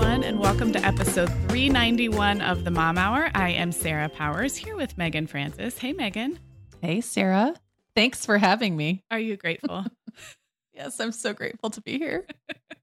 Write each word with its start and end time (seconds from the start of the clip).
and 0.00 0.40
welcome 0.40 0.72
to 0.72 0.84
episode 0.84 1.28
391 1.48 2.40
of 2.40 2.64
the 2.64 2.70
Mom 2.70 2.98
Hour. 2.98 3.30
I 3.34 3.50
am 3.50 3.70
Sarah 3.70 4.08
Powers 4.08 4.56
here 4.56 4.76
with 4.76 4.98
Meagan 4.98 5.26
Francis. 5.26 5.78
Hey, 5.78 5.92
Meagan. 5.92 6.38
Hey, 6.82 7.00
Sarah. 7.00 7.54
Thanks 7.94 8.26
for 8.26 8.36
having 8.36 8.76
me. 8.76 9.04
Are 9.10 9.18
you 9.18 9.36
grateful? 9.36 9.84
yes, 10.74 10.98
I'm 10.98 11.12
so 11.12 11.32
grateful 11.32 11.70
to 11.70 11.80
be 11.80 11.98
here. 11.98 12.26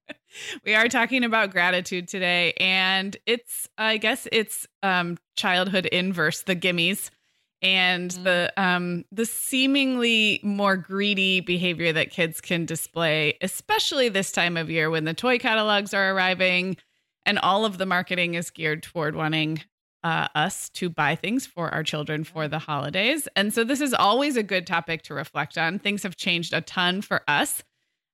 we 0.65 0.73
are 0.73 0.87
talking 0.87 1.23
about 1.23 1.51
gratitude 1.51 2.07
today, 2.07 2.53
and 2.57 3.17
it's, 3.25 3.67
I 3.77 3.97
guess, 3.97 4.27
it's 4.31 4.65
um, 4.81 5.17
childhood 5.35 5.85
inverse, 5.87 6.43
the 6.43 6.55
gimmies 6.55 7.09
and 7.61 8.11
mm. 8.11 8.23
the 8.23 8.53
um 8.57 9.05
the 9.11 9.25
seemingly 9.25 10.39
more 10.43 10.75
greedy 10.75 11.39
behavior 11.39 11.93
that 11.93 12.11
kids 12.11 12.41
can 12.41 12.65
display 12.65 13.37
especially 13.41 14.09
this 14.09 14.33
time 14.33 14.57
of 14.57 14.69
year 14.69 14.89
when 14.89 15.05
the 15.05 15.13
toy 15.13 15.39
catalogs 15.39 15.93
are 15.93 16.13
arriving 16.13 16.75
and 17.25 17.39
all 17.39 17.65
of 17.65 17.77
the 17.77 17.85
marketing 17.85 18.33
is 18.35 18.49
geared 18.49 18.83
toward 18.83 19.15
wanting 19.15 19.61
uh, 20.03 20.27
us 20.35 20.69
to 20.69 20.89
buy 20.89 21.15
things 21.15 21.45
for 21.45 21.73
our 21.73 21.83
children 21.83 22.23
for 22.23 22.47
the 22.47 22.59
holidays. 22.59 23.27
And 23.35 23.53
so 23.53 23.63
this 23.63 23.79
is 23.81 23.93
always 23.93 24.35
a 24.35 24.43
good 24.43 24.67
topic 24.67 25.01
to 25.03 25.13
reflect 25.13 25.57
on. 25.57 25.79
Things 25.79 26.03
have 26.03 26.17
changed 26.17 26.53
a 26.53 26.61
ton 26.61 27.01
for 27.01 27.21
us 27.27 27.63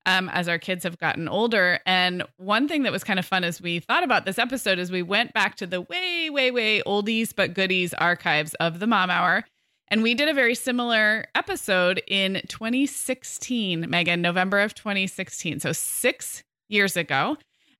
um, 0.05 0.29
as 0.29 0.47
our 0.47 0.59
kids 0.59 0.83
have 0.83 0.97
gotten 0.97 1.27
older. 1.27 1.79
And 1.85 2.23
one 2.37 2.67
thing 2.67 2.83
that 2.83 2.91
was 2.91 3.03
kind 3.03 3.19
of 3.19 3.25
fun 3.25 3.43
as 3.43 3.61
we 3.61 3.79
thought 3.79 4.03
about 4.03 4.25
this 4.25 4.37
episode 4.37 4.77
is 4.79 4.91
we 4.91 5.01
went 5.01 5.33
back 5.33 5.55
to 5.55 5.67
the 5.67 5.81
way, 5.81 6.29
way, 6.29 6.51
way 6.51 6.81
oldies 6.85 7.33
but 7.35 7.53
goodies 7.53 7.93
archives 7.95 8.53
of 8.55 8.79
the 8.79 8.87
Mom 8.87 9.09
Hour. 9.09 9.43
And 9.87 10.03
we 10.03 10.13
did 10.13 10.29
a 10.29 10.33
very 10.33 10.53
similar 10.53 11.25
episode 11.33 12.01
in 12.07 12.41
2016, 12.47 13.89
Meagan, 13.89 14.21
November 14.21 14.59
of 14.59 14.75
2016. 14.75 15.59
So 15.59 15.71
six 15.71 16.43
years 16.67 16.95
ago. 16.95 17.37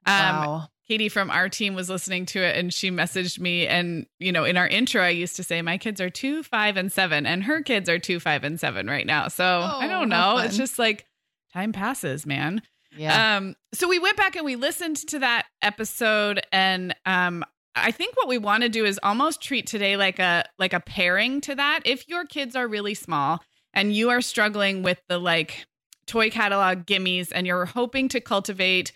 Um, 0.08 0.36
wow. 0.36 0.68
Katie 0.90 1.08
from 1.08 1.30
our 1.30 1.50
team 1.50 1.76
was 1.76 1.88
listening 1.88 2.26
to 2.26 2.40
it 2.42 2.58
and 2.58 2.74
she 2.74 2.90
messaged 2.90 3.40
me. 3.40 3.68
And, 3.68 4.08
you 4.18 4.32
know, 4.32 4.44
in 4.44 4.58
our 4.58 4.68
intro, 4.68 5.04
I 5.04 5.10
used 5.10 5.36
to 5.36 5.44
say, 5.44 5.62
my 5.62 5.78
kids 5.78 6.02
are 6.02 6.10
two, 6.10 6.42
five, 6.42 6.78
and 6.78 6.92
seven, 6.92 7.28
and 7.28 7.44
her 7.44 7.62
kids 7.62 7.88
are 7.88 8.00
two, 8.00 8.20
five, 8.20 8.44
and 8.44 8.60
seven 8.60 8.88
right 8.88 9.06
now. 9.06 9.28
So 9.28 9.46
oh, 9.46 9.78
I 9.80 9.88
don't 9.88 10.10
know. 10.10 10.38
It's 10.40 10.58
just 10.58 10.80
like 10.80 11.06
time 11.54 11.74
passes, 11.74 12.26
man. 12.26 12.64
Yeah. 12.98 13.38
Um, 13.38 13.56
so 13.72 13.88
we 13.88 14.00
went 14.00 14.18
back 14.18 14.36
and 14.36 14.44
we 14.44 14.56
listened 14.56 14.98
to 15.10 15.20
that 15.20 15.46
episode 15.62 16.42
and 16.52 16.96
um 17.06 17.46
I 17.76 17.92
think 17.92 18.18
what 18.18 18.28
we 18.28 18.40
want 18.40 18.64
to 18.64 18.70
do 18.70 18.84
is 18.84 19.00
almost 19.04 19.42
treat 19.42 19.68
today 19.68 19.96
like 19.96 20.18
a 20.18 20.44
like 20.58 20.74
a 20.74 20.80
pairing 20.80 21.40
to 21.42 21.56
that. 21.56 21.82
If 21.86 22.08
your 22.10 22.26
kids 22.26 22.56
are 22.56 22.68
really 22.68 22.96
small 22.96 23.44
and 23.74 23.94
you 23.94 24.10
are 24.10 24.22
struggling 24.22 24.82
with 24.82 25.00
the 25.08 25.20
like 25.20 25.68
toy 26.08 26.32
catalog 26.32 26.86
gimmies 26.86 27.32
and 27.34 27.46
you're 27.46 27.66
hoping 27.66 28.10
to 28.10 28.20
cultivate 28.20 28.92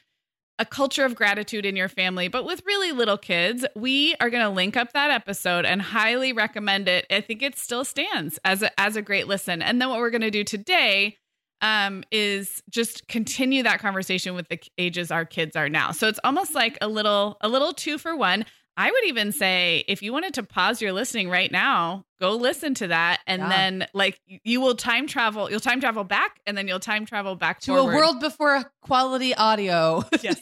a 0.60 0.66
culture 0.66 1.04
of 1.04 1.16
gratitude 1.16 1.66
in 1.66 1.76
your 1.76 1.90
family, 1.90 2.28
but 2.28 2.46
with 2.46 2.62
really 2.66 2.92
little 2.92 3.18
kids, 3.18 3.66
we 3.76 4.16
are 4.20 4.30
going 4.30 4.44
to 4.44 4.50
link 4.50 4.78
up 4.78 4.94
that 4.94 5.10
episode 5.10 5.66
and 5.66 5.82
highly 5.82 6.32
recommend 6.32 6.88
it. 6.88 7.06
I 7.10 7.22
think 7.22 7.42
it 7.42 7.58
still 7.58 7.84
stands 7.84 8.40
as 8.46 8.62
a, 8.62 8.80
as 8.80 8.96
a 8.96 9.02
great 9.02 9.28
listen. 9.28 9.62
And 9.62 9.82
then 9.82 9.90
what 9.90 10.00
we're 10.00 10.12
going 10.12 10.22
to 10.22 10.32
do 10.32 10.44
today 10.44 11.18
um, 11.62 12.04
is 12.12 12.62
just 12.70 13.08
continue 13.08 13.64
that 13.64 13.80
conversation 13.80 14.36
with 14.36 14.48
the 14.50 14.60
ages 14.78 15.12
our 15.12 15.26
kids 15.26 15.56
are 15.56 15.70
now. 15.70 15.92
So 15.92 16.08
it's 16.08 16.20
almost 16.24 16.54
like 16.54 16.78
a 16.82 16.88
little 16.88 17.38
a 17.42 17.48
little 17.48 17.74
two 17.74 17.98
for 17.98 18.16
one. 18.16 18.46
I 18.76 18.90
would 18.90 19.06
even 19.06 19.32
say 19.32 19.84
if 19.88 20.02
you 20.02 20.12
wanted 20.12 20.34
to 20.36 20.44
pause 20.44 20.82
your 20.82 20.94
listening 20.94 21.30
right 21.30 21.52
now, 21.52 22.06
go 22.20 22.36
listen 22.36 22.74
to 22.76 22.88
that 22.88 23.20
and 23.28 23.42
yeah. 23.42 23.50
then 23.50 23.88
like 23.94 24.20
you 24.26 24.62
will 24.62 24.76
time 24.76 25.08
travel, 25.08 25.50
you'll 25.50 25.60
time 25.60 25.80
travel 25.80 26.04
back 26.04 26.40
and 26.48 26.58
then 26.58 26.68
you'll 26.68 26.80
time 26.80 27.06
travel 27.06 27.36
back 27.36 27.60
to 27.62 27.74
forward. 27.76 27.94
a 27.94 27.96
world 27.96 28.20
before 28.20 28.64
quality 28.82 29.36
audio. 29.36 30.04
yes. 30.22 30.42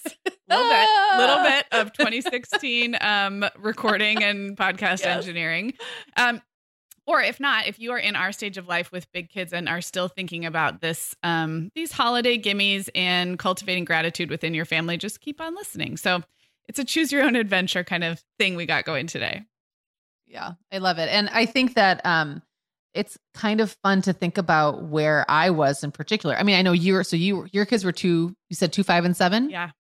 A 0.50 0.56
little 0.56 0.70
bit, 0.70 0.90
little 1.18 1.44
bit 1.44 1.66
of 1.72 1.94
2016 1.98 2.98
um, 3.02 3.46
recording 3.58 4.24
and 4.24 4.56
podcast 4.56 5.00
yes. 5.00 5.06
engineering. 5.06 5.74
Um, 6.16 6.42
or 7.06 7.22
if 7.22 7.40
not, 7.40 7.68
if 7.68 7.80
you 7.80 7.92
are 7.92 7.98
in 7.98 8.16
our 8.16 8.32
stage 8.32 8.58
of 8.58 8.68
life 8.68 8.92
with 8.92 9.12
big 9.12 9.30
kids 9.30 9.52
and 9.52 9.68
are 9.68 9.82
still 9.82 10.08
thinking 10.08 10.46
about 10.46 10.80
this, 10.80 11.16
um, 11.24 11.70
these 11.76 11.92
holiday 11.92 12.38
gimmies 12.38 12.90
and 12.96 13.38
cultivating 13.38 13.84
gratitude 13.84 14.30
within 14.30 14.54
your 14.54 14.66
family, 14.66 14.96
just 14.98 15.20
keep 15.20 15.42
on 15.42 15.56
listening. 15.56 15.98
So 15.98 16.22
it's 16.72 16.80
a 16.80 16.86
choose 16.86 17.12
your 17.12 17.24
own 17.24 17.36
adventure 17.36 17.84
kind 17.84 18.06
of 18.06 18.24
thing 18.40 18.56
we 18.56 18.66
got 18.66 18.86
going 18.86 19.06
today. 19.06 19.44
Yeah, 20.26 20.54
I 20.72 20.78
love 20.78 21.00
it. 21.00 21.10
And 21.10 21.30
I 21.30 21.46
think 21.46 21.76
that 21.76 22.00
um 22.06 22.42
it's 22.94 23.18
kind 23.34 23.60
of 23.60 23.76
fun 23.84 24.02
to 24.04 24.14
think 24.14 24.38
about 24.38 24.84
where 24.84 25.26
I 25.30 25.50
was 25.50 25.84
in 25.84 25.92
particular. 25.92 26.36
I 26.36 26.44
mean, 26.44 26.56
I 26.56 26.62
know 26.62 26.72
you 26.72 26.94
were 26.94 27.04
so 27.04 27.18
you 27.18 27.48
your 27.52 27.66
kids 27.66 27.84
were 27.84 27.92
two, 27.92 28.34
you 28.50 28.56
said 28.56 28.72
two, 28.72 28.84
five, 28.84 29.04
and 29.04 29.18
seven. 29.18 29.50
Yeah. 29.50 29.72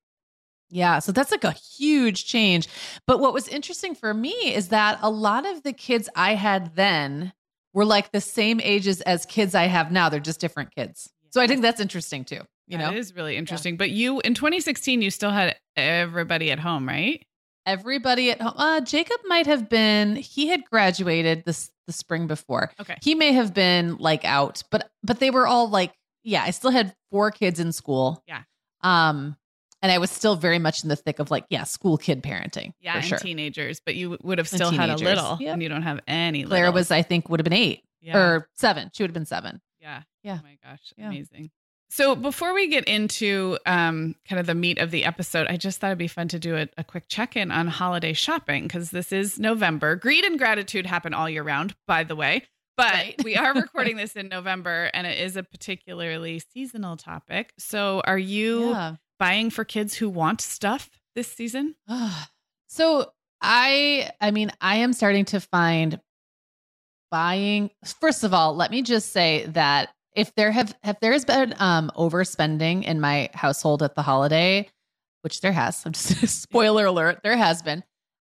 Yeah. 0.69 1.00
So 1.00 1.13
that's 1.13 1.31
like 1.31 1.46
a 1.46 1.52
huge 1.52 2.25
change. 2.25 2.68
But 3.08 3.22
what 3.22 3.34
was 3.34 3.47
interesting 3.47 3.96
for 3.96 4.13
me 4.13 4.34
is 4.53 4.68
that 4.69 5.00
a 5.02 5.09
lot 5.09 5.46
of 5.46 5.63
the 5.63 5.73
kids 5.73 6.09
I 6.13 6.35
had 6.35 6.75
then 6.75 7.31
were 7.73 7.85
like 7.85 8.12
the 8.12 8.22
same 8.22 8.59
ages 8.59 9.00
as 9.02 9.25
kids 9.25 9.56
I 9.56 9.68
have 9.68 9.94
now. 9.94 10.09
They're 10.09 10.19
just 10.19 10.41
different 10.41 10.75
kids. 10.75 11.09
So 11.29 11.40
I 11.40 11.47
think 11.47 11.62
that's 11.62 11.79
interesting 11.79 12.25
too. 12.25 12.41
You 12.67 12.77
know, 12.77 12.91
it 12.91 12.97
is 12.97 13.16
really 13.16 13.35
interesting. 13.35 13.73
Yeah. 13.73 13.79
But 13.79 13.89
you 13.91 14.22
in 14.22 14.33
2016, 14.33 15.01
you 15.01 15.11
still 15.11 15.31
had 15.31 15.55
everybody 15.75 16.51
at 16.51 16.59
home, 16.59 16.88
right? 16.88 17.25
Everybody 17.66 18.31
at 18.31 18.41
home. 18.41 18.53
Uh, 18.55 18.81
Jacob 18.81 19.17
might 19.25 19.45
have 19.45 19.69
been. 19.69 20.16
He 20.16 20.47
had 20.47 20.63
graduated 20.66 21.44
this 21.45 21.72
the 21.88 21.94
spring 21.94 22.27
before. 22.27 22.72
Okay, 22.79 22.95
he 23.01 23.16
may 23.16 23.33
have 23.33 23.53
been 23.53 23.97
like 23.97 24.23
out, 24.25 24.63
but 24.72 24.89
but 25.03 25.19
they 25.19 25.31
were 25.31 25.47
all 25.47 25.69
like, 25.69 25.94
yeah. 26.23 26.44
I 26.44 26.51
still 26.51 26.72
had 26.72 26.95
four 27.11 27.31
kids 27.31 27.59
in 27.59 27.72
school. 27.72 28.23
Yeah. 28.27 28.44
Um, 28.81 29.35
and 29.81 29.91
I 29.91 29.97
was 29.97 30.11
still 30.11 30.35
very 30.35 30.59
much 30.59 30.83
in 30.83 30.89
the 30.89 30.95
thick 30.95 31.19
of 31.19 31.31
like, 31.31 31.45
yeah, 31.49 31.63
school 31.63 31.97
kid 31.97 32.22
parenting. 32.22 32.73
Yeah, 32.79 32.97
and 32.97 33.05
sure. 33.05 33.17
teenagers, 33.17 33.81
but 33.83 33.95
you 33.95 34.17
would 34.22 34.38
have 34.38 34.47
still 34.47 34.72
had 34.72 34.89
a 34.89 34.95
little, 34.95 35.38
yep. 35.39 35.53
and 35.53 35.63
you 35.63 35.69
don't 35.69 35.81
have 35.81 35.99
any. 36.07 36.43
Claire 36.43 36.66
little. 36.66 36.73
was, 36.75 36.91
I 36.91 37.02
think, 37.02 37.29
would 37.29 37.40
have 37.40 37.43
been 37.43 37.53
eight 37.53 37.84
yeah. 38.02 38.17
or 38.17 38.49
seven. 38.53 38.91
She 38.93 39.03
would 39.03 39.09
have 39.09 39.16
been 39.16 39.25
seven. 39.25 39.61
Yeah. 39.79 40.03
Yeah. 40.23 40.40
Oh 40.40 40.43
my 40.43 40.57
gosh, 40.64 40.93
yeah. 40.97 41.07
amazing. 41.07 41.52
So 41.91 42.16
before 42.16 42.53
we 42.53 42.67
get 42.67 42.85
into 42.85 43.58
um, 43.66 44.16
kind 44.26 44.40
of 44.40 44.46
the 44.46 44.55
meat 44.55 44.78
of 44.78 44.91
the 44.91 45.03
episode, 45.03 45.47
I 45.47 45.58
just 45.58 45.82
thought 45.82 45.88
it'd 45.88 45.97
be 45.97 46.08
fun 46.08 46.29
to 46.29 46.40
do 46.40 46.55
a, 46.55 46.70
a 46.78 46.85
quick 46.85 47.09
check-in 47.09 47.52
on 47.52 47.67
holiday 47.67 48.14
shopping 48.14 48.64
because 48.64 48.91
this 48.91 49.11
is 49.11 49.38
November. 49.38 49.97
Greed 49.97 50.23
and 50.23 50.40
gratitude 50.40 50.85
happen 50.85 51.14
all 51.14 51.29
year 51.29 51.43
round, 51.43 51.76
by 51.88 52.05
the 52.05 52.16
way. 52.16 52.43
But 52.78 52.93
right. 52.93 53.23
we 53.26 53.35
are 53.35 53.53
recording 53.55 53.97
this 53.97 54.16
in 54.16 54.29
November, 54.29 54.90
and 54.93 55.05
it 55.05 55.20
is 55.20 55.35
a 55.35 55.43
particularly 55.43 56.41
seasonal 56.53 56.96
topic. 56.96 57.52
So, 57.59 58.02
are 58.05 58.17
you 58.17 58.70
yeah. 58.70 58.96
buying 59.20 59.49
for 59.49 59.66
kids 59.66 59.93
who 59.93 60.09
want 60.09 60.40
stuff 60.40 60.90
this 61.14 61.28
season? 61.28 61.76
so, 62.67 63.11
I, 63.41 64.11
I 64.22 64.32
mean, 64.32 64.53
I 64.61 64.78
am 64.78 64.93
starting 64.93 65.26
to 65.26 65.41
find 65.41 65.99
buying. 67.11 67.70
First 67.99 68.23
of 68.23 68.34
all, 68.34 68.55
let 68.55 68.72
me 68.72 68.82
just 68.82 69.11
say 69.11 69.46
that 69.47 69.90
if 70.16 70.34
there 70.35 70.52
have 70.52 70.75
if 70.84 70.99
there's 70.99 71.25
been 71.25 71.53
um 71.59 71.91
overspending 71.96 72.84
in 72.84 72.99
my 72.99 73.29
household 73.34 73.81
at 73.84 73.96
the 73.96 74.02
holiday, 74.02 74.67
which 75.22 75.41
there 75.41 75.52
has, 75.52 75.85
I'm 75.85 75.93
just 75.93 76.41
spoiler 76.41 76.85
alert, 76.85 77.22
there 77.23 77.37
has 77.37 77.61
been. 77.61 77.84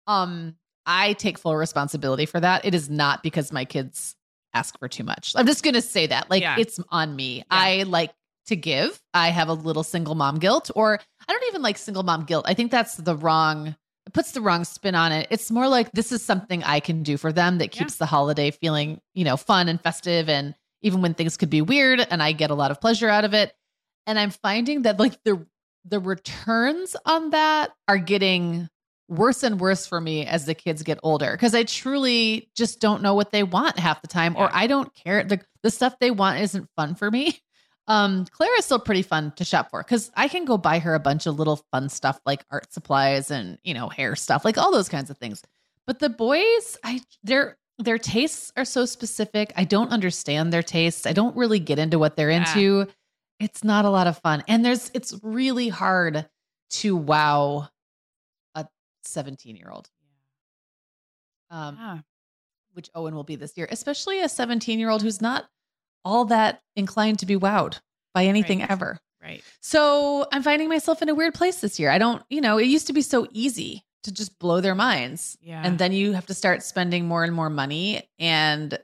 Um, 0.08 0.56
I 0.86 1.14
take 1.14 1.38
full 1.38 1.56
responsibility 1.56 2.26
for 2.26 2.40
that. 2.40 2.66
It 2.66 2.76
is 2.76 2.90
not 2.90 3.24
because 3.24 3.52
my 3.52 3.64
kids 3.66 4.16
ask 4.54 4.78
for 4.80 4.88
too 4.88 5.04
much. 5.04 5.34
I'm 5.36 5.48
just 5.48 5.64
going 5.64 5.74
to 5.76 5.82
say 5.82 6.08
that. 6.08 6.30
Like 6.30 6.42
Yeah. 6.42 6.58
it's 6.60 6.80
on 6.90 7.16
me. 7.16 7.44
I 7.50 7.84
like 7.84 8.12
to 8.48 8.56
give. 8.58 9.02
I 9.14 9.30
have 9.30 9.48
a 9.48 9.54
little 9.54 9.84
single 9.84 10.16
mom 10.16 10.38
guilt 10.40 10.70
or 10.76 11.00
I 11.28 11.32
don't 11.32 11.44
even 11.48 11.62
like 11.62 11.78
single 11.78 12.04
mom 12.04 12.26
guilt. 12.26 12.46
I 12.48 12.54
think 12.54 12.70
that's 12.72 12.96
the 12.96 13.16
wrong 13.16 13.76
it 14.06 14.12
puts 14.12 14.34
the 14.34 14.42
wrong 14.42 14.66
spin 14.66 14.96
on 14.96 15.14
it. 15.14 15.28
It's 15.30 15.50
more 15.50 15.70
like 15.70 15.90
this 15.94 16.12
is 16.12 16.22
something 16.22 16.62
I 16.66 16.82
can 16.82 17.04
do 17.04 17.16
for 17.16 17.32
them 17.32 17.60
that 17.60 17.74
Yeah. 17.74 17.80
keeps 17.84 17.96
the 17.96 18.06
holiday 18.06 18.52
feeling, 18.52 19.00
you 19.14 19.24
know, 19.24 19.38
fun 19.38 19.70
and 19.70 19.80
festive 19.82 20.28
and 20.28 20.54
even 20.84 21.02
when 21.02 21.14
things 21.14 21.38
could 21.38 21.50
be 21.50 21.62
weird 21.62 22.06
and 22.12 22.22
I 22.22 22.34
get 22.34 22.52
a 22.52 22.56
lot 22.56 22.72
of 22.72 22.80
pleasure 22.80 23.10
out 23.10 23.26
of 23.26 23.34
it. 23.34 23.54
And 24.06 24.20
I'm 24.20 24.30
finding 24.30 24.84
that 24.84 25.00
like 25.00 25.22
the 25.24 25.46
the 25.86 26.00
returns 26.00 26.96
on 27.06 27.32
that 27.32 27.72
are 27.88 27.98
getting 27.98 28.70
worse 29.10 29.44
and 29.44 29.60
worse 29.60 29.86
for 29.86 30.00
me 30.00 30.26
as 30.26 30.46
the 30.46 30.56
kids 30.56 30.82
get 30.82 31.00
older 31.04 31.32
because 31.32 31.54
I 31.54 31.64
truly 31.64 32.50
just 32.56 32.80
don't 32.80 33.02
know 33.02 33.16
what 33.16 33.32
they 33.32 33.44
want 33.44 33.78
half 33.78 34.02
the 34.02 34.08
time 34.08 34.36
or 34.38 34.50
I 34.54 34.68
don't 34.68 34.94
care. 34.94 35.24
The 35.24 35.42
the 35.62 35.72
stuff 35.72 36.00
they 36.00 36.12
want 36.12 36.40
isn't 36.40 36.70
fun 36.76 36.96
for 36.96 37.10
me. 37.10 37.40
Um, 37.86 38.26
Claire 38.32 38.58
is 38.58 38.64
still 38.64 38.80
pretty 38.80 39.02
fun 39.02 39.34
to 39.36 39.44
shop 39.44 39.70
for 39.70 39.84
because 39.84 40.10
I 40.16 40.30
can 40.30 40.46
go 40.46 40.58
buy 40.58 40.80
her 40.80 40.96
a 40.96 41.02
bunch 41.02 41.26
of 41.26 41.38
little 41.38 41.62
fun 41.70 41.90
stuff 41.90 42.18
like 42.26 42.46
art 42.50 42.72
supplies 42.72 43.30
and 43.30 43.58
you 43.66 43.74
know 43.74 43.90
hair 43.90 44.16
stuff, 44.16 44.46
like 44.46 44.58
all 44.58 44.72
those 44.72 44.88
kinds 44.88 45.10
of 45.10 45.18
things. 45.18 45.42
But 45.86 46.00
the 46.00 46.08
boys, 46.08 46.78
I 46.82 47.02
their 47.24 47.58
their 47.84 47.98
tastes 47.98 48.52
are 48.56 48.66
so 48.66 48.86
specific. 48.86 49.52
I 49.56 49.64
don't 49.64 49.90
understand 49.90 50.52
their 50.54 50.64
tastes. 50.64 51.06
I 51.06 51.14
don't 51.14 51.36
really 51.36 51.60
get 51.60 51.80
into 51.80 52.00
what 52.00 52.16
they're 52.16 52.32
Yeah. 52.32 52.40
into. 52.58 52.88
It's 53.40 53.64
not 53.64 53.86
a 53.86 53.90
lot 53.90 54.08
of 54.08 54.18
fun, 54.20 54.44
and 54.48 54.64
there's 54.64 54.90
it's 54.94 55.14
really 55.22 55.68
hard 55.70 56.30
to 56.72 56.96
wow 56.96 57.68
a 58.56 58.68
17 59.04 59.56
year 59.56 59.70
old. 59.70 59.90
Um, 61.50 61.76
Yeah. 61.78 62.00
which 62.74 62.90
Owen 62.96 63.14
will 63.16 63.24
be 63.24 63.36
this 63.36 63.56
year, 63.58 63.68
especially 63.70 64.20
a 64.22 64.30
17 64.30 64.80
year 64.80 64.90
old 64.90 65.02
who's 65.04 65.22
not 65.22 65.48
all 66.06 66.26
that 66.26 66.62
inclined 66.76 67.20
to 67.20 67.26
be 67.26 67.36
wowed 67.36 67.80
by 68.14 68.26
anything 68.26 68.60
Right. 68.60 68.72
ever. 68.72 69.00
Right. 69.22 69.44
So 69.62 70.28
I'm 70.32 70.44
finding 70.44 70.68
myself 70.70 71.02
in 71.02 71.10
a 71.10 71.16
weird 71.16 71.34
place 71.34 71.62
this 71.62 71.80
year. 71.80 71.90
I 71.92 71.98
don't, 71.98 72.24
you 72.30 72.42
know, 72.42 72.58
it 72.58 72.66
used 72.66 72.88
to 72.88 72.94
be 72.94 73.02
so 73.02 73.28
easy 73.32 73.84
to 74.04 74.12
just 74.12 74.38
blow 74.40 74.62
their 74.62 74.76
minds. 74.76 75.38
Yeah. 75.42 75.62
And 75.64 75.78
then 75.78 75.92
you 75.92 76.14
have 76.14 76.26
to 76.28 76.34
start 76.34 76.64
spending 76.64 77.08
more 77.08 77.24
and 77.24 77.34
more 77.34 77.50
money 77.50 78.08
and 78.20 78.78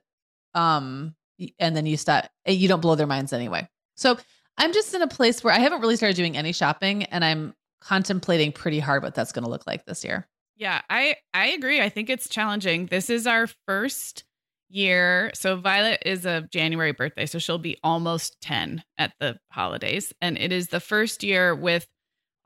um 0.53 1.15
and 1.59 1.75
then 1.75 1.85
you 1.85 1.97
stop 1.97 2.29
eh, 2.45 2.51
you 2.51 2.67
don't 2.67 2.81
blow 2.81 2.95
their 2.95 3.07
minds 3.07 3.33
anyway. 3.33 3.67
So 3.95 4.17
I'm 4.57 4.73
just 4.73 4.93
in 4.93 5.01
a 5.01 5.07
place 5.07 5.43
where 5.43 5.53
I 5.53 5.59
haven't 5.59 5.81
really 5.81 5.95
started 5.95 6.15
doing 6.15 6.35
any 6.35 6.51
shopping 6.51 7.03
and 7.03 7.23
I'm 7.23 7.53
contemplating 7.81 8.51
pretty 8.51 8.79
hard 8.79 9.03
what 9.03 9.15
that's 9.15 9.31
going 9.31 9.45
to 9.45 9.49
look 9.49 9.65
like 9.65 9.85
this 9.85 10.03
year. 10.03 10.27
Yeah, 10.57 10.81
I 10.89 11.15
I 11.33 11.47
agree. 11.47 11.81
I 11.81 11.89
think 11.89 12.09
it's 12.09 12.27
challenging. 12.27 12.87
This 12.87 13.09
is 13.09 13.25
our 13.25 13.47
first 13.65 14.25
year. 14.69 15.31
So 15.33 15.55
Violet 15.55 16.03
is 16.05 16.25
a 16.25 16.47
January 16.51 16.91
birthday, 16.91 17.25
so 17.25 17.39
she'll 17.39 17.57
be 17.57 17.77
almost 17.83 18.39
10 18.41 18.83
at 18.97 19.13
the 19.19 19.39
holidays 19.51 20.13
and 20.21 20.37
it 20.37 20.51
is 20.51 20.67
the 20.67 20.79
first 20.79 21.23
year 21.23 21.55
with 21.55 21.87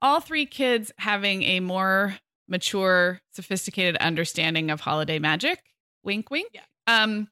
all 0.02 0.20
three 0.20 0.46
kids 0.46 0.92
having 0.98 1.44
a 1.44 1.60
more 1.60 2.16
mature, 2.54 3.20
sophisticated 3.34 3.98
understanding 3.98 4.72
of 4.72 4.80
holiday 4.82 5.20
magic. 5.20 5.62
Wink 6.04 6.30
wink. 6.32 6.50
Yeah. 6.54 6.62
Um 6.88 7.28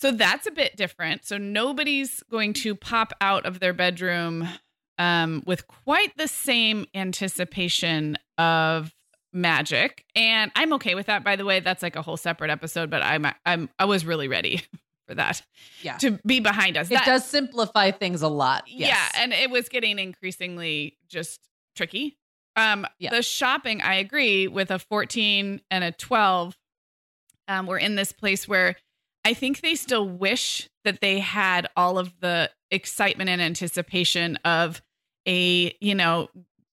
so 0.00 0.10
that's 0.12 0.46
a 0.46 0.50
bit 0.52 0.76
different. 0.76 1.24
So 1.24 1.38
nobody's 1.38 2.22
going 2.30 2.52
to 2.54 2.74
pop 2.74 3.12
out 3.20 3.46
of 3.46 3.58
their 3.60 3.72
bedroom 3.72 4.48
um, 4.96 5.42
with 5.46 5.66
quite 5.66 6.16
the 6.16 6.26
same 6.28 6.86
anticipation 6.94 8.16
of 8.38 8.92
magic 9.32 10.04
and 10.16 10.50
i'm 10.56 10.72
okay 10.72 10.94
with 10.94 11.04
that 11.06 11.22
by 11.22 11.36
the 11.36 11.44
way 11.44 11.60
that's 11.60 11.82
like 11.82 11.96
a 11.96 12.02
whole 12.02 12.16
separate 12.16 12.50
episode 12.50 12.88
but 12.88 13.02
i'm 13.02 13.26
i'm 13.44 13.68
i 13.78 13.84
was 13.84 14.06
really 14.06 14.26
ready 14.26 14.62
for 15.06 15.14
that 15.14 15.42
Yeah. 15.82 15.98
to 15.98 16.12
be 16.26 16.40
behind 16.40 16.78
us 16.78 16.86
It 16.90 16.94
That- 16.94 17.04
does 17.04 17.24
simplify 17.26 17.90
things 17.90 18.22
a 18.22 18.28
lot. 18.28 18.64
Yes. 18.66 18.88
yeah 18.88 19.22
and 19.22 19.34
it 19.34 19.50
was 19.50 19.68
getting 19.68 19.98
increasingly 19.98 20.96
just 21.08 21.40
tricky 21.76 22.16
um 22.58 22.86
Yeah. 22.98 23.10
the 23.10 23.22
shopping 23.22 23.80
i 23.80 23.94
agree 23.94 24.48
with 24.48 24.70
a 24.70 24.78
14 24.78 25.60
and 25.70 25.84
a 25.84 25.92
12 25.92 26.56
um 27.46 27.66
we're 27.66 27.78
in 27.78 27.94
this 27.94 28.12
place 28.12 28.46
where 28.46 28.76
i 29.24 29.32
think 29.32 29.60
they 29.60 29.74
still 29.74 30.06
wish 30.08 30.68
that 30.84 31.00
they 31.00 31.18
had 31.20 31.68
all 31.76 31.98
of 31.98 32.12
the 32.20 32.50
excitement 32.70 33.30
and 33.30 33.40
anticipation 33.40 34.36
of 34.44 34.82
a 35.26 35.74
you 35.80 35.94
know 35.94 36.28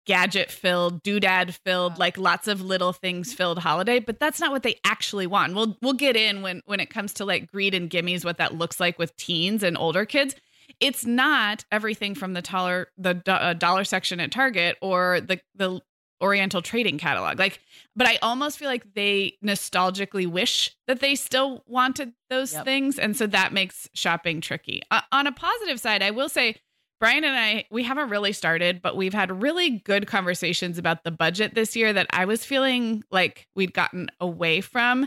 gadget 0.06 0.50
filled 0.52 1.02
doodad 1.02 1.52
filled 1.64 1.98
like 1.98 2.16
lots 2.16 2.46
of 2.46 2.60
little 2.60 2.92
things 2.92 3.32
filled 3.32 3.58
holiday 3.58 3.98
but 3.98 4.20
that's 4.20 4.38
not 4.38 4.52
what 4.52 4.62
they 4.62 4.78
actually 4.84 5.26
want 5.26 5.52
we'll 5.54 5.76
we'll 5.82 5.92
get 5.92 6.14
in 6.16 6.42
when 6.42 6.62
when 6.66 6.78
it 6.78 6.90
comes 6.90 7.12
to 7.12 7.24
like 7.24 7.50
greed 7.50 7.74
and 7.74 7.90
gimmies 7.90 8.24
what 8.24 8.38
that 8.38 8.54
looks 8.54 8.78
like 8.78 8.98
with 9.00 9.16
teens 9.16 9.64
and 9.64 9.76
older 9.76 10.04
kids 10.04 10.36
it's 10.80 11.04
not 11.06 11.64
everything 11.72 12.14
from 12.14 12.32
the 12.34 12.42
taller 12.42 12.88
the 12.98 13.14
do- 13.14 13.30
uh, 13.32 13.52
dollar 13.54 13.84
section 13.84 14.20
at 14.20 14.30
target 14.30 14.76
or 14.82 15.20
the 15.20 15.40
the 15.54 15.80
oriental 16.22 16.62
trading 16.62 16.96
catalog 16.98 17.38
like 17.38 17.60
but 17.94 18.06
i 18.06 18.16
almost 18.22 18.58
feel 18.58 18.68
like 18.68 18.94
they 18.94 19.36
nostalgically 19.44 20.26
wish 20.26 20.74
that 20.86 21.00
they 21.00 21.14
still 21.14 21.62
wanted 21.66 22.12
those 22.30 22.54
Yep. 22.54 22.64
things 22.64 22.98
and 22.98 23.14
so 23.16 23.26
that 23.26 23.52
makes 23.52 23.88
shopping 23.94 24.40
tricky 24.40 24.80
uh, 24.90 25.02
on 25.12 25.26
a 25.26 25.32
positive 25.32 25.78
side 25.80 26.02
i 26.02 26.10
will 26.10 26.28
say 26.30 26.56
Brian 26.98 27.24
and 27.24 27.36
I, 27.36 27.66
we 27.70 27.82
haven't 27.82 28.08
really 28.08 28.32
started, 28.32 28.80
but 28.80 28.96
we've 28.96 29.12
had 29.12 29.42
really 29.42 29.68
good 29.68 30.06
conversations 30.06 30.78
about 30.78 31.04
the 31.04 31.10
budget 31.10 31.54
this 31.54 31.76
year 31.76 31.92
that 31.92 32.06
I 32.08 32.24
was 32.24 32.42
feeling 32.42 33.04
like 33.10 33.46
we'd 33.54 33.74
gotten 33.74 34.08
away 34.18 34.62
from. 34.62 35.06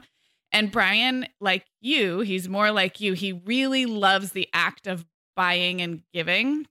And 0.51 0.71
Brian, 0.71 1.25
like 1.41 1.65
you, 1.81 2.19
he's 2.19 2.47
more 2.47 2.69
like 2.69 2.99
you. 3.01 3.13
He 3.13 3.33
really 3.33 3.87
loves 3.87 4.33
the 4.33 4.47
act 4.53 4.85
of 4.85 5.03
buying 5.39 5.79
and 5.81 6.01
giving 6.13 6.67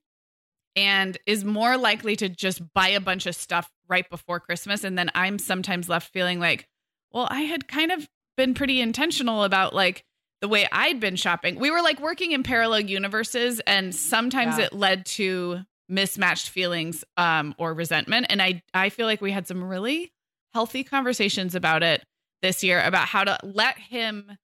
and 0.75 1.17
is 1.25 1.43
more 1.43 1.75
likely 1.75 2.15
to 2.15 2.29
just 2.29 2.61
buy 2.75 2.89
a 2.89 2.99
bunch 2.99 3.25
of 3.25 3.35
stuff 3.35 3.71
right 3.87 4.07
before 4.11 4.39
Christmas. 4.39 4.83
And 4.83 4.95
then 4.95 5.09
I'm 5.15 5.39
sometimes 5.39 5.89
left 5.89 6.13
feeling 6.13 6.39
like, 6.39 6.67
well, 7.11 7.27
I 7.31 7.41
had 7.41 7.67
kind 7.67 7.91
of 7.91 8.07
been 8.37 8.53
pretty 8.53 8.79
intentional 8.79 9.43
about 9.43 9.73
like, 9.73 10.05
the 10.41 10.47
way 10.47 10.67
I'd 10.71 10.99
been 10.99 11.15
shopping. 11.15 11.59
We 11.59 11.71
were 11.71 11.81
like 11.81 11.99
working 11.99 12.31
in 12.31 12.43
parallel 12.43 12.81
universes 12.81 13.59
and 13.67 13.93
sometimes 13.93 14.57
Yeah. 14.57 14.65
it 14.65 14.73
led 14.73 15.05
to 15.17 15.61
mismatched 15.89 16.49
feelings 16.49 17.03
um 17.17 17.55
or 17.57 17.73
resentment 17.73 18.27
and 18.29 18.39
I 18.43 18.61
I 18.75 18.89
feel 18.89 19.07
like 19.07 19.21
we 19.21 19.31
had 19.31 19.47
some 19.47 19.63
really 19.63 20.13
healthy 20.53 20.83
conversations 20.83 21.55
about 21.55 21.81
it 21.81 22.05
this 22.43 22.63
year 22.63 22.79
about 22.81 23.07
how 23.07 23.23
to 23.23 23.37
let 23.43 23.77
him 23.79 24.37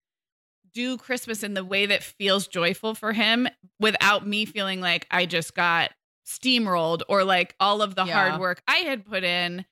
do 0.76 0.98
Christmas 0.98 1.42
in 1.42 1.56
the 1.56 1.66
way 1.66 1.88
that 1.88 2.04
feels 2.04 2.48
joyful 2.48 2.94
for 2.94 3.14
him 3.14 3.48
without 3.80 4.28
me 4.28 4.46
feeling 4.46 4.82
like 4.82 5.08
I 5.10 5.26
just 5.26 5.56
got 5.56 5.92
steamrolled 6.28 7.02
or 7.10 7.24
like 7.24 7.56
all 7.60 7.82
of 7.82 7.96
the 7.96 8.04
Yeah. 8.06 8.14
hard 8.30 8.40
work 8.42 8.62
I 8.68 8.78
had 8.78 9.06
put 9.06 9.24
in 9.24 9.66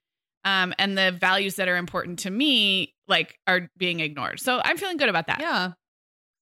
um 0.46 0.74
and 0.80 0.98
the 0.98 1.12
values 1.12 1.56
that 1.58 1.68
are 1.68 1.78
important 1.78 2.20
to 2.20 2.32
me 2.32 2.96
like 3.08 3.38
are 3.48 3.70
being 3.78 4.00
ignored. 4.00 4.40
So 4.40 4.62
I'm 4.64 4.78
feeling 4.78 4.98
good 4.98 5.10
about 5.10 5.28
that. 5.28 5.40
Yeah. 5.40 5.74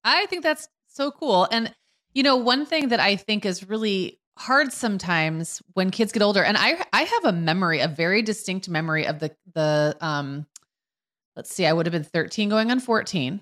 I 0.03 0.25
think 0.27 0.44
that's 0.44 0.68
so 0.88 1.12
cool. 1.12 1.48
And, 1.51 1.74
you 2.13 2.24
know, 2.24 2.36
one 2.36 2.65
thing 2.65 2.89
that 2.89 3.00
I 3.00 3.15
think 3.15 3.46
is 3.46 3.68
really 3.70 4.20
hard 4.38 4.72
sometimes 4.74 5.62
when 5.74 5.91
kids 5.91 6.12
get 6.12 6.22
older, 6.24 6.44
and 6.44 6.58
I 6.58 6.84
I 6.94 7.03
have 7.03 7.25
a 7.25 7.32
memory, 7.32 7.80
a 7.80 7.88
very 7.88 8.22
distinct 8.22 8.68
memory 8.70 9.06
of 9.08 9.20
the 9.20 9.36
the 9.53 9.96
um 10.01 10.46
let's 11.36 11.53
see, 11.53 11.65
I 11.65 11.74
would 11.74 11.86
have 11.86 11.94
been 11.94 12.03
13 12.03 12.50
going 12.50 12.72
on 12.72 12.80
14. 12.80 13.41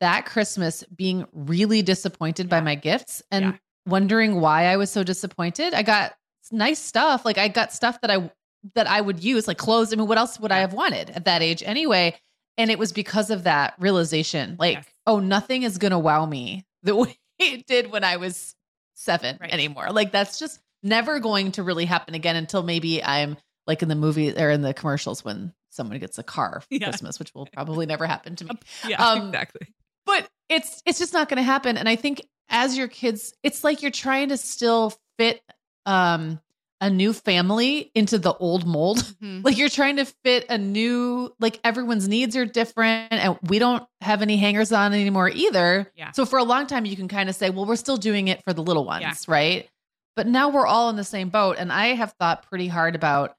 That 0.00 0.26
Christmas 0.26 0.84
being 0.94 1.26
really 1.32 1.82
disappointed 1.82 2.48
by 2.48 2.60
my 2.60 2.74
gifts 2.74 3.22
and 3.30 3.44
Yeah. 3.46 3.52
wondering 3.86 4.40
why 4.40 4.66
I 4.66 4.76
was 4.76 4.90
so 4.90 5.02
disappointed. 5.02 5.74
I 5.74 5.82
got 5.82 6.16
nice 6.52 6.78
stuff. 6.78 7.24
Like 7.24 7.36
I 7.38 7.48
got 7.48 7.72
stuff 7.72 8.00
that 8.02 8.10
I 8.10 8.30
that 8.74 8.86
I 8.88 9.00
would 9.00 9.22
use, 9.22 9.46
like 9.46 9.58
clothes. 9.58 9.92
I 9.92 9.96
mean, 9.96 10.08
what 10.08 10.18
else 10.18 10.38
would 10.40 10.50
I 10.52 10.58
have 10.60 10.72
wanted 10.72 11.10
at 11.10 11.24
that 11.26 11.42
age 11.42 11.62
anyway? 11.62 12.14
And 12.56 12.70
it 12.70 12.78
was 12.78 12.92
because 12.92 13.30
of 13.30 13.44
that 13.44 13.74
realization, 13.78 14.56
like, 14.58 14.74
Yes. 14.78 14.86
oh, 15.06 15.20
nothing 15.20 15.62
is 15.62 15.78
gonna 15.78 15.98
wow 15.98 16.26
me 16.26 16.64
the 16.82 16.94
way 16.96 17.16
it 17.38 17.66
did 17.66 17.90
when 17.90 18.02
I 18.04 18.16
was 18.16 18.54
seven 18.94 19.38
Right. 19.40 19.52
anymore. 19.52 19.90
Like 19.92 20.10
that's 20.12 20.38
just 20.38 20.60
never 20.82 21.18
going 21.20 21.52
to 21.52 21.62
really 21.62 21.84
happen 21.84 22.14
again 22.14 22.36
until 22.36 22.62
maybe 22.62 23.02
I'm 23.02 23.36
like 23.66 23.82
in 23.82 23.88
the 23.88 23.94
movie 23.94 24.32
or 24.36 24.50
in 24.50 24.62
the 24.62 24.74
commercials 24.74 25.24
when 25.24 25.52
someone 25.70 25.98
gets 25.98 26.18
a 26.18 26.22
car 26.22 26.60
for 26.62 26.66
Yeah. 26.70 26.86
Christmas, 26.90 27.18
which 27.18 27.34
will 27.34 27.46
probably 27.52 27.86
never 27.86 28.06
happen 28.06 28.34
to 28.36 28.44
me 28.44 28.50
Yeah, 28.88 29.04
Um, 29.04 29.28
exactly. 29.28 29.68
But 30.08 30.28
it's 30.48 30.82
it's 30.86 30.98
just 30.98 31.12
not 31.12 31.28
going 31.28 31.36
to 31.36 31.42
happen 31.44 31.76
and 31.76 31.88
i 31.88 31.94
think 31.94 32.20
as 32.48 32.76
your 32.76 32.88
kids 32.88 33.32
it's 33.44 33.62
like 33.62 33.82
you're 33.82 33.90
trying 33.92 34.30
to 34.30 34.36
still 34.36 34.92
fit 35.18 35.40
um 35.86 36.40
a 36.80 36.88
new 36.88 37.12
family 37.12 37.90
into 37.94 38.18
the 38.18 38.32
old 38.34 38.64
mold 38.66 38.98
Mhm. 39.22 39.44
like 39.44 39.58
you're 39.58 39.68
trying 39.68 39.96
to 39.96 40.04
fit 40.24 40.46
a 40.48 40.56
new 40.58 41.32
like 41.40 41.58
everyone's 41.64 42.06
needs 42.08 42.36
are 42.36 42.44
different 42.46 43.12
and 43.12 43.36
we 43.48 43.58
don't 43.58 43.82
have 44.00 44.22
any 44.22 44.36
hangers 44.36 44.70
on 44.72 44.92
anymore 44.94 45.28
either 45.28 45.90
Yeah. 45.96 46.12
so 46.12 46.24
for 46.24 46.38
a 46.38 46.44
long 46.44 46.66
time 46.66 46.84
you 46.86 46.96
can 46.96 47.08
kind 47.08 47.28
of 47.28 47.34
say 47.34 47.50
well 47.50 47.66
we're 47.66 47.76
still 47.76 47.96
doing 47.96 48.28
it 48.28 48.42
for 48.44 48.52
the 48.52 48.62
little 48.62 48.84
ones 48.84 49.02
Yeah. 49.02 49.14
right 49.26 49.68
but 50.16 50.26
now 50.26 50.48
we're 50.50 50.66
all 50.66 50.88
in 50.90 50.96
the 50.96 51.04
same 51.04 51.28
boat 51.30 51.56
and 51.58 51.72
i 51.72 51.88
have 51.88 52.12
thought 52.20 52.44
pretty 52.48 52.68
hard 52.68 52.94
about 52.94 53.34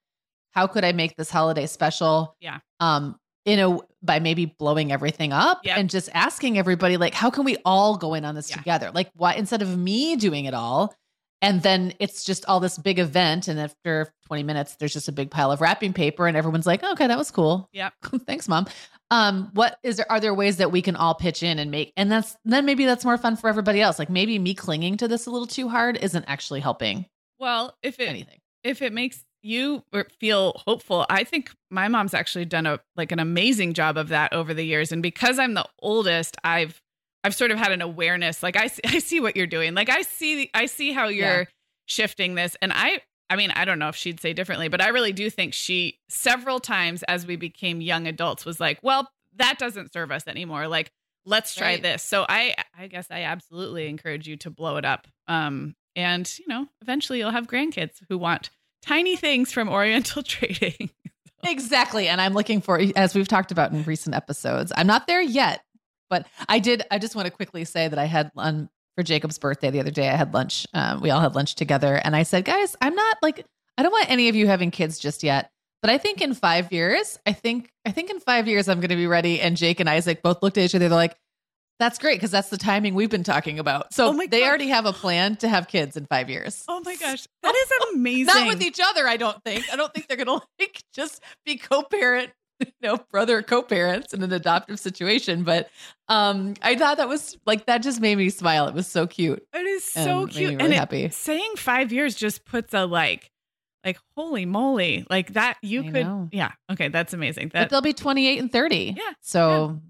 how 0.52 0.68
could 0.68 0.84
i 0.84 0.92
make 0.92 1.16
this 1.16 1.30
holiday 1.32 1.66
special 1.66 2.36
Yeah. 2.42 2.60
um 2.82 3.18
in 3.50 3.60
a 3.60 3.77
by 4.01 4.20
maybe 4.20 4.46
blowing 4.46 4.91
everything 4.91 5.34
up 5.34 5.62
Yep. 5.63 5.77
and 5.77 5.89
just 5.89 6.10
asking 6.13 6.58
everybody 6.58 6.98
like 6.98 7.13
how 7.13 7.29
can 7.29 7.44
we 7.46 7.58
all 7.65 7.98
go 7.98 8.13
in 8.13 8.24
on 8.25 8.36
this 8.36 8.50
Yeah. 8.50 8.58
together? 8.58 8.91
Like 8.94 9.10
why 9.15 9.34
instead 9.34 9.62
of 9.62 9.77
me 9.77 10.15
doing 10.15 10.46
it 10.46 10.53
all 10.53 10.94
and 11.41 11.62
then 11.62 11.94
it's 12.00 12.24
just 12.25 12.46
all 12.46 12.60
this 12.60 12.77
big 12.77 13.00
event 13.00 13.48
and 13.48 13.60
after 13.60 14.13
20 14.27 14.44
minutes 14.44 14.75
there's 14.75 14.94
just 14.94 15.08
a 15.08 15.12
big 15.12 15.32
pile 15.32 15.51
of 15.51 15.62
wrapping 15.62 15.94
paper 15.94 16.27
and 16.27 16.38
everyone's 16.38 16.68
like 16.68 16.84
okay 16.84 17.08
that 17.08 17.18
was 17.18 17.32
cool. 17.32 17.68
Yeah. 17.74 17.89
Thanks 18.27 18.48
mom. 18.48 18.68
Um 19.12 19.50
what 19.53 19.79
is 19.84 19.98
there 19.98 20.12
are 20.12 20.20
there 20.20 20.34
ways 20.34 20.58
that 20.58 20.72
we 20.72 20.82
can 20.82 20.96
all 20.96 21.15
pitch 21.15 21.41
in 21.44 21.58
and 21.60 21.72
make 21.72 21.91
and 21.98 22.12
that's 22.12 22.38
then 22.46 22.65
maybe 22.65 22.86
that's 22.86 23.03
more 23.06 23.18
fun 23.18 23.36
for 23.36 23.50
everybody 23.50 23.82
else. 23.82 23.98
Like 24.00 24.10
maybe 24.10 24.38
me 24.39 24.53
clinging 24.53 24.98
to 24.98 25.08
this 25.08 25.25
a 25.25 25.32
little 25.32 25.48
too 25.48 25.68
hard 25.68 25.98
isn't 25.98 26.25
actually 26.27 26.60
helping 26.60 27.06
Well, 27.39 27.75
if 27.82 28.00
it 28.00 28.08
anything. 28.08 28.39
if 28.63 28.82
it 28.82 28.94
makes 28.94 29.24
you 29.41 29.84
feel 30.19 30.62
hopeful, 30.65 31.05
I 31.10 31.24
think 31.24 31.51
my 31.69 31.88
mom's 31.88 32.13
actually 32.13 32.46
done 32.46 32.65
a 32.65 32.79
like 32.96 33.12
an 33.12 33.19
amazing 33.19 33.74
job 33.74 33.98
of 33.98 34.10
that 34.10 34.34
over 34.34 34.53
the 34.53 34.65
years. 34.65 34.91
And 34.91 35.01
because 35.01 35.39
I'm 35.39 35.53
the 35.53 35.65
oldest, 35.79 36.38
I've 36.43 36.81
I've 37.24 37.36
sort 37.36 37.51
of 37.51 37.58
had 37.58 37.72
an 37.72 37.81
awareness. 37.81 38.41
Like 38.43 38.55
I 38.58 38.67
see, 38.67 38.81
I 38.86 39.00
see 39.00 39.19
what 39.19 39.36
you're 39.36 39.48
doing. 39.48 39.74
Like 39.74 39.89
I 39.89 40.01
see 40.01 40.50
I 40.53 40.65
see 40.65 40.91
how 40.91 41.08
you're 41.08 41.39
Yeah. 41.41 41.46
shifting 41.86 42.36
this. 42.36 42.55
And 42.62 42.72
I 42.74 43.01
I 43.29 43.36
mean, 43.36 43.51
I 43.51 43.63
don't 43.65 43.77
know 43.79 43.89
if 43.89 43.96
she'd 43.96 44.19
say 44.19 44.34
differently, 44.34 44.69
but 44.69 44.81
I 44.81 44.88
really 44.88 45.13
do 45.13 45.29
think 45.29 45.53
she 45.53 46.00
several 46.10 46.60
times 46.60 47.03
as 47.03 47.25
we 47.27 47.36
became 47.36 47.79
young 47.79 48.08
adults 48.08 48.43
was 48.46 48.60
like, 48.60 48.79
well, 48.81 49.08
that 49.36 49.60
doesn't 49.60 49.93
serve 49.93 50.12
us 50.12 50.27
anymore. 50.27 50.67
Like 50.67 50.91
let's 51.25 51.53
try 51.53 51.74
Right. 51.74 51.81
this. 51.84 52.03
So 52.03 52.25
I 52.27 52.55
I 52.77 52.88
guess 52.88 53.08
I 53.12 53.24
absolutely 53.24 53.88
encourage 53.88 54.27
you 54.27 54.36
to 54.38 54.50
blow 54.50 54.77
it 54.77 54.86
up. 54.86 55.08
Um 55.27 55.75
and 55.96 56.31
you 56.39 56.46
know, 56.48 56.67
eventually 56.81 57.19
you'll 57.19 57.31
have 57.31 57.48
grandkids 57.48 58.01
who 58.10 58.17
want 58.17 58.50
tiny 58.82 59.16
things 59.16 59.52
from 59.52 59.70
Oriental 59.70 60.24
Trading. 60.24 60.90
Exactly. 61.44 62.08
And 62.08 62.20
I'm 62.20 62.34
looking 62.34 62.62
for, 62.62 62.82
as 62.96 63.16
we've 63.16 63.28
talked 63.28 63.52
about 63.52 63.72
in 63.72 63.84
recent 63.84 64.16
episodes, 64.16 64.74
I'm 64.76 64.88
not 64.88 65.08
there 65.08 65.22
yet, 65.22 65.62
but 66.10 66.28
I 66.50 66.60
did. 66.60 66.84
I 66.92 67.00
just 67.00 67.16
want 67.16 67.28
to 67.28 67.32
quickly 67.32 67.64
say 67.66 67.88
that 67.88 67.98
I 67.98 68.06
had 68.06 68.32
on 68.36 68.70
for 69.00 69.04
Jacob's 69.04 69.38
birthday 69.38 69.70
the 69.72 69.80
other 69.80 69.92
day, 69.92 70.10
I 70.10 70.16
had 70.18 70.34
lunch. 70.34 70.68
Um, 70.74 71.00
we 71.00 71.10
all 71.10 71.22
had 71.22 71.34
lunch 71.34 71.56
together. 71.56 71.96
And 71.96 72.18
I 72.18 72.24
said, 72.24 72.44
guys, 72.44 72.76
I'm 72.82 72.96
not 72.96 73.18
like, 73.22 73.46
I 73.78 73.84
don't 73.84 73.94
want 73.94 74.12
any 74.12 74.28
of 74.28 74.36
you 74.36 74.46
having 74.46 74.72
kids 74.72 75.00
just 75.00 75.24
yet. 75.24 75.52
But 75.82 75.90
I 75.90 75.98
think 75.98 76.20
in 76.20 76.34
five 76.34 76.74
years, 76.74 77.18
I 77.26 77.32
think, 77.32 77.72
I 77.86 77.92
think 77.92 78.10
in 78.10 78.20
five 78.20 78.46
years, 78.50 78.68
I'm 78.68 78.82
going 78.82 78.90
to 78.90 78.98
be 78.98 79.08
ready. 79.08 79.40
And 79.40 79.56
Jake 79.56 79.80
and 79.80 79.88
Isaac 79.88 80.22
both 80.22 80.44
looked 80.44 80.58
at 80.58 80.66
each 80.66 80.76
other. 80.76 80.90
They're 80.90 80.98
like, 80.98 81.16
that's 81.80 81.98
great 81.98 82.18
because 82.18 82.32
that's 82.32 82.50
the 82.50 82.58
timing 82.58 82.94
we've 82.94 83.10
been 83.10 83.24
talking 83.24 83.58
about. 83.60 83.94
So 83.94 84.10
Oh 84.14 84.28
they 84.30 84.44
already 84.48 84.68
have 84.68 84.86
a 84.86 84.94
plan 84.94 85.36
to 85.38 85.48
have 85.48 85.68
kids 85.68 85.96
in 85.98 86.06
five 86.08 86.30
years. 86.30 86.64
Oh 86.68 86.82
my 86.86 86.96
gosh, 87.00 87.26
that 87.44 87.56
is 87.56 87.72
amazing. 87.94 88.26
Not 88.26 88.48
with 88.48 88.62
each 88.62 88.80
other, 88.84 89.08
I 89.08 89.18
don't 89.18 89.42
think. 89.44 89.66
I 89.72 89.76
don't 89.76 89.94
think 89.94 90.08
they're 90.08 90.18
gonna 90.18 90.34
like 90.60 90.82
just 90.94 91.22
be 91.46 91.58
co-parent, 91.58 92.32
you 92.60 92.68
know, 92.82 92.98
brother 93.12 93.42
co-parents 93.42 94.14
in 94.14 94.22
an 94.24 94.34
adoptive 94.34 94.80
situation. 94.80 95.44
But 95.44 95.70
um 96.10 96.54
I 96.62 96.76
thought 96.76 96.98
that 96.98 97.08
was 97.08 97.38
like 97.46 97.66
that 97.68 97.82
just 97.82 98.02
made 98.02 98.18
me 98.18 98.30
smile. 98.30 98.68
It 98.68 98.74
was 98.74 98.88
so 98.88 99.08
cute. 99.08 99.42
it 99.54 99.66
is 99.66 99.84
so 99.84 100.28
cute, 100.28 100.52
really 100.52 100.64
and 100.64 100.74
it- 100.74 100.78
happy. 100.78 101.10
saying 101.10 101.54
five 101.58 101.92
years 101.94 102.14
just 102.16 102.44
puts 102.46 102.74
a 102.74 102.86
like, 102.86 103.30
like 103.86 103.98
holy 104.18 104.46
moly, 104.46 105.06
like 105.10 105.34
that. 105.34 105.58
You 105.62 105.82
I 105.84 105.92
could, 105.92 106.06
know. 106.06 106.30
yeah, 106.34 106.52
okay, 106.72 106.90
that's 106.90 107.14
amazing. 107.14 107.52
but 107.54 107.70
they'll 107.70 107.82
be 107.82 107.94
28 107.94 108.40
and 108.40 108.52
30. 108.52 108.96
Yeah, 108.98 109.04
So 109.22 109.80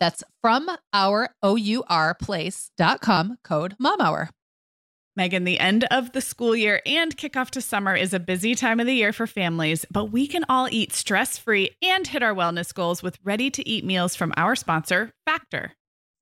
That's 0.00 0.22
from 0.40 0.70
our 0.92 1.30
O-U-R 1.42 2.14
place.com 2.14 3.38
code 3.42 3.74
MOMHOUR. 3.78 4.30
Meagan, 5.18 5.42
the 5.42 5.58
end 5.58 5.82
of 5.90 6.12
the 6.12 6.20
school 6.20 6.54
year 6.54 6.80
and 6.86 7.16
kickoff 7.16 7.50
to 7.50 7.60
summer 7.60 7.96
is 7.96 8.14
a 8.14 8.20
busy 8.20 8.54
time 8.54 8.78
of 8.78 8.86
the 8.86 8.94
year 8.94 9.12
for 9.12 9.26
families, 9.26 9.84
but 9.90 10.12
we 10.12 10.28
can 10.28 10.44
all 10.48 10.68
eat 10.70 10.92
stress 10.92 11.36
free 11.36 11.70
and 11.82 12.06
hit 12.06 12.22
our 12.22 12.32
wellness 12.32 12.72
goals 12.72 13.02
with 13.02 13.18
ready 13.24 13.50
to 13.50 13.68
eat 13.68 13.84
meals 13.84 14.14
from 14.14 14.32
our 14.36 14.54
sponsor, 14.54 15.12
Factor. 15.26 15.72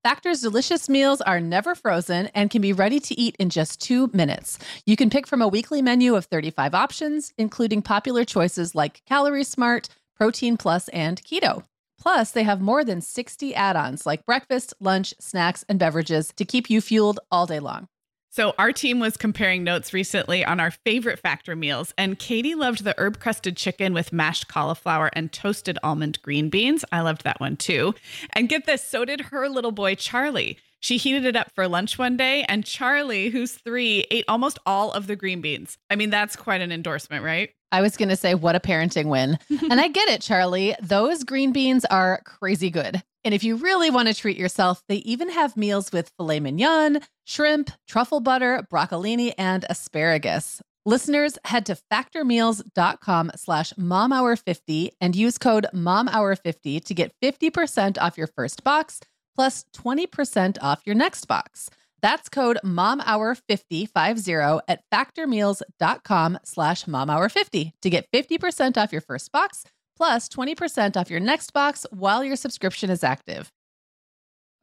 Factor's 0.03 0.41
delicious 0.41 0.89
meals 0.89 1.21
are 1.21 1.41
never 1.41 1.75
frozen 1.75 2.29
and 2.29 2.49
can 2.49 2.63
be 2.63 2.73
ready 2.73 2.99
to 3.01 3.21
eat 3.21 3.37
in 3.39 3.51
just 3.51 3.83
two 3.83 4.09
minutes. 4.15 4.59
You 4.87 4.97
can 4.97 5.11
pick 5.11 5.27
from 5.27 5.43
a 5.43 5.49
weekly 5.49 5.83
menu 5.83 6.15
of 6.15 6.25
35 6.25 6.75
options, 6.75 7.35
including 7.37 7.83
popular 7.83 8.25
choices 8.25 8.75
like 8.75 9.03
Calorie 9.05 9.45
Smart, 9.45 9.91
Protein 10.15 10.57
Plus, 10.57 10.89
and 10.89 11.21
Keto. 11.23 11.65
Plus, 12.07 12.31
they 12.31 12.45
have 12.45 12.61
more 12.61 12.85
than 12.85 13.01
60 13.01 13.53
add 13.57 13.75
ons 13.75 14.07
like 14.07 14.25
breakfast, 14.25 14.73
lunch, 14.79 15.13
snacks, 15.19 15.65
and 15.69 15.77
beverages 15.77 16.33
to 16.37 16.45
keep 16.45 16.71
you 16.71 16.81
fueled 16.81 17.19
all 17.33 17.47
day 17.47 17.59
long. 17.59 17.89
So, 18.31 18.55
our 18.61 18.71
team 18.71 19.01
was 19.01 19.17
comparing 19.17 19.65
notes 19.65 19.93
recently 19.93 20.45
on 20.45 20.61
our 20.61 20.71
favorite 20.71 21.19
Factor 21.19 21.57
meals, 21.57 21.93
and 21.99 22.17
Katie 22.17 22.55
loved 22.55 22.85
the 22.85 22.95
herb 22.97 23.19
crusted 23.19 23.57
chicken 23.57 23.93
with 23.93 24.13
mashed 24.13 24.47
cauliflower 24.47 25.11
and 25.15 25.33
toasted 25.33 25.81
almond 25.83 26.23
green 26.23 26.49
beans. 26.49 26.85
I 26.93 27.01
loved 27.01 27.25
that 27.25 27.41
one 27.41 27.57
too. 27.57 27.97
And 28.35 28.49
get 28.49 28.67
this, 28.67 28.87
so 28.87 29.05
did 29.05 29.21
her 29.23 29.49
little 29.49 29.73
boy, 29.73 29.97
Charlie. 29.97 30.59
She 30.87 30.99
heated 30.99 31.25
it 31.25 31.35
up 31.35 31.51
for 31.53 31.67
lunch 31.67 31.99
one 31.99 32.17
day, 32.17 32.45
and 32.45 32.65
Charlie, 32.65 33.29
who's 33.29 33.55
three, 33.55 34.07
ate 34.09 34.25
almost 34.29 34.61
all 34.65 34.93
of 34.93 35.09
the 35.09 35.17
green 35.17 35.41
beans. 35.41 35.79
I 35.91 35.97
mean, 35.97 36.11
that's 36.11 36.37
quite 36.37 36.61
an 36.61 36.71
endorsement, 36.71 37.25
right? 37.25 37.51
I 37.73 37.81
was 37.81 37.97
going 37.97 38.11
to 38.11 38.15
say, 38.15 38.37
what 38.37 38.55
a 38.55 38.61
parenting 38.61 39.07
win. 39.07 39.37
and 39.69 39.81
I 39.81 39.89
get 39.89 40.09
it, 40.09 40.21
Charlie. 40.21 40.77
Those 40.81 41.25
green 41.25 41.51
beans 41.51 41.85
are 41.87 42.23
crazy 42.25 42.71
good. 42.71 43.03
And 43.25 43.35
if 43.35 43.43
you 43.43 43.57
really 43.57 43.91
want 43.91 44.07
to 44.07 44.15
treat 44.15 44.37
yourself, 44.37 44.81
they 44.89 44.99
even 44.99 45.29
have 45.29 45.57
meals 45.57 45.91
with 45.91 46.13
filet 46.17 46.39
mignon, 46.39 47.01
shrimp, 47.25 47.73
truffle 47.89 48.21
butter, 48.21 48.65
broccolini, 48.73 49.35
and 49.37 49.67
asparagus. 49.69 50.63
Listeners, 50.85 51.37
head 51.45 51.67
to 51.67 51.77
factormeals.com 51.93 53.33
slash 53.35 53.73
momhour50 53.73 54.91
and 55.01 55.17
use 55.17 55.37
code 55.37 55.67
momhour50 55.75 56.85
to 56.85 56.95
get 56.95 57.13
50% 57.21 58.01
off 58.01 58.17
your 58.17 58.29
first 58.29 58.63
box 58.63 59.01
plus 59.37 59.67
20% 59.77 60.57
off 60.61 60.83
your 60.85 60.97
next 60.97 61.27
box. 61.27 61.71
That's 62.03 62.29
code 62.29 62.59
momhour50 62.65 64.61
at 64.69 64.83
factormeals.com 64.93 66.39
slash 66.45 66.85
momhour50 66.85 67.73
to 67.83 67.91
get 67.91 68.11
50% 68.13 68.77
off 68.77 68.93
your 68.93 69.01
first 69.01 69.31
box 69.31 69.65
plus 69.97 70.29
20% 70.29 70.97
off 70.97 71.11
your 71.11 71.21
next 71.21 71.53
box 71.53 71.87
while 71.91 72.23
your 72.23 72.37
subscription 72.37 72.91
is 72.91 73.03
active. 73.03 73.51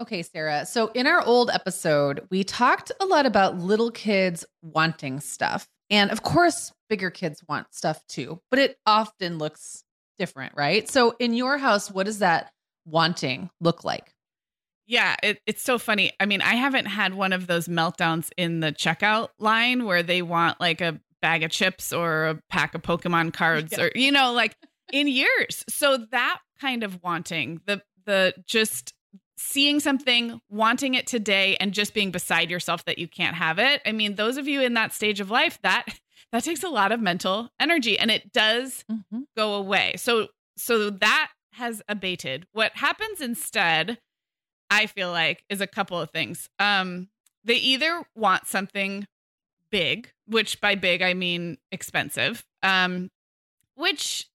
Okay, 0.01 0.22
Sarah. 0.22 0.65
So 0.65 0.88
in 0.94 1.08
our 1.08 1.22
old 1.22 1.50
episode, 1.50 2.27
we 2.30 2.44
talked 2.44 2.92
a 3.00 3.06
lot 3.06 3.25
about 3.25 3.58
little 3.58 3.92
kids 3.92 4.46
wanting 4.62 5.20
stuff. 5.20 5.68
And 5.89 6.12
of 6.12 6.24
course, 6.24 6.72
bigger 6.89 7.10
kids 7.10 7.44
want 7.48 7.74
stuff 7.74 8.06
too, 8.08 8.42
but 8.50 8.60
it 8.60 8.77
often 8.86 9.38
looks 9.38 9.84
different, 10.18 10.53
right? 10.56 10.89
So 10.89 11.15
in 11.20 11.34
your 11.34 11.58
house, 11.58 11.89
what 11.92 12.06
does 12.06 12.20
that 12.20 12.51
wanting 12.86 13.50
look 13.60 13.84
like? 13.84 14.12
Yeah, 14.86 15.16
it, 15.24 15.40
it's 15.48 15.63
so 15.63 15.78
funny. 15.78 16.12
I 16.20 16.25
mean, 16.25 16.42
I 16.42 16.56
haven't 16.56 16.86
had 16.86 17.13
one 17.13 17.34
of 17.34 17.48
those 17.48 17.68
meltdowns 17.68 18.30
in 18.38 18.60
the 18.60 18.72
checkout 18.72 19.30
line 19.40 19.86
where 19.86 20.04
they 20.04 20.22
want 20.22 20.60
like 20.60 20.82
a 20.82 21.00
bag 21.22 21.44
of 21.44 21.52
chips 21.52 21.94
or 21.94 22.25
a 22.25 22.40
pack 22.50 22.75
of 22.75 22.82
Pokemon 22.82 23.34
cards 23.34 23.74
yeah. 23.78 23.86
or 23.86 23.92
you 23.96 24.12
know, 24.12 24.34
like 24.34 24.56
in 24.92 25.08
years. 25.08 25.63
So 25.70 25.98
that 26.12 26.40
kind 26.60 26.84
of 26.84 27.02
wanting, 27.02 27.62
the 27.66 27.82
the 28.06 28.34
just 28.46 28.94
seeing 29.38 29.80
something, 29.80 30.40
wanting 30.50 30.94
it 30.94 31.08
today 31.08 31.58
and 31.60 31.74
just 31.74 31.94
being 31.94 32.12
beside 32.12 32.50
yourself 32.50 32.86
that 32.86 32.98
you 32.98 33.08
can't 33.08 33.36
have 33.36 33.60
it. 33.60 33.82
I 33.86 33.92
mean, 33.92 34.16
those 34.16 34.38
of 34.38 34.48
you 34.48 34.62
in 34.62 34.74
that 34.75 34.94
stage 34.94 35.20
of 35.20 35.32
life, 35.32 35.60
that 35.63 35.86
that 36.32 36.44
takes 36.44 36.63
a 36.63 36.70
lot 36.70 36.92
of 36.92 37.00
mental 37.00 37.50
energy 37.60 37.98
and 37.98 38.12
it 38.12 38.32
does 38.34 38.84
mm-hmm. 38.92 39.22
go 39.38 39.56
away. 39.56 39.96
So 39.98 40.28
so 40.58 40.90
that 40.90 41.32
has 41.54 41.82
abated. 41.88 42.48
What 42.52 42.74
happens 42.75 43.22
instead 43.22 44.00
I 44.74 44.88
feel 44.88 45.12
like 45.12 45.44
is 45.50 45.62
a 45.62 45.68
couple 45.68 46.00
of 46.00 46.10
things. 46.10 46.50
Um, 46.58 47.10
they 47.44 47.56
either 47.56 48.03
want 48.15 48.48
something 48.48 49.06
big, 49.70 50.12
which 50.25 50.60
by 50.60 50.74
big 50.74 51.03
I 51.03 51.13
mean 51.13 51.58
expensive. 51.72 52.44
Um, 52.63 53.12
which 53.75 54.27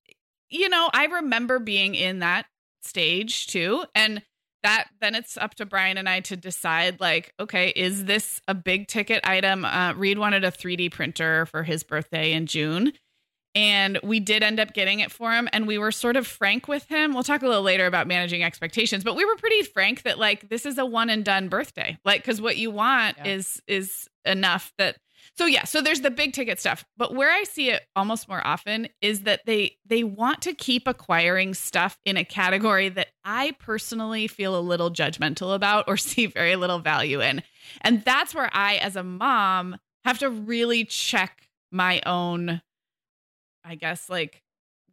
you 0.49 0.69
know, 0.69 0.91
I 0.95 1.07
remember 1.07 1.59
being 1.59 1.95
in 1.95 2.21
that 2.21 2.47
stage 2.83 3.49
too, 3.49 3.85
and 3.97 4.23
that 4.63 4.89
then 5.01 5.17
it's 5.17 5.37
up 5.37 5.57
to 5.57 5.67
Brian 5.67 5.99
and 5.99 6.09
I 6.09 6.21
to 6.21 6.37
decide 6.37 7.01
like, 7.01 7.35
okay, 7.41 7.73
is 7.75 8.05
this 8.05 8.41
a 8.47 8.55
big 8.55 8.87
ticket 8.87 9.21
item? 9.25 9.65
Uh, 9.65 9.93
Reed 9.95 10.19
wanted 10.19 10.45
a 10.45 10.53
3D 10.53 10.93
printer 10.93 11.47
for 11.47 11.65
his 11.65 11.83
birthday 11.83 12.33
in 12.33 12.47
June. 12.47 12.93
And 13.55 13.99
we 14.03 14.21
did 14.21 14.43
end 14.43 14.61
up 14.61 14.75
getting 14.75 15.01
it 15.01 15.11
for 15.11 15.33
him. 15.33 15.49
And 15.53 15.67
we 15.67 15.79
were 15.79 15.91
sort 15.91 16.17
of 16.17 16.27
frank 16.27 16.69
with 16.69 16.87
him. 16.89 17.15
We'll 17.15 17.23
talk 17.23 17.43
a 17.43 17.47
little 17.47 17.63
later 17.63 17.87
about 17.87 18.07
managing 18.07 18.43
expectations, 18.43 19.05
but 19.05 19.17
we 19.17 19.25
were 19.25 19.37
pretty 19.37 19.63
frank 19.63 20.03
that 20.03 20.19
like 20.19 20.49
this 20.49 20.67
is 20.67 20.79
a 20.79 20.87
one 20.87 21.11
and 21.11 21.25
done 21.25 21.49
birthday. 21.49 21.99
Like, 22.05 22.25
cause 22.25 22.41
what 22.41 22.57
you 22.57 22.71
want 22.71 23.17
yeah. 23.19 23.33
is 23.33 23.63
is 23.67 24.09
enough 24.25 24.73
that 24.79 24.97
so 25.37 25.47
yeah, 25.47 25.65
so 25.65 25.81
there's 25.81 26.01
the 26.01 26.11
big 26.11 26.33
ticket 26.33 26.59
stuff. 26.59 26.85
But 26.97 27.15
where 27.15 27.31
I 27.31 27.45
see 27.45 27.71
it 27.71 27.83
almost 27.95 28.29
more 28.29 28.45
often 28.45 28.89
is 29.01 29.21
that 29.21 29.47
they 29.47 29.77
they 29.87 30.03
want 30.03 30.43
to 30.43 30.55
keep 30.55 30.89
acquiring 30.89 31.55
stuff 31.55 31.99
in 32.05 32.17
a 32.17 32.25
category 32.25 32.89
that 32.91 33.09
I 33.25 33.55
personally 33.61 34.27
feel 34.27 34.59
a 34.59 34.61
little 34.61 34.91
judgmental 34.91 35.55
about 35.55 35.85
or 35.87 35.97
see 35.97 36.27
very 36.27 36.57
little 36.57 36.81
value 36.81 37.21
in. 37.21 37.43
And 37.83 38.05
that's 38.05 38.35
where 38.35 38.51
I 38.53 38.77
as 38.77 38.97
a 38.97 39.05
mom 39.05 39.77
have 40.05 40.19
to 40.21 40.31
really 40.31 40.85
check 40.85 41.49
my 41.71 42.01
own 42.07 42.63
I 43.65 43.75
guess 43.75 44.09
like 44.09 44.43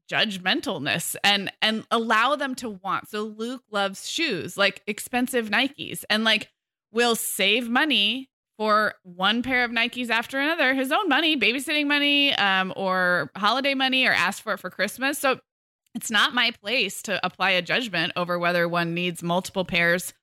judgmentalness 0.10 1.16
and 1.24 1.52
and 1.62 1.86
allow 1.92 2.36
them 2.36 2.56
to 2.56 2.70
want. 2.70 3.10
So 3.10 3.24
Luke 3.24 3.64
loves 3.72 4.10
shoes, 4.10 4.58
like 4.58 4.82
expensive 4.88 5.50
Nikes 5.50 6.04
and 6.10 6.24
like 6.24 6.50
will 6.92 7.16
save 7.16 7.70
money 7.70 8.30
for 8.58 8.94
one 9.04 9.44
pair 9.44 9.66
of 9.66 9.72
Nikes 9.72 10.10
after 10.10 10.40
another, 10.40 10.74
his 10.74 10.92
own 10.92 11.10
money, 11.10 11.38
babysitting 11.38 11.88
money, 11.88 12.34
um, 12.36 12.72
or 12.76 13.30
holiday 13.36 13.74
money, 13.74 14.06
or 14.06 14.14
ask 14.14 14.42
for 14.42 14.54
it 14.54 14.60
for 14.60 14.70
Christmas. 14.70 15.20
So 15.20 15.40
it's 15.94 16.10
not 16.10 16.34
my 16.34 16.52
place 16.64 17.02
to 17.04 17.26
apply 17.26 17.52
a 17.52 17.62
judgment 17.62 18.14
over 18.16 18.40
whether 18.40 18.68
one 18.68 18.94
needs 18.94 19.22
multiple 19.22 19.66
pairs 19.66 20.14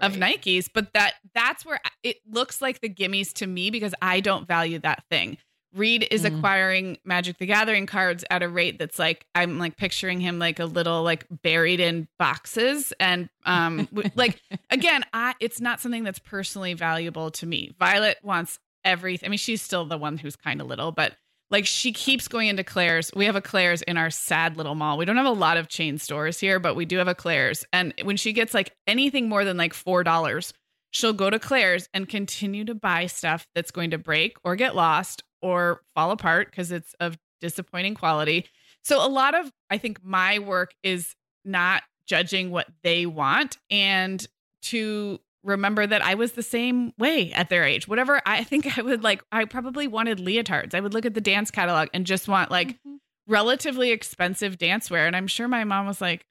right. 0.00 0.10
of 0.10 0.16
Nikes, 0.16 0.68
but 0.72 0.92
that 0.94 1.14
that's 1.34 1.64
where 1.64 1.80
it 2.02 2.18
looks 2.28 2.62
like 2.62 2.80
the 2.80 2.88
gimmies 2.88 3.32
to 3.34 3.46
me 3.46 3.70
because 3.70 3.94
I 4.00 4.20
don't 4.20 4.46
value 4.46 4.78
that 4.80 5.04
thing. 5.10 5.38
Reed 5.74 6.06
is 6.10 6.22
mm. 6.22 6.36
acquiring 6.36 6.98
Magic 7.04 7.38
the 7.38 7.46
Gathering 7.46 7.86
cards 7.86 8.24
at 8.30 8.42
a 8.42 8.48
rate 8.48 8.78
that's 8.78 8.98
like 8.98 9.26
I'm 9.34 9.58
like 9.58 9.76
picturing 9.76 10.20
him 10.20 10.38
like 10.38 10.58
a 10.58 10.64
little 10.64 11.02
like 11.02 11.26
buried 11.30 11.80
in 11.80 12.08
boxes 12.18 12.92
and 12.98 13.28
um 13.46 13.88
like 14.14 14.40
again 14.70 15.04
I 15.12 15.34
it's 15.40 15.60
not 15.60 15.80
something 15.80 16.04
that's 16.04 16.18
personally 16.18 16.74
valuable 16.74 17.30
to 17.32 17.46
me. 17.46 17.72
Violet 17.78 18.18
wants 18.22 18.58
everything. 18.84 19.28
I 19.28 19.30
mean 19.30 19.38
she's 19.38 19.62
still 19.62 19.84
the 19.84 19.98
one 19.98 20.18
who's 20.18 20.36
kind 20.36 20.60
of 20.60 20.66
little 20.66 20.92
but 20.92 21.14
like 21.50 21.66
she 21.66 21.92
keeps 21.92 22.28
going 22.28 22.48
into 22.48 22.64
Claire's. 22.64 23.10
We 23.14 23.24
have 23.26 23.36
a 23.36 23.40
Claire's 23.40 23.82
in 23.82 23.96
our 23.96 24.10
sad 24.10 24.56
little 24.56 24.74
mall. 24.74 24.96
We 24.96 25.04
don't 25.04 25.16
have 25.16 25.26
a 25.26 25.30
lot 25.30 25.56
of 25.56 25.68
chain 25.68 25.98
stores 25.98 26.38
here, 26.38 26.60
but 26.60 26.76
we 26.76 26.84
do 26.84 26.98
have 26.98 27.08
a 27.08 27.14
Claire's. 27.14 27.64
And 27.72 27.92
when 28.04 28.16
she 28.16 28.32
gets 28.32 28.54
like 28.54 28.72
anything 28.86 29.28
more 29.28 29.44
than 29.44 29.56
like 29.56 29.74
four 29.74 30.04
dollars, 30.04 30.52
she'll 30.90 31.12
go 31.12 31.30
to 31.30 31.38
Claire's 31.38 31.88
and 31.94 32.08
continue 32.08 32.64
to 32.64 32.74
buy 32.74 33.06
stuff 33.06 33.46
that's 33.54 33.70
going 33.70 33.90
to 33.90 33.98
break 33.98 34.36
or 34.44 34.56
get 34.56 34.74
lost 34.74 35.22
or 35.42 35.82
fall 35.94 36.10
apart 36.10 36.50
because 36.50 36.70
it's 36.70 36.94
of 37.00 37.16
disappointing 37.40 37.94
quality. 37.94 38.46
So 38.82 39.04
a 39.04 39.08
lot 39.08 39.34
of 39.34 39.50
I 39.70 39.78
think 39.78 40.04
my 40.04 40.38
work 40.38 40.74
is 40.82 41.14
not 41.44 41.82
judging 42.06 42.50
what 42.50 42.66
they 42.82 43.06
want 43.06 43.58
and 43.70 44.24
to 44.62 45.20
remember 45.42 45.86
that 45.86 46.02
I 46.02 46.14
was 46.14 46.32
the 46.32 46.42
same 46.42 46.92
way 46.98 47.32
at 47.32 47.48
their 47.48 47.64
age. 47.64 47.88
Whatever 47.88 48.20
I 48.26 48.44
think 48.44 48.78
I 48.78 48.82
would 48.82 49.02
like 49.02 49.22
I 49.32 49.44
probably 49.44 49.86
wanted 49.86 50.18
leotards. 50.18 50.74
I 50.74 50.80
would 50.80 50.92
look 50.92 51.06
at 51.06 51.14
the 51.14 51.20
dance 51.20 51.50
catalog 51.50 51.88
and 51.94 52.04
just 52.04 52.28
want 52.28 52.50
like 52.50 52.68
mm-hmm. 52.68 52.96
relatively 53.26 53.90
expensive 53.90 54.58
dance 54.58 54.90
wear 54.90 55.06
and 55.06 55.16
I'm 55.16 55.26
sure 55.26 55.48
my 55.48 55.64
mom 55.64 55.86
was 55.86 56.00
like 56.00 56.26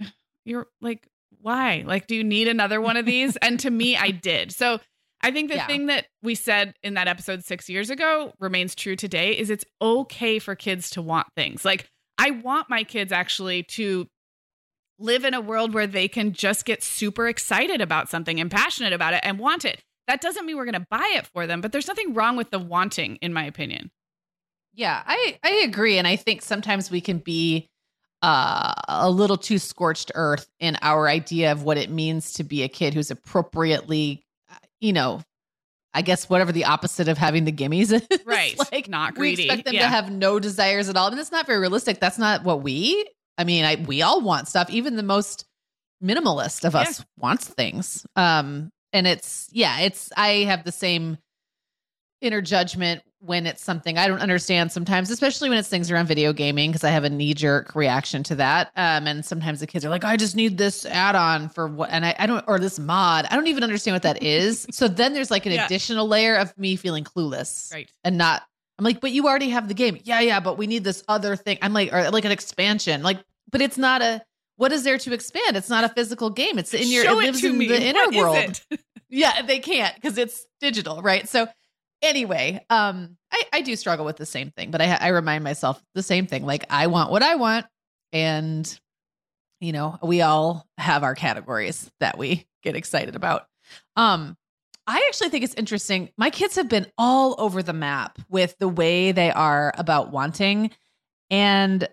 you're 0.45 0.67
like 0.81 1.07
why? 1.39 1.83
Like 1.85 2.07
do 2.07 2.15
you 2.15 2.23
need 2.23 2.47
another 2.47 2.81
one 2.81 2.97
of 2.97 3.05
these? 3.05 3.35
and 3.37 3.59
to 3.61 3.69
me 3.69 3.95
I 3.95 4.11
did. 4.11 4.51
So 4.51 4.79
I 5.21 5.31
think 5.31 5.49
the 5.49 5.57
yeah. 5.57 5.67
thing 5.67 5.87
that 5.87 6.07
we 6.23 6.35
said 6.35 6.75
in 6.81 6.93
that 6.93 7.07
episode 7.07 7.43
six 7.43 7.69
years 7.69 7.89
ago 7.89 8.33
remains 8.39 8.73
true 8.73 8.95
today 8.95 9.37
is 9.37 9.49
it's 9.49 9.65
okay 9.81 10.39
for 10.39 10.55
kids 10.55 10.91
to 10.91 11.01
want 11.01 11.27
things. 11.35 11.65
Like, 11.65 11.89
I 12.17 12.31
want 12.31 12.69
my 12.69 12.83
kids 12.83 13.11
actually 13.11 13.63
to 13.63 14.07
live 14.97 15.25
in 15.25 15.33
a 15.33 15.41
world 15.41 15.73
where 15.73 15.87
they 15.87 16.07
can 16.07 16.33
just 16.33 16.65
get 16.65 16.83
super 16.83 17.27
excited 17.27 17.81
about 17.81 18.09
something 18.09 18.39
and 18.39 18.51
passionate 18.51 18.93
about 18.93 19.13
it 19.13 19.21
and 19.23 19.39
want 19.39 19.65
it. 19.65 19.81
That 20.07 20.21
doesn't 20.21 20.45
mean 20.45 20.57
we're 20.57 20.65
going 20.65 20.73
to 20.73 20.87
buy 20.89 21.13
it 21.15 21.27
for 21.27 21.47
them, 21.47 21.61
but 21.61 21.71
there's 21.71 21.87
nothing 21.87 22.13
wrong 22.13 22.35
with 22.35 22.49
the 22.49 22.59
wanting, 22.59 23.17
in 23.17 23.33
my 23.33 23.43
opinion. 23.43 23.91
Yeah, 24.73 25.01
I, 25.05 25.37
I 25.43 25.51
agree. 25.65 25.97
And 25.97 26.07
I 26.07 26.15
think 26.15 26.41
sometimes 26.41 26.89
we 26.89 27.01
can 27.01 27.19
be 27.19 27.69
uh, 28.21 28.73
a 28.87 29.09
little 29.09 29.37
too 29.37 29.57
scorched 29.57 30.11
earth 30.15 30.49
in 30.59 30.77
our 30.81 31.07
idea 31.07 31.51
of 31.51 31.63
what 31.63 31.77
it 31.77 31.89
means 31.89 32.33
to 32.33 32.43
be 32.43 32.63
a 32.63 32.67
kid 32.67 32.93
who's 32.93 33.11
appropriately 33.11 34.23
you 34.79 34.93
know, 34.93 35.21
I 35.93 36.01
guess 36.01 36.29
whatever 36.29 36.51
the 36.51 36.65
opposite 36.65 37.07
of 37.07 37.17
having 37.17 37.45
the 37.45 37.51
gimmies 37.51 37.91
is. 38.11 38.25
Right. 38.25 38.55
like 38.71 38.87
not 38.87 39.15
greedy. 39.15 39.43
We 39.43 39.45
expect 39.45 39.65
them 39.65 39.75
yeah. 39.75 39.81
to 39.81 39.87
have 39.87 40.11
no 40.11 40.39
desires 40.39 40.89
at 40.89 40.97
all. 40.97 41.07
And 41.07 41.17
that's 41.17 41.31
not 41.31 41.45
very 41.45 41.59
realistic. 41.59 41.99
That's 41.99 42.17
not 42.17 42.43
what 42.43 42.61
we 42.61 43.07
I 43.37 43.45
mean, 43.45 43.63
I 43.63 43.75
we 43.75 44.01
all 44.01 44.21
want 44.21 44.47
stuff. 44.47 44.69
Even 44.69 44.95
the 44.95 45.03
most 45.03 45.45
minimalist 46.03 46.65
of 46.65 46.75
us 46.75 46.99
yeah. 46.99 47.05
wants 47.17 47.47
things. 47.47 48.05
Um 48.15 48.71
and 48.91 49.07
it's 49.07 49.49
yeah, 49.51 49.79
it's 49.81 50.11
I 50.15 50.29
have 50.43 50.63
the 50.63 50.71
same 50.71 51.17
inner 52.21 52.41
judgment 52.41 53.01
when 53.21 53.45
it's 53.45 53.63
something 53.63 53.97
I 53.97 54.07
don't 54.07 54.21
understand 54.21 54.71
sometimes, 54.71 55.09
especially 55.09 55.49
when 55.49 55.57
it's 55.57 55.67
things 55.67 55.91
around 55.91 56.07
video 56.07 56.31
gaming, 56.31 56.71
because 56.71 56.83
I 56.83 56.89
have 56.89 57.03
a 57.03 57.09
knee 57.09 57.33
jerk 57.33 57.75
reaction 57.75 58.23
to 58.23 58.35
that. 58.35 58.71
Um, 58.77 59.07
and 59.07 59.25
sometimes 59.25 59.59
the 59.59 59.67
kids 59.67 59.83
are 59.83 59.89
like, 59.89 60.05
I 60.05 60.15
just 60.15 60.35
need 60.35 60.57
this 60.57 60.85
add 60.85 61.15
on 61.15 61.49
for 61.49 61.67
what, 61.67 61.89
and 61.91 62.05
I, 62.05 62.15
I, 62.17 62.27
don't, 62.27 62.43
or 62.47 62.59
this 62.59 62.79
mod. 62.79 63.25
I 63.29 63.35
don't 63.35 63.47
even 63.47 63.63
understand 63.63 63.95
what 63.95 64.03
that 64.03 64.23
is. 64.23 64.65
so 64.71 64.87
then 64.87 65.13
there's 65.13 65.31
like 65.31 65.45
an 65.45 65.51
yeah. 65.51 65.65
additional 65.65 66.07
layer 66.07 66.35
of 66.35 66.57
me 66.57 66.75
feeling 66.77 67.03
clueless. 67.03 67.73
Right. 67.73 67.91
And 68.03 68.17
not, 68.17 68.43
I'm 68.77 68.85
like, 68.85 69.01
but 69.01 69.11
you 69.11 69.27
already 69.27 69.49
have 69.49 69.67
the 69.67 69.73
game. 69.73 69.99
Yeah, 70.03 70.21
yeah, 70.21 70.39
but 70.39 70.57
we 70.57 70.65
need 70.65 70.85
this 70.85 71.03
other 71.09 71.35
thing. 71.35 71.57
I'm 71.61 71.73
like, 71.73 71.91
or 71.91 72.09
like 72.11 72.23
an 72.23 72.31
expansion. 72.31 73.03
Like, 73.03 73.19
but 73.51 73.61
it's 73.61 73.77
not 73.77 74.01
a, 74.01 74.21
what 74.55 74.71
is 74.71 74.83
there 74.83 74.97
to 74.97 75.13
expand? 75.13 75.57
It's 75.57 75.69
not 75.69 75.83
a 75.83 75.89
physical 75.89 76.29
game. 76.29 76.57
It's 76.57 76.73
in 76.73 76.87
your, 76.87 77.03
Show 77.03 77.19
it 77.19 77.25
lives 77.25 77.43
it 77.43 77.51
in 77.51 77.57
me. 77.57 77.67
the 77.67 77.81
inner 77.81 78.05
what 78.05 78.15
world. 78.15 78.61
yeah, 79.09 79.41
they 79.41 79.59
can't 79.59 79.93
because 79.95 80.17
it's 80.17 80.45
digital, 80.61 81.01
right? 81.01 81.27
So 81.27 81.47
anyway, 82.01 82.65
um, 82.69 83.17
I, 83.31 83.43
I 83.53 83.61
do 83.61 83.75
struggle 83.75 84.05
with 84.05 84.17
the 84.17 84.25
same 84.25 84.51
thing, 84.51 84.71
but 84.71 84.81
I, 84.81 84.95
I 84.95 85.07
remind 85.09 85.43
myself 85.43 85.81
the 85.95 86.03
same 86.03 86.27
thing. 86.27 86.45
Like 86.45 86.65
I 86.69 86.87
want 86.87 87.11
what 87.11 87.23
I 87.23 87.35
want, 87.35 87.65
and 88.11 88.79
you 89.59 89.73
know, 89.73 89.97
we 90.01 90.21
all 90.21 90.65
have 90.77 91.03
our 91.03 91.15
categories 91.15 91.91
that 91.99 92.17
we 92.17 92.47
get 92.63 92.75
excited 92.75 93.15
about. 93.15 93.45
Um, 93.95 94.37
I 94.87 95.05
actually 95.07 95.29
think 95.29 95.43
it's 95.43 95.53
interesting. 95.53 96.09
My 96.17 96.31
kids 96.31 96.55
have 96.55 96.67
been 96.67 96.87
all 96.97 97.35
over 97.37 97.61
the 97.61 97.73
map 97.73 98.17
with 98.27 98.57
the 98.57 98.67
way 98.67 99.11
they 99.11 99.31
are 99.31 99.71
about 99.77 100.11
wanting. 100.11 100.71
And 101.29 101.87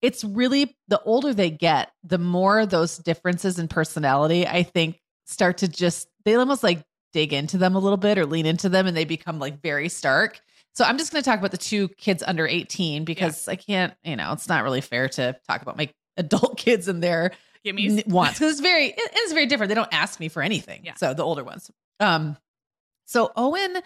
it's 0.00 0.24
really 0.24 0.78
the 0.88 1.02
older 1.02 1.34
they 1.34 1.50
get, 1.50 1.90
the 2.02 2.16
more 2.16 2.64
those 2.64 2.96
differences 2.96 3.58
in 3.58 3.68
personality, 3.68 4.46
I 4.46 4.62
think, 4.62 4.98
start 5.26 5.58
to 5.58 5.68
just, 5.68 6.08
they 6.24 6.36
almost 6.36 6.62
like 6.62 6.85
dig 7.16 7.32
into 7.32 7.56
them 7.56 7.74
a 7.74 7.78
little 7.78 7.96
bit 7.96 8.18
or 8.18 8.26
lean 8.26 8.44
into 8.44 8.68
them 8.68 8.86
and 8.86 8.94
they 8.94 9.06
become 9.06 9.38
like 9.38 9.62
very 9.62 9.88
stark. 9.88 10.38
So 10.74 10.84
I'm 10.84 10.98
just 10.98 11.12
going 11.12 11.24
to 11.24 11.30
talk 11.30 11.38
about 11.38 11.50
the 11.50 11.56
two 11.56 11.88
kids 11.88 12.22
under 12.22 12.46
18 12.46 13.06
because 13.06 13.46
yeah. 13.48 13.52
I 13.52 13.56
can't, 13.56 13.94
you 14.04 14.16
know, 14.16 14.32
it's 14.32 14.50
not 14.50 14.62
really 14.62 14.82
fair 14.82 15.08
to 15.08 15.34
talk 15.48 15.62
about 15.62 15.78
my 15.78 15.88
adult 16.18 16.58
kids 16.58 16.88
and 16.88 17.02
their 17.02 17.32
Gimmies. 17.64 18.06
wants 18.06 18.38
because 18.38 18.52
it's 18.52 18.60
very 18.60 18.88
it 18.96 19.16
is 19.16 19.32
very 19.32 19.46
different. 19.46 19.70
They 19.70 19.74
don't 19.74 19.92
ask 19.94 20.20
me 20.20 20.28
for 20.28 20.42
anything. 20.42 20.82
Yeah. 20.84 20.92
So 20.96 21.14
the 21.14 21.24
older 21.24 21.42
ones. 21.42 21.70
Um 22.00 22.36
so 23.06 23.32
Owen 23.34 23.78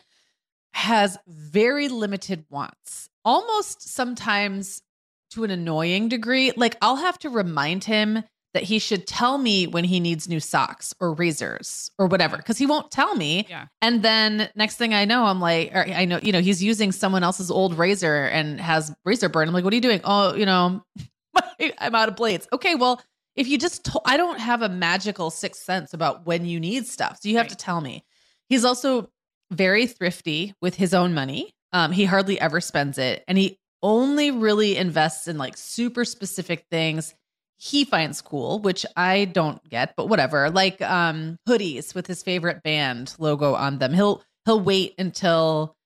has 0.72 1.16
very 1.28 1.88
limited 1.88 2.46
wants. 2.50 3.08
Almost 3.24 3.88
sometimes 3.88 4.82
to 5.30 5.44
an 5.44 5.52
annoying 5.52 6.08
degree. 6.08 6.50
Like 6.56 6.76
I'll 6.82 6.96
have 6.96 7.18
to 7.20 7.30
remind 7.30 7.84
him 7.84 8.24
that 8.54 8.64
he 8.64 8.78
should 8.80 9.06
tell 9.06 9.38
me 9.38 9.66
when 9.66 9.84
he 9.84 10.00
needs 10.00 10.28
new 10.28 10.40
socks 10.40 10.92
or 11.00 11.12
razors 11.14 11.90
or 11.98 12.06
whatever 12.06 12.36
because 12.36 12.58
he 12.58 12.66
won't 12.66 12.90
tell 12.90 13.14
me. 13.14 13.46
Yeah. 13.48 13.66
And 13.80 14.02
then 14.02 14.48
next 14.56 14.76
thing 14.76 14.92
I 14.92 15.04
know, 15.04 15.24
I'm 15.24 15.40
like, 15.40 15.72
I 15.74 16.04
know, 16.04 16.18
you 16.22 16.32
know, 16.32 16.40
he's 16.40 16.62
using 16.62 16.90
someone 16.90 17.22
else's 17.22 17.50
old 17.50 17.78
razor 17.78 18.24
and 18.24 18.60
has 18.60 18.92
razor 19.04 19.28
burn. 19.28 19.46
I'm 19.48 19.54
like, 19.54 19.62
what 19.64 19.72
are 19.72 19.76
you 19.76 19.80
doing? 19.82 20.00
Oh, 20.02 20.34
you 20.34 20.46
know, 20.46 20.82
I'm 21.78 21.94
out 21.94 22.08
of 22.08 22.16
blades. 22.16 22.48
Okay, 22.52 22.74
well, 22.74 23.00
if 23.36 23.46
you 23.46 23.56
just, 23.58 23.84
to- 23.84 24.00
I 24.04 24.16
don't 24.16 24.40
have 24.40 24.62
a 24.62 24.68
magical 24.68 25.30
sixth 25.30 25.62
sense 25.62 25.94
about 25.94 26.26
when 26.26 26.44
you 26.44 26.58
need 26.58 26.86
stuff. 26.86 27.18
So 27.22 27.28
you 27.28 27.36
have 27.36 27.44
Right. 27.44 27.50
to 27.50 27.56
tell 27.56 27.80
me. 27.80 28.04
He's 28.48 28.64
also 28.64 29.10
very 29.52 29.86
thrifty 29.86 30.54
with 30.60 30.74
his 30.74 30.92
own 30.92 31.14
money. 31.14 31.54
Um, 31.72 31.92
he 31.92 32.04
hardly 32.04 32.40
ever 32.40 32.60
spends 32.60 32.98
it. 32.98 33.22
And 33.28 33.38
he 33.38 33.58
only 33.82 34.30
really 34.32 34.76
invests 34.76 35.28
in 35.28 35.38
like 35.38 35.56
super 35.56 36.04
specific 36.04 36.66
things 36.70 37.14
he 37.62 37.84
finds 37.84 38.22
cool, 38.22 38.58
which 38.60 38.86
I 38.96 39.26
don't 39.26 39.62
get, 39.68 39.94
but 39.94 40.08
whatever. 40.08 40.48
Like 40.48 40.80
um 40.80 41.38
hoodies 41.46 41.94
with 41.94 42.06
his 42.06 42.22
favorite 42.22 42.62
band 42.62 43.14
logo 43.18 43.54
on 43.54 43.78
them. 43.78 43.92
He'll 43.92 44.22
he'll 44.46 44.60
wait 44.60 44.94
until 44.98 45.76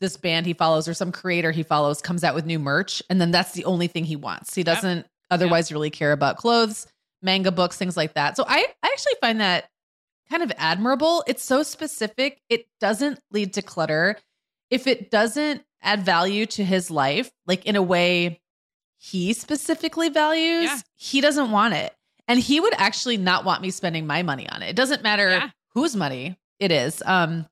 this 0.00 0.16
band 0.16 0.44
he 0.44 0.54
follows 0.54 0.88
or 0.88 0.94
some 0.94 1.12
creator 1.12 1.52
he 1.52 1.62
follows 1.62 2.00
comes 2.02 2.24
out 2.24 2.34
with 2.34 2.46
new 2.46 2.58
merch 2.58 3.00
and 3.08 3.20
then 3.20 3.30
that's 3.30 3.52
the 3.52 3.64
only 3.64 3.86
thing 3.86 4.04
he 4.04 4.16
wants. 4.16 4.54
He 4.56 4.64
doesn't 4.64 5.06
otherwise 5.30 5.70
really 5.70 5.90
care 5.90 6.10
about 6.10 6.36
clothes, 6.36 6.88
manga 7.22 7.52
books, 7.52 7.76
things 7.76 7.96
like 7.96 8.14
that. 8.14 8.36
So 8.36 8.44
I 8.48 8.66
I 8.82 8.88
actually 8.88 9.14
find 9.20 9.40
that 9.40 9.68
kind 10.28 10.42
of 10.42 10.50
admirable. 10.56 11.22
It's 11.28 11.44
so 11.44 11.62
specific. 11.62 12.40
It 12.48 12.66
doesn't 12.80 13.20
lead 13.30 13.52
to 13.54 13.62
clutter. 13.62 14.16
If 14.68 14.88
it 14.88 15.12
doesn't 15.12 15.62
add 15.80 16.02
value 16.02 16.46
to 16.46 16.64
his 16.64 16.90
life, 16.90 17.30
like 17.46 17.66
in 17.66 17.76
a 17.76 17.82
way 17.82 18.40
he 19.10 19.32
specifically 19.34 20.08
values, 20.08 20.64
Yeah. 20.64 20.78
he 20.96 21.20
doesn't 21.20 21.50
want 21.50 21.74
it. 21.74 21.94
And 22.26 22.40
he 22.40 22.58
would 22.58 22.72
actually 22.78 23.18
not 23.18 23.44
want 23.44 23.60
me 23.60 23.70
spending 23.70 24.06
my 24.06 24.22
money 24.22 24.48
on 24.48 24.62
it. 24.62 24.70
It 24.70 24.76
doesn't 24.76 25.02
matter 25.02 25.28
Yeah. 25.28 25.50
whose 25.74 25.94
money 25.94 26.38
it 26.58 26.72
is. 26.72 27.02
Um, 27.04 27.46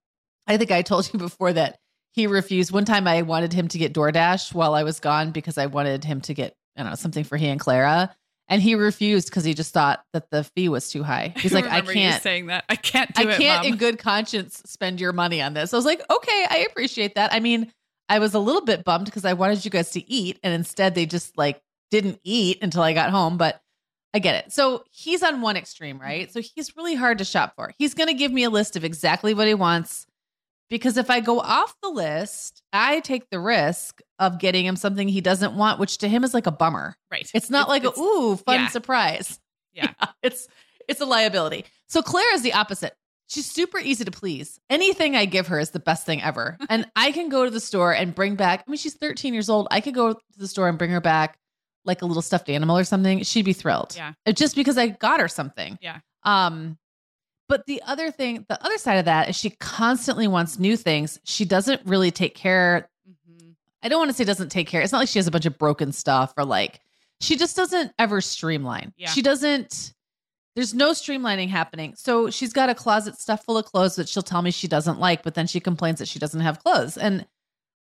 I 0.47 0.57
think 0.57 0.71
I 0.71 0.81
told 0.81 1.13
you 1.13 1.19
before 1.19 1.53
that 1.53 1.79
he 2.13 2.27
refused. 2.27 2.73
One 2.73 2.87
time 2.87 3.07
I 3.07 3.21
wanted 3.23 3.53
him 3.53 3.69
to 3.69 3.79
get 3.79 3.93
DoorDash 3.93 4.55
while 4.55 4.75
I 4.75 4.83
was 4.83 4.99
gone 4.99 5.31
because 5.31 5.59
I 5.59 5.67
wanted 5.67 6.05
him 6.05 6.23
to 6.23 6.33
get, 6.35 6.55
I 6.77 6.83
don't 6.83 6.91
know, 6.93 6.97
something 6.97 7.25
for 7.25 7.37
he 7.37 7.49
and 7.49 7.61
Clara. 7.61 8.15
And 8.49 8.61
he 8.63 8.75
refused 8.75 9.29
because 9.29 9.45
he 9.45 9.53
just 9.55 9.73
thought 9.75 10.03
that 10.15 10.31
the 10.31 10.45
fee 10.45 10.69
was 10.71 10.91
too 10.91 11.03
high. 11.03 11.33
He's 11.39 11.53
like, 11.53 11.67
I 11.67 11.81
can't, 11.83 12.23
saying 12.23 12.47
that. 12.47 12.65
I 12.71 12.77
can't 12.77 13.15
do 13.15 13.29
I 13.29 13.33
it. 13.33 13.39
can't 13.39 13.65
Mom. 13.65 13.73
in 13.73 13.79
good 13.79 13.99
conscience 13.99 14.63
spend 14.67 15.01
your 15.01 15.13
money 15.13 15.41
on 15.43 15.53
this. 15.55 15.73
I 15.73 15.77
was 15.77 15.85
like, 15.87 16.01
okay, 16.11 16.47
I 16.51 16.67
appreciate 16.71 17.15
that. 17.17 17.33
I 17.33 17.41
mean, 17.41 17.71
I 18.09 18.19
was 18.19 18.35
a 18.35 18.39
little 18.39 18.65
bit 18.65 18.85
bummed 18.85 19.07
because 19.07 19.25
I 19.25 19.33
wanted 19.33 19.65
you 19.65 19.71
guys 19.71 19.91
to 19.91 20.11
eat, 20.11 20.39
and 20.43 20.53
instead 20.55 20.95
they 20.95 21.07
just 21.07 21.37
like 21.39 21.63
didn't 21.91 22.21
eat 22.25 22.59
until 22.63 22.83
I 22.83 22.93
got 22.93 23.11
home. 23.11 23.37
But 23.37 23.61
I 24.15 24.19
get 24.19 24.45
it. 24.45 24.53
So 24.53 24.85
he's 24.91 25.23
on 25.23 25.41
one 25.41 25.57
extreme, 25.57 25.99
right? 25.99 26.31
So 26.33 26.41
he's 26.41 26.77
really 26.77 26.95
hard 26.95 27.19
to 27.19 27.25
shop 27.25 27.55
for. 27.57 27.73
He's 27.79 27.95
going 27.95 28.09
to 28.09 28.15
give 28.15 28.31
me 28.31 28.45
a 28.45 28.51
list 28.51 28.77
of 28.77 28.85
exactly 28.85 29.33
what 29.33 29.47
he 29.49 29.55
wants 29.55 30.07
because 30.73 30.97
if 30.97 31.11
I 31.11 31.21
go 31.21 31.39
off 31.39 31.77
the 31.83 31.91
list, 31.91 32.63
I 32.73 33.01
take 33.01 33.29
the 33.29 33.39
risk 33.39 34.01
of 34.19 34.39
getting 34.39 34.65
him 34.65 34.75
something 34.77 35.07
he 35.07 35.21
doesn't 35.21 35.55
want, 35.55 35.79
which 35.79 35.99
to 35.99 36.09
him 36.09 36.25
is 36.25 36.33
like 36.33 36.47
a 36.47 36.51
bummer. 36.51 36.97
right. 37.11 37.31
It's 37.35 37.51
not 37.51 37.69
like 37.69 37.85
it's- 37.85 37.99
a 37.99 38.01
ooh 38.01 38.37
fun 38.37 38.61
yeah. 38.61 38.69
surprise. 38.69 39.39
Yeah. 39.75 39.93
it's 40.23 40.49
it's 40.89 41.03
a 41.03 41.05
liability. 41.05 41.67
So 41.89 42.01
Claire 42.01 42.35
is 42.35 42.41
the 42.41 42.55
opposite. 42.55 42.97
She's 43.33 43.51
super 43.51 43.79
easy 43.79 44.05
to 44.05 44.11
please. 44.11 44.61
Anything 44.69 45.17
I 45.17 45.25
give 45.25 45.47
her 45.47 45.59
is 45.59 45.71
the 45.71 45.81
best 45.81 46.05
thing 46.05 46.21
ever. 46.23 46.59
and 46.69 46.87
I 46.95 47.13
can 47.13 47.31
go 47.31 47.45
to 47.47 47.51
the 47.51 47.61
store 47.61 47.95
and 47.95 48.15
bring 48.15 48.35
back. 48.37 48.63
I 48.67 48.71
mean, 48.71 48.77
she's 48.77 48.95
13 48.95 49.33
years 49.33 49.49
old. 49.49 49.69
I 49.71 49.81
could 49.81 49.95
go 49.95 50.13
to 50.13 50.21
the 50.37 50.47
store 50.47 50.69
and 50.69 50.77
bring 50.77 50.91
her 50.91 51.01
back 51.01 51.39
like 51.87 52.03
a 52.03 52.07
little 52.07 52.21
stuffed 52.23 52.51
animal 52.51 52.77
or 52.77 52.85
something. 52.85 53.23
She'd 53.23 53.45
be 53.47 53.55
thrilled. 53.55 53.95
Yeah. 53.97 54.13
Uh, 54.27 54.33
Just 54.33 54.55
because 54.55 54.77
I 54.77 54.89
got 54.89 55.19
her 55.19 55.29
something. 55.29 55.79
Yeah. 55.81 56.01
Um 56.25 56.77
but 57.49 57.67
the 57.67 57.83
other 57.87 58.11
thing, 58.11 58.45
the 58.49 58.63
other 58.65 58.79
side 58.79 58.97
of 58.99 59.05
that 59.07 59.29
is 59.29 59.37
she 59.37 59.51
constantly 59.51 60.29
wants 60.29 60.59
new 60.59 60.77
things. 60.77 61.19
She 61.25 61.45
doesn't 61.45 61.81
really 61.87 62.11
take 62.11 62.35
care 62.35 62.89
Mhm. 63.09 63.55
I 63.83 63.89
don't 63.89 63.99
want 63.99 64.11
to 64.11 64.15
say 64.17 64.25
doesn't 64.25 64.51
take 64.51 64.69
care. 64.69 64.83
It's 64.83 64.93
not 64.93 64.99
like 64.99 65.09
she 65.09 65.19
has 65.19 65.27
a 65.27 65.31
bunch 65.31 65.47
of 65.47 65.59
broken 65.59 65.91
stuff 65.93 66.35
or 66.37 66.45
like 66.45 66.81
she 67.21 67.37
just 67.37 67.57
doesn't 67.57 67.93
ever 67.99 68.21
streamline. 68.21 68.93
Yeah. 68.97 69.09
She 69.09 69.23
doesn't 69.23 69.95
there's 70.55 70.75
no 70.75 70.91
streamlining 70.93 71.49
happening. 71.49 71.95
So 71.97 72.29
she's 72.31 72.53
got 72.53 72.69
a 72.69 72.75
closet 72.75 73.19
stuffed 73.19 73.45
full 73.45 73.57
of 73.59 73.65
clothes 73.65 73.97
that 73.97 74.09
she'll 74.09 74.23
tell 74.23 74.43
me 74.43 74.51
she 74.51 74.69
doesn't 74.69 74.99
like, 75.01 75.23
but 75.23 75.35
then 75.35 75.47
she 75.47 75.61
complains 75.61 75.99
that 75.99 76.09
she 76.09 76.19
doesn't 76.19 76.41
have 76.41 76.59
clothes. 76.63 76.97
And 76.99 77.27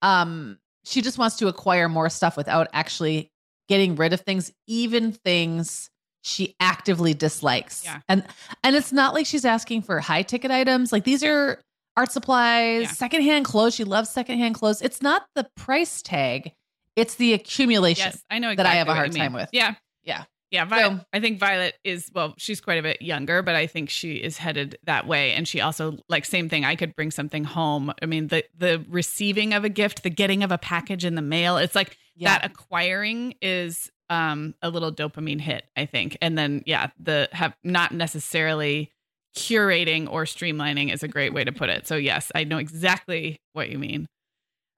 um 0.01 0.59
she 0.85 1.01
just 1.01 1.17
wants 1.17 1.35
to 1.37 1.47
acquire 1.47 1.89
more 1.89 2.09
stuff 2.09 2.37
without 2.37 2.67
actually 2.73 3.31
getting 3.67 3.95
rid 3.95 4.13
of 4.13 4.21
things, 4.21 4.51
even 4.67 5.11
things 5.11 5.89
she 6.21 6.55
actively 6.59 7.13
dislikes. 7.13 7.83
Yeah. 7.85 7.99
And 8.09 8.25
and 8.63 8.75
it's 8.75 8.91
not 8.91 9.13
like 9.13 9.25
she's 9.25 9.45
asking 9.45 9.83
for 9.83 9.99
high 9.99 10.23
ticket 10.23 10.51
items. 10.51 10.91
Like 10.91 11.03
these 11.03 11.23
are 11.23 11.61
art 11.95 12.11
supplies, 12.11 12.81
Yeah. 12.83 12.87
secondhand 12.91 13.45
clothes. 13.45 13.75
She 13.75 13.83
loves 13.83 14.09
secondhand 14.09 14.55
clothes. 14.55 14.81
It's 14.81 15.01
not 15.01 15.25
the 15.35 15.47
price 15.55 16.01
tag, 16.01 16.53
it's 16.95 17.15
the 17.15 17.33
accumulation. 17.33 18.07
Yes, 18.07 18.23
I 18.29 18.39
know 18.39 18.53
that 18.55 18.65
I 18.65 18.75
have 18.75 18.87
a 18.89 18.93
hard 18.95 19.13
time 19.13 19.33
with. 19.33 19.49
Yeah. 19.53 19.75
Yeah. 20.03 20.23
Yeah, 20.51 20.65
Violet, 20.65 20.99
So- 20.99 21.05
I 21.13 21.19
think 21.19 21.39
Violet 21.39 21.75
is 21.83 22.09
well, 22.13 22.33
she's 22.37 22.59
quite 22.59 22.79
a 22.79 22.81
bit 22.81 23.01
younger, 23.01 23.43
but 23.43 23.55
I 23.55 23.67
think 23.67 23.89
she 23.89 24.13
is 24.15 24.37
headed 24.37 24.77
that 24.85 25.05
way 25.05 25.33
and 25.33 25.47
she 25.47 25.61
also 25.61 25.97
like 26.09 26.25
same 26.25 26.49
thing, 26.49 26.65
I 26.65 26.75
could 26.75 26.95
bring 26.95 27.11
something 27.11 27.43
home. 27.43 27.93
I 28.01 28.05
mean, 28.07 28.27
the 28.29 28.43
the 28.57 28.83
receiving 28.89 29.53
of 29.53 29.63
a 29.63 29.69
gift, 29.69 30.01
the 30.03 30.09
getting 30.09 30.41
of 30.43 30.51
a 30.51 30.57
package 30.57 31.05
in 31.05 31.13
the 31.15 31.21
mail, 31.21 31.57
it's 31.57 31.75
like 31.75 31.97
Yeah. 32.15 32.29
that 32.39 32.45
acquiring 32.51 33.35
is 33.41 33.91
um 34.09 34.55
a 34.63 34.71
little 34.71 34.91
dopamine 34.91 35.39
hit, 35.39 35.65
I 35.77 35.85
think. 35.85 36.17
And 36.19 36.35
then 36.35 36.63
yeah, 36.65 36.87
the 36.99 37.29
have 37.31 37.55
not 37.63 37.91
necessarily 37.91 38.91
curating 39.37 40.09
or 40.11 40.23
streamlining 40.23 40.91
is 40.91 41.03
a 41.03 41.07
great 41.07 41.31
way 41.31 41.43
to 41.43 41.51
put 41.51 41.69
it. 41.69 41.87
So 41.87 41.95
yes, 41.95 42.31
I 42.33 42.43
know 42.43 42.57
exactly 42.57 43.39
what 43.53 43.69
you 43.69 43.77
mean. 43.77 44.07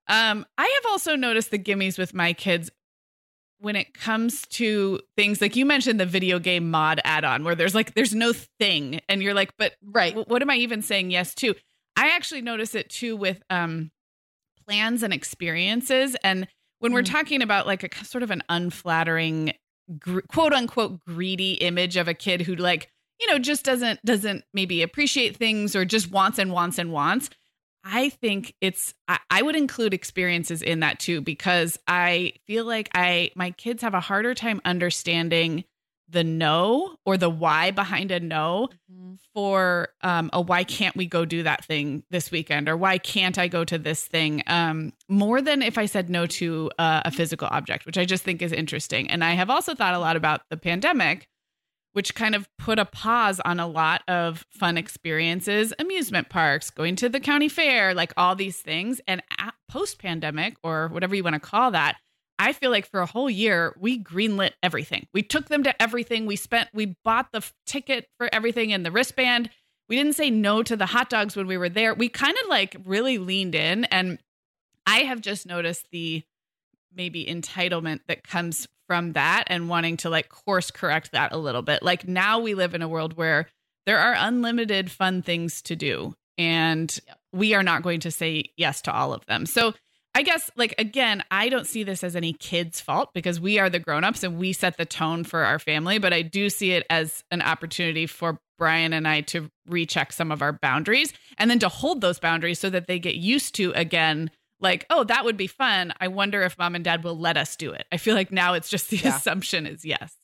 Um, 0.08 0.44
I 0.58 0.64
have 0.82 0.92
also 0.92 1.16
noticed 1.16 1.50
the 1.50 1.58
gimmies 1.58 1.96
with 1.98 2.12
my 2.12 2.34
kids 2.34 2.70
when 3.62 3.76
it 3.76 3.94
comes 3.94 4.42
to 4.48 4.98
things 5.16 5.40
like 5.40 5.54
you 5.56 5.64
mentioned 5.64 5.98
the 6.00 6.06
video 6.06 6.38
game 6.38 6.70
mod 6.70 7.00
add-on 7.04 7.44
where 7.44 7.54
there's 7.54 7.74
like 7.74 7.94
there's 7.94 8.14
no 8.14 8.32
thing 8.60 9.00
and 9.08 9.22
you're 9.22 9.34
like 9.34 9.52
but 9.56 9.74
right. 9.84 10.14
what 10.28 10.42
am 10.42 10.50
i 10.50 10.56
even 10.56 10.82
saying 10.82 11.10
yes 11.10 11.34
to 11.34 11.54
i 11.96 12.08
actually 12.08 12.42
notice 12.42 12.74
it 12.74 12.88
too 12.90 13.16
with 13.16 13.42
um 13.50 13.90
plans 14.68 15.02
and 15.02 15.12
experiences 15.12 16.16
and 16.24 16.46
when 16.80 16.92
we're 16.92 17.02
Mhm. 17.02 17.12
talking 17.12 17.42
about 17.42 17.66
like 17.66 17.82
a 17.84 18.04
sort 18.04 18.22
of 18.22 18.30
an 18.32 18.42
unflattering 18.48 19.52
gr- 19.98 20.20
quote 20.28 20.52
unquote 20.52 20.98
greedy 21.06 21.54
image 21.54 21.96
of 21.96 22.08
a 22.08 22.14
kid 22.14 22.42
who 22.42 22.54
like 22.56 22.88
you 23.20 23.26
know 23.28 23.38
just 23.38 23.64
doesn't 23.64 24.04
doesn't 24.04 24.44
maybe 24.52 24.82
appreciate 24.82 25.36
things 25.36 25.76
or 25.76 25.84
just 25.84 26.10
wants 26.10 26.38
and 26.38 26.52
wants 26.52 26.78
and 26.78 26.92
wants 26.92 27.30
I 27.84 28.10
think 28.10 28.54
it's 28.60 28.94
I, 29.08 29.18
I 29.30 29.42
would 29.42 29.56
include 29.56 29.92
experiences 29.94 30.62
in 30.62 30.80
that 30.80 31.00
too 31.00 31.20
because 31.20 31.78
I 31.86 32.34
feel 32.46 32.64
like 32.64 32.90
I 32.94 33.30
my 33.34 33.50
kids 33.52 33.82
have 33.82 33.94
a 33.94 34.00
harder 34.00 34.34
time 34.34 34.60
understanding 34.64 35.64
the 36.08 36.22
no 36.22 36.96
or 37.06 37.16
the 37.16 37.30
why 37.30 37.70
behind 37.70 38.10
a 38.10 38.20
no 38.20 38.68
Mhm. 38.92 39.18
for 39.34 39.88
um 40.02 40.28
a 40.32 40.40
why 40.40 40.62
can't 40.62 40.94
we 40.94 41.06
go 41.06 41.24
do 41.24 41.42
that 41.42 41.64
thing 41.64 42.02
this 42.10 42.30
weekend 42.30 42.68
or 42.68 42.76
why 42.76 42.98
can't 42.98 43.38
I 43.38 43.48
go 43.48 43.64
to 43.64 43.78
this 43.78 44.06
thing 44.06 44.42
um 44.46 44.92
more 45.08 45.40
than 45.40 45.62
if 45.62 45.78
I 45.78 45.86
said 45.86 46.10
no 46.10 46.26
to 46.26 46.70
uh, 46.78 47.02
a 47.04 47.10
physical 47.10 47.48
object 47.50 47.86
which 47.86 47.96
I 47.98 48.04
just 48.04 48.24
think 48.24 48.42
is 48.42 48.52
interesting 48.52 49.10
and 49.10 49.24
I 49.24 49.32
have 49.32 49.48
also 49.50 49.74
thought 49.74 49.94
a 49.94 49.98
lot 49.98 50.16
about 50.16 50.42
the 50.50 50.56
pandemic 50.56 51.28
which 51.92 52.14
kind 52.14 52.34
of 52.34 52.48
put 52.58 52.78
a 52.78 52.84
pause 52.84 53.40
on 53.40 53.60
a 53.60 53.66
lot 53.66 54.02
of 54.08 54.46
fun 54.50 54.78
experiences, 54.78 55.72
amusement 55.78 56.28
parks, 56.28 56.70
going 56.70 56.96
to 56.96 57.08
the 57.08 57.20
county 57.20 57.48
fair, 57.48 57.94
like 57.94 58.12
all 58.16 58.34
these 58.34 58.58
things. 58.58 59.00
And 59.06 59.22
post 59.68 59.98
pandemic, 59.98 60.56
or 60.62 60.88
whatever 60.88 61.14
you 61.14 61.24
want 61.24 61.34
to 61.34 61.40
call 61.40 61.70
that, 61.72 61.96
I 62.38 62.52
feel 62.52 62.70
like 62.70 62.86
for 62.86 63.00
a 63.00 63.06
whole 63.06 63.30
year, 63.30 63.74
we 63.78 64.02
greenlit 64.02 64.52
everything. 64.62 65.06
We 65.14 65.22
took 65.22 65.48
them 65.48 65.62
to 65.62 65.82
everything. 65.82 66.26
We 66.26 66.36
spent, 66.36 66.68
we 66.72 66.96
bought 67.04 67.30
the 67.32 67.38
f- 67.38 67.54
ticket 67.66 68.08
for 68.18 68.28
everything 68.32 68.72
and 68.72 68.84
the 68.84 68.90
wristband. 68.90 69.50
We 69.88 69.96
didn't 69.96 70.14
say 70.14 70.30
no 70.30 70.62
to 70.62 70.76
the 70.76 70.86
hot 70.86 71.10
dogs 71.10 71.36
when 71.36 71.46
we 71.46 71.56
were 71.56 71.68
there. 71.68 71.94
We 71.94 72.08
kind 72.08 72.36
of 72.42 72.48
like 72.48 72.76
really 72.84 73.18
leaned 73.18 73.54
in. 73.54 73.84
And 73.86 74.18
I 74.86 75.00
have 75.00 75.20
just 75.20 75.46
noticed 75.46 75.86
the 75.92 76.22
maybe 76.94 77.24
entitlement 77.24 78.00
that 78.08 78.24
comes 78.24 78.66
from 78.92 79.14
that 79.14 79.44
and 79.46 79.70
wanting 79.70 79.96
to 79.96 80.10
like 80.10 80.28
course 80.28 80.70
correct 80.70 81.12
that 81.12 81.32
a 81.32 81.38
little 81.38 81.62
bit. 81.62 81.82
Like 81.82 82.06
now 82.06 82.40
we 82.40 82.52
live 82.52 82.74
in 82.74 82.82
a 82.82 82.88
world 82.88 83.16
where 83.16 83.48
there 83.86 83.98
are 83.98 84.14
unlimited 84.14 84.90
fun 84.90 85.22
things 85.22 85.62
to 85.62 85.74
do 85.74 86.14
and 86.36 86.94
Yep. 87.06 87.18
we 87.32 87.54
are 87.54 87.62
not 87.62 87.82
going 87.82 88.00
to 88.00 88.10
say 88.10 88.44
yes 88.58 88.82
to 88.82 88.92
all 88.92 89.14
of 89.14 89.24
them. 89.24 89.46
So 89.46 89.72
I 90.14 90.20
guess 90.20 90.50
like 90.56 90.74
again, 90.76 91.24
I 91.30 91.48
don't 91.48 91.66
see 91.66 91.84
this 91.84 92.04
as 92.04 92.14
any 92.14 92.34
kid's 92.34 92.82
fault 92.82 93.14
because 93.14 93.40
we 93.40 93.58
are 93.58 93.70
the 93.70 93.78
grown-ups 93.78 94.22
and 94.24 94.38
we 94.38 94.52
set 94.52 94.76
the 94.76 94.84
tone 94.84 95.24
for 95.24 95.42
our 95.42 95.58
family, 95.58 95.98
but 95.98 96.12
I 96.12 96.20
do 96.20 96.50
see 96.50 96.72
it 96.72 96.84
as 96.90 97.24
an 97.30 97.40
opportunity 97.40 98.06
for 98.06 98.40
Brian 98.58 98.92
and 98.92 99.08
I 99.08 99.22
to 99.22 99.50
recheck 99.66 100.12
some 100.12 100.30
of 100.30 100.42
our 100.42 100.52
boundaries 100.52 101.14
and 101.38 101.50
then 101.50 101.60
to 101.60 101.70
hold 101.70 102.02
those 102.02 102.18
boundaries 102.18 102.58
so 102.58 102.68
that 102.68 102.88
they 102.88 102.98
get 102.98 103.14
used 103.14 103.54
to 103.54 103.72
again 103.72 104.30
like, 104.62 104.86
oh, 104.90 105.04
that 105.04 105.24
would 105.24 105.36
be 105.36 105.46
fun. 105.46 105.92
I 106.00 106.08
wonder 106.08 106.42
if 106.42 106.56
mom 106.58 106.74
and 106.74 106.84
dad 106.84 107.04
will 107.04 107.18
let 107.18 107.36
us 107.36 107.56
do 107.56 107.72
it. 107.72 107.86
I 107.92 107.96
feel 107.96 108.14
like 108.14 108.32
now 108.32 108.54
it's 108.54 108.68
just 108.70 108.88
the 108.90 108.96
Yeah. 108.98 109.16
assumption 109.16 109.66
is 109.66 109.84
yes. 109.84 110.14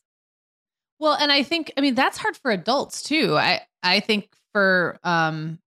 Well, 1.01 1.15
and 1.15 1.31
I 1.31 1.43
think 1.43 1.73
I 1.77 1.81
mean 1.81 1.95
that's 1.95 2.19
hard 2.19 2.37
for 2.37 2.51
adults 2.51 3.03
too. 3.03 3.37
I 3.37 3.61
I 3.83 4.01
think 4.01 4.29
for 4.53 4.99
um 5.05 5.59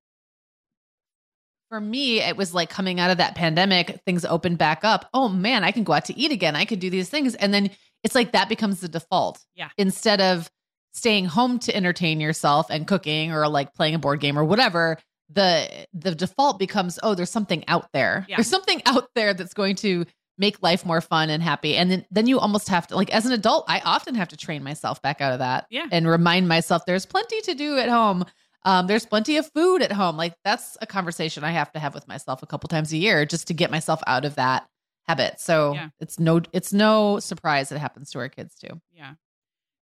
for 1.69 1.79
me 1.79 2.19
it 2.21 2.35
was 2.35 2.53
like 2.53 2.69
coming 2.69 2.99
out 2.99 3.11
of 3.11 3.17
that 3.17 3.35
pandemic, 3.35 4.01
things 4.05 4.25
opened 4.25 4.57
back 4.57 4.83
up. 4.83 5.09
Oh 5.13 5.29
man, 5.29 5.63
I 5.63 5.71
can 5.71 5.83
go 5.83 5.93
out 5.93 6.05
to 6.05 6.17
eat 6.17 6.31
again. 6.31 6.55
I 6.55 6.65
could 6.65 6.79
do 6.79 6.89
these 6.89 7.09
things 7.09 7.35
and 7.35 7.53
then 7.53 7.69
it's 8.03 8.15
like 8.15 8.31
that 8.33 8.49
becomes 8.49 8.81
the 8.81 8.89
default. 8.89 9.39
Yeah. 9.55 9.69
Instead 9.77 10.19
of 10.21 10.49
staying 10.93 11.25
home 11.25 11.59
to 11.59 11.73
entertain 11.75 12.19
yourself 12.19 12.69
and 12.69 12.85
cooking 12.85 13.31
or 13.31 13.47
like 13.47 13.73
playing 13.73 13.95
a 13.95 13.99
board 13.99 14.19
game 14.19 14.37
or 14.37 14.43
whatever, 14.43 14.97
the 15.33 15.87
the 15.93 16.13
default 16.15 16.59
becomes 16.59 16.99
oh 17.03 17.15
there's 17.15 17.29
something 17.29 17.63
out 17.67 17.89
there. 17.93 18.25
Yeah. 18.27 18.37
There's 18.37 18.47
something 18.49 18.81
out 18.85 19.09
there 19.15 19.33
that's 19.33 19.53
going 19.53 19.75
to 19.77 20.05
make 20.37 20.61
life 20.63 20.85
more 20.85 21.01
fun 21.01 21.29
and 21.29 21.41
happy. 21.43 21.75
And 21.75 21.91
then 21.91 22.05
then 22.11 22.27
you 22.27 22.39
almost 22.39 22.67
have 22.69 22.87
to 22.87 22.95
like 22.95 23.09
as 23.11 23.25
an 23.25 23.31
adult, 23.31 23.65
I 23.67 23.79
often 23.81 24.15
have 24.15 24.29
to 24.29 24.37
train 24.37 24.63
myself 24.63 25.01
back 25.01 25.21
out 25.21 25.33
of 25.33 25.39
that. 25.39 25.67
Yeah. 25.69 25.85
And 25.91 26.07
remind 26.07 26.47
myself 26.47 26.85
there's 26.85 27.05
plenty 27.05 27.41
to 27.41 27.53
do 27.53 27.77
at 27.77 27.89
home. 27.89 28.25
Um, 28.63 28.87
there's 28.87 29.05
plenty 29.05 29.37
of 29.37 29.51
food 29.53 29.81
at 29.81 29.91
home. 29.91 30.17
Like 30.17 30.33
that's 30.43 30.77
a 30.81 30.85
conversation 30.87 31.43
I 31.43 31.51
have 31.51 31.71
to 31.73 31.79
have 31.79 31.93
with 31.93 32.07
myself 32.07 32.43
a 32.43 32.47
couple 32.47 32.67
times 32.67 32.91
a 32.93 32.97
year 32.97 33.25
just 33.25 33.47
to 33.47 33.53
get 33.53 33.71
myself 33.71 34.01
out 34.07 34.25
of 34.25 34.35
that 34.35 34.67
habit. 35.07 35.39
So 35.39 35.73
Yeah. 35.73 35.89
it's 35.99 36.19
no 36.19 36.41
it's 36.53 36.73
no 36.73 37.19
surprise 37.19 37.71
it 37.71 37.77
happens 37.79 38.11
to 38.11 38.19
our 38.19 38.29
kids 38.29 38.55
too. 38.55 38.79
Yeah. 38.91 39.13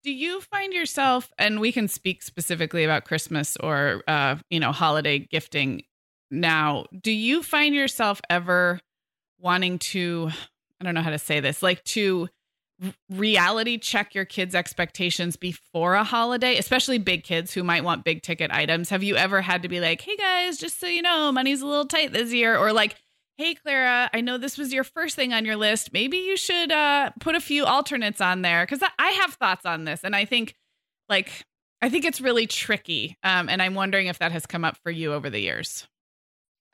Do 0.08 0.14
you 0.14 0.40
find 0.40 0.72
yourself, 0.72 1.34
and 1.38 1.60
we 1.60 1.74
can 1.74 1.90
speak 1.90 2.24
specifically 2.24 2.86
about 2.86 3.04
Christmas 3.04 3.58
or, 3.58 4.04
uh, 4.08 4.38
you 4.50 4.58
know, 4.58 4.72
holiday 4.72 5.20
gifting 5.20 5.82
now, 6.32 6.86
do 6.98 7.12
you 7.12 7.44
find 7.44 7.76
yourself 7.76 8.22
ever 8.30 8.80
wanting 9.38 9.80
to, 9.80 10.30
I 10.80 10.86
don't 10.86 10.94
know 10.94 11.02
how 11.02 11.10
to 11.10 11.20
say 11.20 11.42
this, 11.42 11.62
like 11.62 11.84
to 11.84 12.30
reality 13.10 13.78
check 13.78 14.16
your 14.16 14.24
kids' 14.24 14.56
expectations 14.56 15.36
before 15.36 15.96
a 15.96 16.06
holiday, 16.06 16.58
especially 16.58 17.00
big 17.00 17.26
kids 17.26 17.54
who 17.54 17.62
might 17.62 17.84
want 17.84 18.06
big 18.06 18.22
ticket 18.22 18.50
items? 18.50 18.90
Have 18.90 19.04
you 19.04 19.18
ever 19.18 19.42
had 19.42 19.64
to 19.64 19.68
be 19.68 19.82
like, 19.82 20.00
hey 20.00 20.16
guys, 20.16 20.58
just 20.58 20.80
so 20.80 20.88
you 20.88 21.02
know, 21.02 21.34
money's 21.34 21.60
a 21.60 21.68
little 21.68 21.86
tight 21.86 22.14
this 22.14 22.32
year? 22.32 22.58
Or 22.58 22.72
like, 22.72 22.96
hey 23.38 23.56
clara 23.56 24.10
i 24.14 24.22
know 24.22 24.38
this 24.38 24.58
was 24.58 24.74
your 24.74 24.84
first 24.84 25.16
thing 25.16 25.34
on 25.34 25.46
your 25.46 25.56
list 25.56 25.94
maybe 25.94 26.18
you 26.18 26.36
should 26.38 26.72
uh 26.72 27.10
put 27.20 27.36
a 27.36 27.40
few 27.40 27.66
alternates 27.66 28.20
on 28.22 28.42
there 28.42 28.66
because 28.66 28.82
i 29.00 29.10
have 29.10 29.34
thoughts 29.36 29.66
on 29.66 29.84
this 29.86 30.04
and 30.04 30.16
i 30.16 30.26
think 30.26 30.56
like 31.08 31.46
i 31.82 31.90
think 31.90 32.04
it's 32.06 32.20
really 32.20 32.48
tricky 32.48 33.16
um 33.24 33.48
and 33.50 33.62
i'm 33.62 33.76
wondering 33.76 34.08
if 34.08 34.20
that 34.20 34.32
has 34.32 34.46
come 34.46 34.66
up 34.66 34.78
for 34.84 34.92
you 34.92 35.14
over 35.14 35.30
the 35.30 35.40
years 35.40 35.88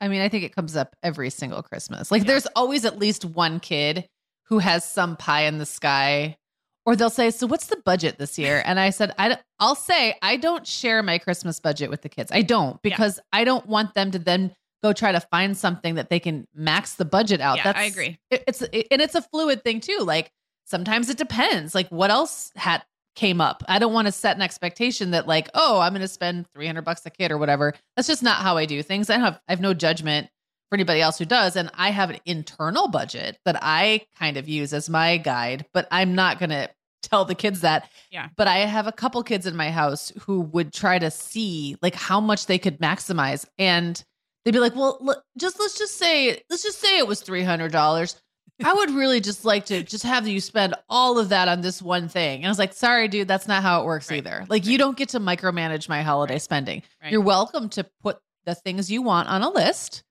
I 0.00 0.08
mean, 0.08 0.20
I 0.20 0.28
think 0.28 0.44
it 0.44 0.54
comes 0.54 0.76
up 0.76 0.94
every 1.02 1.30
single 1.30 1.62
Christmas. 1.62 2.10
Like 2.10 2.22
Yeah. 2.22 2.26
there's 2.26 2.46
always 2.56 2.84
at 2.84 2.98
least 2.98 3.24
one 3.24 3.58
kid 3.58 4.06
who 4.48 4.58
has 4.58 4.84
some 4.84 5.16
pie 5.16 5.42
in 5.42 5.56
the 5.56 5.64
sky 5.64 6.36
or 6.84 6.94
they'll 6.94 7.08
say, 7.08 7.30
"So 7.30 7.46
what's 7.46 7.68
the 7.68 7.80
budget 7.86 8.18
this 8.18 8.38
year?" 8.38 8.62
And 8.66 8.78
I 8.78 8.90
said, 8.90 9.14
I 9.18 9.38
will 9.60 9.74
say 9.74 10.16
I 10.20 10.36
don't 10.36 10.66
share 10.66 11.02
my 11.02 11.16
Christmas 11.16 11.58
budget 11.58 11.88
with 11.88 12.02
the 12.02 12.10
kids. 12.10 12.30
I 12.34 12.42
don't 12.42 12.82
because 12.82 13.18
I 13.32 13.44
don't 13.44 13.66
want 13.66 13.94
them 13.94 14.10
to 14.10 14.18
then 14.18 14.54
go 14.84 14.92
try 14.92 15.10
to 15.12 15.20
find 15.20 15.56
something 15.56 15.94
that 15.96 16.10
they 16.10 16.20
can 16.20 16.46
max 16.54 16.94
the 16.94 17.04
budget 17.06 17.40
out. 17.40 17.56
Yeah, 17.56 17.72
I 17.74 17.84
agree. 17.84 18.18
it- 18.30 18.44
it's 18.46 18.62
it, 18.62 18.86
and 18.90 19.00
it's 19.02 19.14
a 19.14 19.22
fluid 19.22 19.64
thing 19.64 19.80
too. 19.80 19.98
Like 20.00 20.30
sometimes 20.66 21.08
it 21.10 21.16
depends. 21.16 21.74
Like 21.74 21.88
what 21.88 22.10
else 22.10 22.52
had 22.54 22.84
came 23.16 23.40
up. 23.40 23.62
I 23.68 23.78
don't 23.78 23.92
want 23.92 24.06
to 24.06 24.12
set 24.12 24.34
an 24.36 24.42
expectation 24.42 25.12
that 25.12 25.26
like, 25.28 25.48
oh, 25.54 25.78
I'm 25.80 25.92
going 25.92 26.00
to 26.02 26.08
spend 26.08 26.46
300 26.54 26.82
bucks 26.82 27.06
a 27.06 27.10
kid 27.10 27.30
or 27.30 27.38
whatever. 27.38 27.72
That's 27.96 28.08
just 28.08 28.22
not 28.24 28.38
how 28.38 28.56
I 28.56 28.66
do 28.66 28.82
things. 28.82 29.08
I 29.08 29.18
have 29.18 29.40
I 29.48 29.52
have 29.52 29.60
no 29.60 29.72
judgment 29.72 30.28
for 30.68 30.74
anybody 30.76 31.00
else 31.00 31.18
who 31.18 31.24
does 31.24 31.54
and 31.56 31.70
I 31.74 31.90
have 31.90 32.10
an 32.10 32.18
internal 32.26 32.88
budget 32.88 33.38
that 33.44 33.56
I 33.62 34.04
kind 34.18 34.36
of 34.36 34.48
use 34.48 34.72
as 34.72 34.90
my 34.90 35.16
guide, 35.16 35.64
but 35.72 35.86
I'm 35.92 36.14
not 36.14 36.38
going 36.40 36.50
to 36.50 36.68
tell 37.02 37.24
the 37.24 37.34
kids 37.34 37.60
that. 37.60 37.88
Yeah. 38.10 38.28
But 38.36 38.48
I 38.48 38.56
have 38.58 38.86
a 38.86 38.92
couple 38.92 39.22
kids 39.22 39.46
in 39.46 39.54
my 39.54 39.70
house 39.70 40.10
who 40.22 40.40
would 40.40 40.72
try 40.72 40.98
to 40.98 41.10
see 41.10 41.76
like 41.82 41.94
how 41.94 42.18
much 42.20 42.46
they 42.46 42.58
could 42.58 42.78
maximize 42.80 43.46
and 43.58 44.02
they'd 44.44 44.52
be 44.52 44.58
like, 44.60 44.74
"Well, 44.74 44.98
look, 45.00 45.22
just 45.36 45.58
let's 45.58 45.78
just 45.78 45.96
say 45.96 46.42
let's 46.50 46.62
just 46.62 46.80
say 46.80 46.98
it 46.98 47.06
was 47.06 47.22
$300." 47.22 48.20
I 48.64 48.72
would 48.72 48.90
really 48.92 49.20
just 49.20 49.44
like 49.44 49.66
to 49.66 49.82
just 49.82 50.04
have 50.04 50.28
you 50.28 50.40
spend 50.40 50.74
all 50.88 51.18
of 51.18 51.30
that 51.30 51.48
on 51.48 51.60
this 51.60 51.82
one 51.82 52.08
thing. 52.08 52.36
And 52.38 52.46
I 52.46 52.50
was 52.50 52.58
like, 52.58 52.72
sorry, 52.72 53.08
dude, 53.08 53.26
that's 53.26 53.48
not 53.48 53.64
how 53.64 53.82
it 53.82 53.84
works 53.84 54.08
Right. 54.08 54.18
either. 54.18 54.46
Like, 54.48 54.64
you 54.64 54.78
don't 54.78 54.96
get 54.96 55.08
to 55.08 55.18
micromanage 55.18 55.88
my 55.88 56.02
holiday 56.02 56.34
Right. 56.34 56.42
spending. 56.42 56.82
Right. 57.02 57.10
You're 57.10 57.20
welcome 57.20 57.68
to 57.70 57.82
put 58.00 58.18
the 58.44 58.54
things 58.54 58.92
you 58.92 59.02
want 59.02 59.28
on 59.28 59.42
a 59.42 59.48
list. 59.50 60.04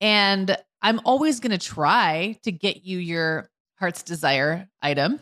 And 0.00 0.56
I'm 0.80 1.00
always 1.04 1.40
going 1.40 1.50
to 1.50 1.58
try 1.58 2.38
to 2.44 2.52
get 2.52 2.84
you 2.84 2.98
your 2.98 3.50
heart's 3.80 4.04
desire 4.04 4.68
item. 4.80 5.20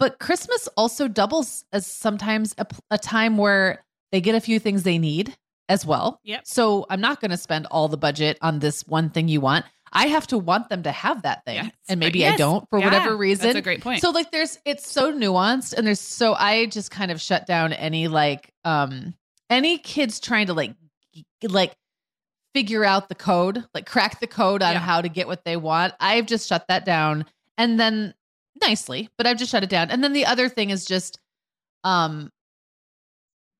But 0.00 0.18
Christmas 0.18 0.68
also 0.76 1.06
doubles 1.06 1.64
as 1.72 1.86
sometimes 1.86 2.56
a, 2.58 2.66
a 2.90 2.98
time 2.98 3.36
where 3.36 3.84
they 4.10 4.20
get 4.20 4.34
a 4.34 4.40
few 4.40 4.58
things 4.58 4.82
they 4.82 4.98
need 4.98 5.36
as 5.68 5.84
well. 5.86 6.20
Yep. 6.24 6.42
So 6.46 6.86
I'm 6.90 7.00
not 7.00 7.20
going 7.20 7.30
to 7.30 7.36
spend 7.36 7.66
all 7.70 7.88
the 7.88 7.96
budget 7.96 8.38
on 8.42 8.58
this 8.58 8.86
one 8.86 9.10
thing 9.10 9.28
you 9.28 9.40
want. 9.40 9.64
I 9.92 10.08
have 10.08 10.26
to 10.28 10.38
want 10.38 10.68
them 10.70 10.82
to 10.82 10.90
have 10.90 11.22
that 11.22 11.44
thing. 11.44 11.56
Yes. 11.56 11.70
And 11.88 12.00
maybe 12.00 12.26
I 12.26 12.36
don't 12.36 12.68
for 12.68 12.78
Yeah, 12.80 12.86
whatever 12.86 13.16
reason. 13.16 13.46
that's 13.46 13.56
a 13.58 13.62
great 13.62 13.80
point 13.80 14.00
So 14.00 14.10
like 14.10 14.30
there's 14.32 14.58
it's 14.64 14.90
so 14.90 15.12
nuanced 15.12 15.72
and 15.72 15.86
there's 15.86 16.00
so 16.00 16.34
I 16.34 16.66
just 16.66 16.90
kind 16.90 17.10
of 17.12 17.20
shut 17.20 17.46
down 17.46 17.72
any 17.72 18.08
like 18.08 18.52
um 18.64 19.14
any 19.48 19.78
kids 19.78 20.18
trying 20.18 20.46
to 20.48 20.54
like 20.54 20.74
like 21.48 21.76
figure 22.54 22.84
out 22.84 23.08
the 23.08 23.14
code, 23.14 23.64
like 23.72 23.86
crack 23.86 24.20
the 24.20 24.26
code 24.26 24.62
on 24.62 24.72
Yeah. 24.72 24.78
how 24.80 25.00
to 25.00 25.08
get 25.08 25.26
what 25.28 25.44
they 25.44 25.56
want. 25.56 25.94
I've 26.00 26.26
just 26.26 26.48
shut 26.48 26.66
that 26.68 26.84
down 26.84 27.24
and 27.56 27.78
then 27.78 28.14
nicely, 28.60 29.08
but 29.16 29.26
I've 29.28 29.38
just 29.38 29.50
shut 29.52 29.62
it 29.62 29.70
down. 29.70 29.90
And 29.90 30.02
then 30.02 30.12
the 30.12 30.26
other 30.26 30.48
thing 30.48 30.70
is 30.70 30.84
just 30.84 31.20
um 31.84 32.30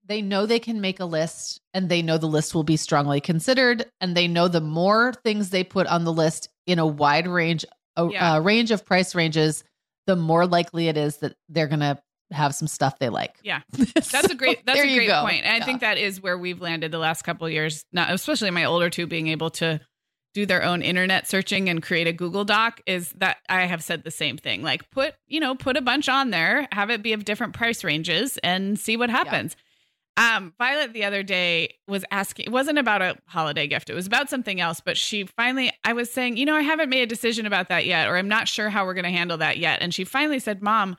they 0.06 0.20
know 0.22 0.46
they 0.46 0.58
can 0.58 0.80
make 0.80 1.00
a 1.00 1.04
list 1.04 1.60
and 1.72 1.88
they 1.88 2.02
know 2.02 2.18
the 2.18 2.26
list 2.26 2.54
will 2.54 2.62
be 2.64 2.76
strongly 2.76 3.20
considered 3.20 3.86
and 4.00 4.16
they 4.16 4.28
know 4.28 4.48
the 4.48 4.60
more 4.60 5.12
things 5.24 5.50
they 5.50 5.64
put 5.64 5.86
on 5.86 6.04
the 6.04 6.12
list 6.12 6.48
in 6.66 6.78
a 6.78 6.86
wide 6.86 7.26
range 7.26 7.64
a 7.96 8.08
Yeah. 8.10 8.34
uh, 8.34 8.40
range 8.40 8.70
of 8.70 8.84
price 8.84 9.14
ranges 9.14 9.64
the 10.06 10.16
more 10.16 10.46
likely 10.46 10.88
it 10.88 10.96
is 10.96 11.18
that 11.18 11.34
they're 11.48 11.68
going 11.68 11.80
to 11.80 11.98
have 12.30 12.54
some 12.54 12.66
stuff 12.68 12.98
they 12.98 13.08
like. 13.08 13.36
Yeah. 13.42 13.60
That's 13.94 14.12
a 14.30 14.34
great 14.34 14.64
that's 14.66 14.80
a 14.80 14.82
great 14.82 15.06
go. 15.06 15.22
point. 15.22 15.44
And 15.44 15.62
I 15.62 15.64
think 15.64 15.80
that 15.80 15.98
is 15.98 16.20
where 16.20 16.36
we've 16.36 16.60
landed 16.60 16.90
the 16.90 16.98
last 16.98 17.22
couple 17.22 17.46
of 17.46 17.52
years. 17.52 17.84
Not 17.92 18.10
especially 18.10 18.50
my 18.50 18.64
older 18.64 18.90
two 18.90 19.06
being 19.06 19.28
able 19.28 19.50
to 19.50 19.80
do 20.34 20.44
their 20.44 20.64
own 20.64 20.82
internet 20.82 21.28
searching 21.28 21.68
and 21.68 21.80
create 21.82 22.08
a 22.08 22.12
Google 22.12 22.44
Doc 22.44 22.80
is 22.86 23.10
that 23.18 23.36
I 23.48 23.66
have 23.66 23.84
said 23.84 24.02
the 24.02 24.10
same 24.10 24.36
thing. 24.36 24.62
Like 24.62 24.90
put, 24.90 25.14
you 25.28 25.38
know, 25.38 25.54
put 25.54 25.76
a 25.76 25.80
bunch 25.80 26.08
on 26.08 26.30
there, 26.30 26.66
have 26.72 26.90
it 26.90 27.02
be 27.02 27.12
of 27.12 27.24
different 27.24 27.52
price 27.54 27.84
ranges 27.84 28.36
and 28.42 28.78
see 28.78 28.96
what 28.96 29.10
happens. 29.10 29.54
Um, 30.16 30.54
Violet 30.58 30.92
the 30.92 31.04
other 31.04 31.24
day 31.24 31.74
was 31.88 32.04
asking, 32.10 32.46
it 32.46 32.52
wasn't 32.52 32.78
about 32.78 33.02
a 33.02 33.16
holiday 33.26 33.66
gift, 33.66 33.90
it 33.90 33.94
was 33.94 34.06
about 34.06 34.30
something 34.30 34.60
else, 34.60 34.80
but 34.80 34.96
she 34.96 35.24
finally, 35.24 35.72
I 35.82 35.92
was 35.92 36.10
saying, 36.10 36.36
you 36.36 36.46
know, 36.46 36.54
I 36.54 36.62
haven't 36.62 36.88
made 36.88 37.02
a 37.02 37.06
decision 37.06 37.46
about 37.46 37.68
that 37.68 37.84
yet, 37.84 38.08
or 38.08 38.16
I'm 38.16 38.28
not 38.28 38.46
sure 38.46 38.70
how 38.70 38.84
we're 38.84 38.94
going 38.94 39.04
to 39.04 39.10
handle 39.10 39.38
that 39.38 39.58
yet. 39.58 39.82
And 39.82 39.92
she 39.92 40.04
finally 40.04 40.38
said, 40.38 40.62
Mom, 40.62 40.96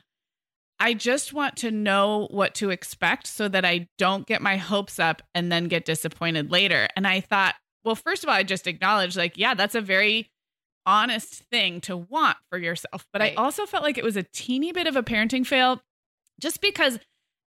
I 0.80 0.94
just 0.94 1.32
want 1.32 1.56
to 1.58 1.72
know 1.72 2.28
what 2.32 2.56
to 2.56 2.70
expect 2.70 3.28
so 3.28 3.48
that 3.48 3.64
I 3.64 3.88
don't 3.98 4.28
get 4.28 4.42
my 4.42 4.58
hopes 4.58 5.00
up 5.00 5.22
and 5.34 5.50
then 5.50 5.70
get 5.70 5.86
disappointed 5.86 6.52
later. 6.52 6.90
And 6.98 7.08
I 7.08 7.22
thought, 7.22 7.56
well, 7.86 7.96
first 7.96 8.24
of 8.24 8.30
all, 8.30 8.36
I 8.36 8.44
just 8.44 8.68
acknowledged, 8.68 9.16
like, 9.16 9.38
yeah, 9.38 9.54
that's 9.54 9.76
a 9.76 9.82
very 9.82 10.30
honest 10.86 11.44
thing 11.50 11.80
to 11.82 11.96
want 11.96 12.38
for 12.50 12.58
yourself. 12.58 13.08
But 13.14 13.22
Right. 13.22 13.34
I 13.38 13.42
also 13.42 13.66
felt 13.66 13.84
like 13.84 13.98
it 13.98 14.04
was 14.04 14.18
a 14.18 14.24
teeny 14.24 14.74
bit 14.74 14.88
of 14.88 14.98
a 14.98 15.04
parenting 15.04 15.48
fail 15.48 15.82
just 16.40 16.60
because 16.60 17.00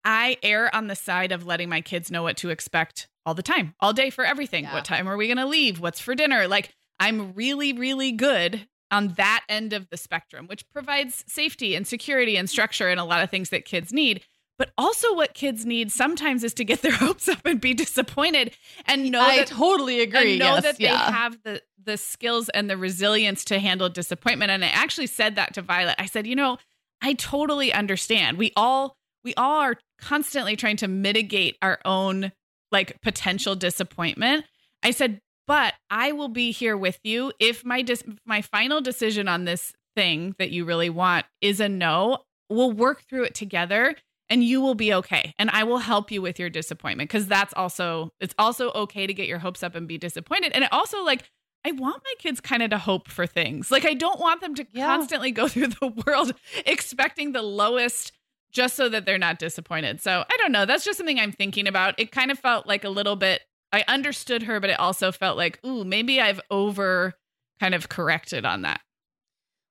I 0.04 0.38
err 0.42 0.74
on 0.74 0.86
the 0.86 0.96
side 0.96 1.32
of 1.32 1.46
letting 1.46 1.68
my 1.68 1.80
kids 1.80 2.10
know 2.10 2.22
what 2.22 2.36
to 2.38 2.50
expect 2.50 3.08
all 3.26 3.34
the 3.34 3.42
time, 3.42 3.74
all 3.80 3.92
day 3.92 4.10
for 4.10 4.24
everything. 4.24 4.64
Yeah. 4.64 4.74
What 4.74 4.84
time 4.84 5.08
are 5.08 5.16
we 5.16 5.26
going 5.26 5.36
to 5.36 5.46
leave? 5.46 5.80
What's 5.80 6.00
for 6.00 6.14
dinner? 6.14 6.48
Like, 6.48 6.74
I'm 6.98 7.32
really, 7.34 7.72
really 7.72 8.12
good 8.12 8.66
on 8.90 9.08
that 9.14 9.44
end 9.48 9.72
of 9.72 9.88
the 9.90 9.96
spectrum, 9.96 10.46
which 10.46 10.68
provides 10.70 11.24
safety 11.28 11.74
and 11.74 11.86
security 11.86 12.36
and 12.36 12.48
structure 12.48 12.88
and 12.88 12.98
a 12.98 13.04
lot 13.04 13.22
of 13.22 13.30
things 13.30 13.50
that 13.50 13.64
kids 13.64 13.92
need. 13.92 14.22
But 14.58 14.72
also, 14.76 15.14
what 15.14 15.32
kids 15.32 15.64
need 15.64 15.90
sometimes 15.90 16.44
is 16.44 16.52
to 16.54 16.64
get 16.64 16.82
their 16.82 16.92
hopes 16.92 17.28
up 17.28 17.44
and 17.44 17.60
be 17.60 17.74
disappointed 17.74 18.56
and 18.86 19.10
know 19.10 19.20
I 19.20 19.38
that 19.38 19.46
totally 19.46 20.00
agree. 20.00 20.32
and 20.32 20.38
know 20.38 20.54
yes, 20.54 20.62
that 20.64 20.80
yeah. 20.80 20.90
they 20.90 21.12
have 21.12 21.38
the 21.42 21.62
the 21.82 21.96
skills 21.96 22.50
and 22.50 22.68
the 22.68 22.76
resilience 22.76 23.44
to 23.46 23.58
handle 23.58 23.88
disappointment. 23.88 24.50
And 24.50 24.62
I 24.62 24.68
actually 24.68 25.06
said 25.06 25.36
that 25.36 25.54
to 25.54 25.62
Violet. 25.62 25.94
I 25.98 26.04
said, 26.04 26.26
you 26.26 26.36
know, 26.36 26.58
I 27.00 27.14
totally 27.14 27.72
understand. 27.72 28.36
We 28.36 28.52
all 28.54 28.98
we 29.24 29.34
all 29.34 29.60
are 29.60 29.76
constantly 30.00 30.56
trying 30.56 30.76
to 30.78 30.88
mitigate 30.88 31.56
our 31.62 31.78
own 31.84 32.32
like 32.72 33.00
potential 33.02 33.54
disappointment. 33.56 34.44
I 34.82 34.92
said, 34.92 35.20
but 35.46 35.74
I 35.90 36.12
will 36.12 36.28
be 36.28 36.52
here 36.52 36.76
with 36.76 36.98
you 37.02 37.32
if 37.40 37.64
my 37.64 37.82
dis- 37.82 38.04
my 38.24 38.42
final 38.42 38.80
decision 38.80 39.26
on 39.28 39.44
this 39.44 39.72
thing 39.96 40.34
that 40.38 40.50
you 40.50 40.64
really 40.64 40.90
want 40.90 41.26
is 41.40 41.60
a 41.60 41.68
no. 41.68 42.18
We'll 42.48 42.72
work 42.72 43.02
through 43.08 43.24
it 43.24 43.34
together 43.34 43.94
and 44.28 44.44
you 44.44 44.60
will 44.60 44.76
be 44.76 44.94
okay 44.94 45.34
and 45.40 45.50
i 45.50 45.64
will 45.64 45.78
help 45.78 46.12
you 46.12 46.22
with 46.22 46.38
your 46.38 46.48
disappointment 46.48 47.10
because 47.10 47.26
that's 47.26 47.52
also 47.54 48.12
it's 48.20 48.34
also 48.38 48.70
okay 48.72 49.04
to 49.04 49.12
get 49.12 49.26
your 49.26 49.40
hopes 49.40 49.60
up 49.64 49.74
and 49.74 49.88
be 49.88 49.98
disappointed 49.98 50.52
and 50.52 50.62
it 50.62 50.72
also 50.72 51.02
like 51.02 51.24
i 51.64 51.72
want 51.72 52.00
my 52.04 52.14
kids 52.20 52.40
kind 52.40 52.62
of 52.62 52.70
to 52.70 52.78
hope 52.78 53.08
for 53.08 53.26
things 53.26 53.72
like 53.72 53.84
i 53.84 53.92
don't 53.92 54.20
want 54.20 54.40
them 54.40 54.54
to 54.54 54.64
Yeah. 54.72 54.86
constantly 54.86 55.32
go 55.32 55.48
through 55.48 55.66
the 55.68 55.92
world 56.06 56.32
expecting 56.64 57.32
the 57.32 57.42
lowest 57.42 58.12
just 58.50 58.76
so 58.76 58.88
that 58.88 59.06
they're 59.06 59.18
not 59.18 59.38
disappointed. 59.38 60.00
So 60.02 60.24
I 60.28 60.36
don't 60.38 60.52
know. 60.52 60.66
That's 60.66 60.84
just 60.84 60.98
something 60.98 61.18
I'm 61.20 61.32
thinking 61.32 61.66
about. 61.66 61.98
It 61.98 62.10
kind 62.12 62.30
of 62.30 62.38
felt 62.38 62.66
like 62.66 62.84
a 62.84 62.88
little 62.88 63.16
bit, 63.16 63.42
I 63.72 63.84
understood 63.88 64.42
her, 64.44 64.60
but 64.60 64.70
it 64.70 64.78
also 64.80 65.12
felt 65.12 65.36
like, 65.36 65.58
ooh, 65.64 65.84
maybe 65.84 66.20
I've 66.20 66.40
over 66.50 67.14
kind 67.60 67.74
of 67.74 67.88
corrected 67.88 68.44
on 68.44 68.62
that. 68.62 68.80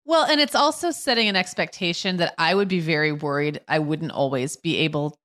Well, 0.05 0.25
and 0.25 0.39
it's 0.41 0.55
also 0.55 0.91
setting 0.91 1.27
an 1.27 1.35
expectation 1.35 2.17
that 2.17 2.33
I 2.37 2.55
would 2.55 2.67
be 2.67 2.79
very 2.79 3.11
worried 3.11 3.61
I 3.67 3.79
wouldn't 3.79 4.11
always 4.11 4.55
be 4.57 4.77
able 4.77 5.17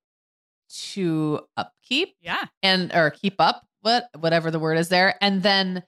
to 0.93 1.40
upkeep 1.57 2.14
Yeah. 2.21 2.45
and 2.62 2.93
or 2.95 3.11
keep 3.11 3.35
up, 3.38 3.64
what 3.83 4.09
whatever 4.19 4.51
the 4.51 4.59
word 4.59 4.79
is 4.79 4.88
there. 4.88 5.14
And 5.21 5.43
then 5.43 5.83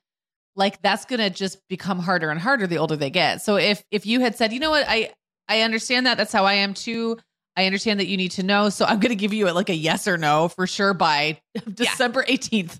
like 0.54 0.80
that's 0.82 1.04
gonna 1.04 1.28
just 1.30 1.58
become 1.68 1.98
harder 1.98 2.30
and 2.30 2.40
harder 2.40 2.66
the 2.66 2.78
older 2.78 2.96
they 2.96 3.10
get. 3.10 3.42
So 3.42 3.56
if 3.56 3.82
if 3.90 4.06
you 4.06 4.20
had 4.20 4.36
said, 4.36 4.52
you 4.52 4.60
know 4.60 4.70
what, 4.70 4.84
I 4.88 5.10
I 5.48 5.62
understand 5.62 6.06
that 6.06 6.16
that's 6.18 6.32
how 6.32 6.44
I 6.44 6.54
am 6.54 6.72
too. 6.74 7.18
I 7.56 7.66
understand 7.66 8.00
that 8.00 8.06
you 8.06 8.16
need 8.16 8.32
to 8.32 8.42
know. 8.42 8.68
So 8.68 8.84
I'm 8.84 9.00
gonna 9.00 9.14
give 9.14 9.32
you 9.32 9.50
like 9.52 9.70
a 9.70 9.74
yes 9.74 10.06
or 10.06 10.18
no 10.18 10.48
for 10.48 10.66
sure 10.66 10.92
by 10.94 11.40
December 11.74 12.22
18th. 12.24 12.78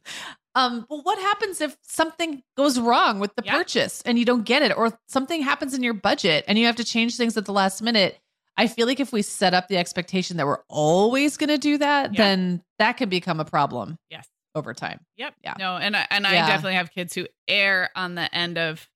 Um, 0.55 0.87
well, 0.89 1.03
what 1.03 1.19
happens 1.19 1.61
if 1.61 1.77
something 1.83 2.43
goes 2.57 2.79
wrong 2.79 3.19
with 3.19 3.35
the 3.37 3.43
Yeah. 3.45 3.55
purchase 3.57 4.01
and 4.03 4.19
you 4.19 4.25
don't 4.25 4.45
get 4.45 4.63
it, 4.63 4.77
or 4.77 4.99
something 5.09 5.43
happens 5.43 5.75
in 5.75 5.83
your 5.83 5.93
budget 5.95 6.45
and 6.49 6.59
you 6.59 6.65
have 6.67 6.77
to 6.77 6.85
change 6.85 7.17
things 7.17 7.37
at 7.37 7.45
the 7.45 7.53
last 7.53 7.83
minute? 7.83 8.19
I 8.57 8.67
feel 8.69 8.87
like 8.87 8.99
if 9.01 9.13
we 9.13 9.21
set 9.21 9.53
up 9.53 9.69
the 9.69 9.77
expectation 9.77 10.39
that 10.39 10.47
we're 10.47 10.63
always 10.71 11.37
going 11.37 11.51
to 11.51 11.59
do 11.59 11.77
that, 11.77 12.15
Yeah. 12.15 12.23
then 12.25 12.63
that 12.79 12.97
can 12.97 13.11
become 13.11 13.39
a 13.39 13.45
problem 13.45 13.99
Yes. 14.11 14.27
over 14.55 14.73
time. 14.73 15.01
Yep. 15.19 15.35
Yeah. 15.45 15.55
No, 15.59 15.77
and 15.77 15.95
I 15.95 16.07
and. 16.11 16.27
I 16.27 16.33
definitely 16.33 16.75
have 16.77 16.91
kids 16.91 17.15
who 17.15 17.27
err 17.49 17.91
on 17.95 18.15
the 18.15 18.35
end 18.35 18.57
of 18.57 18.89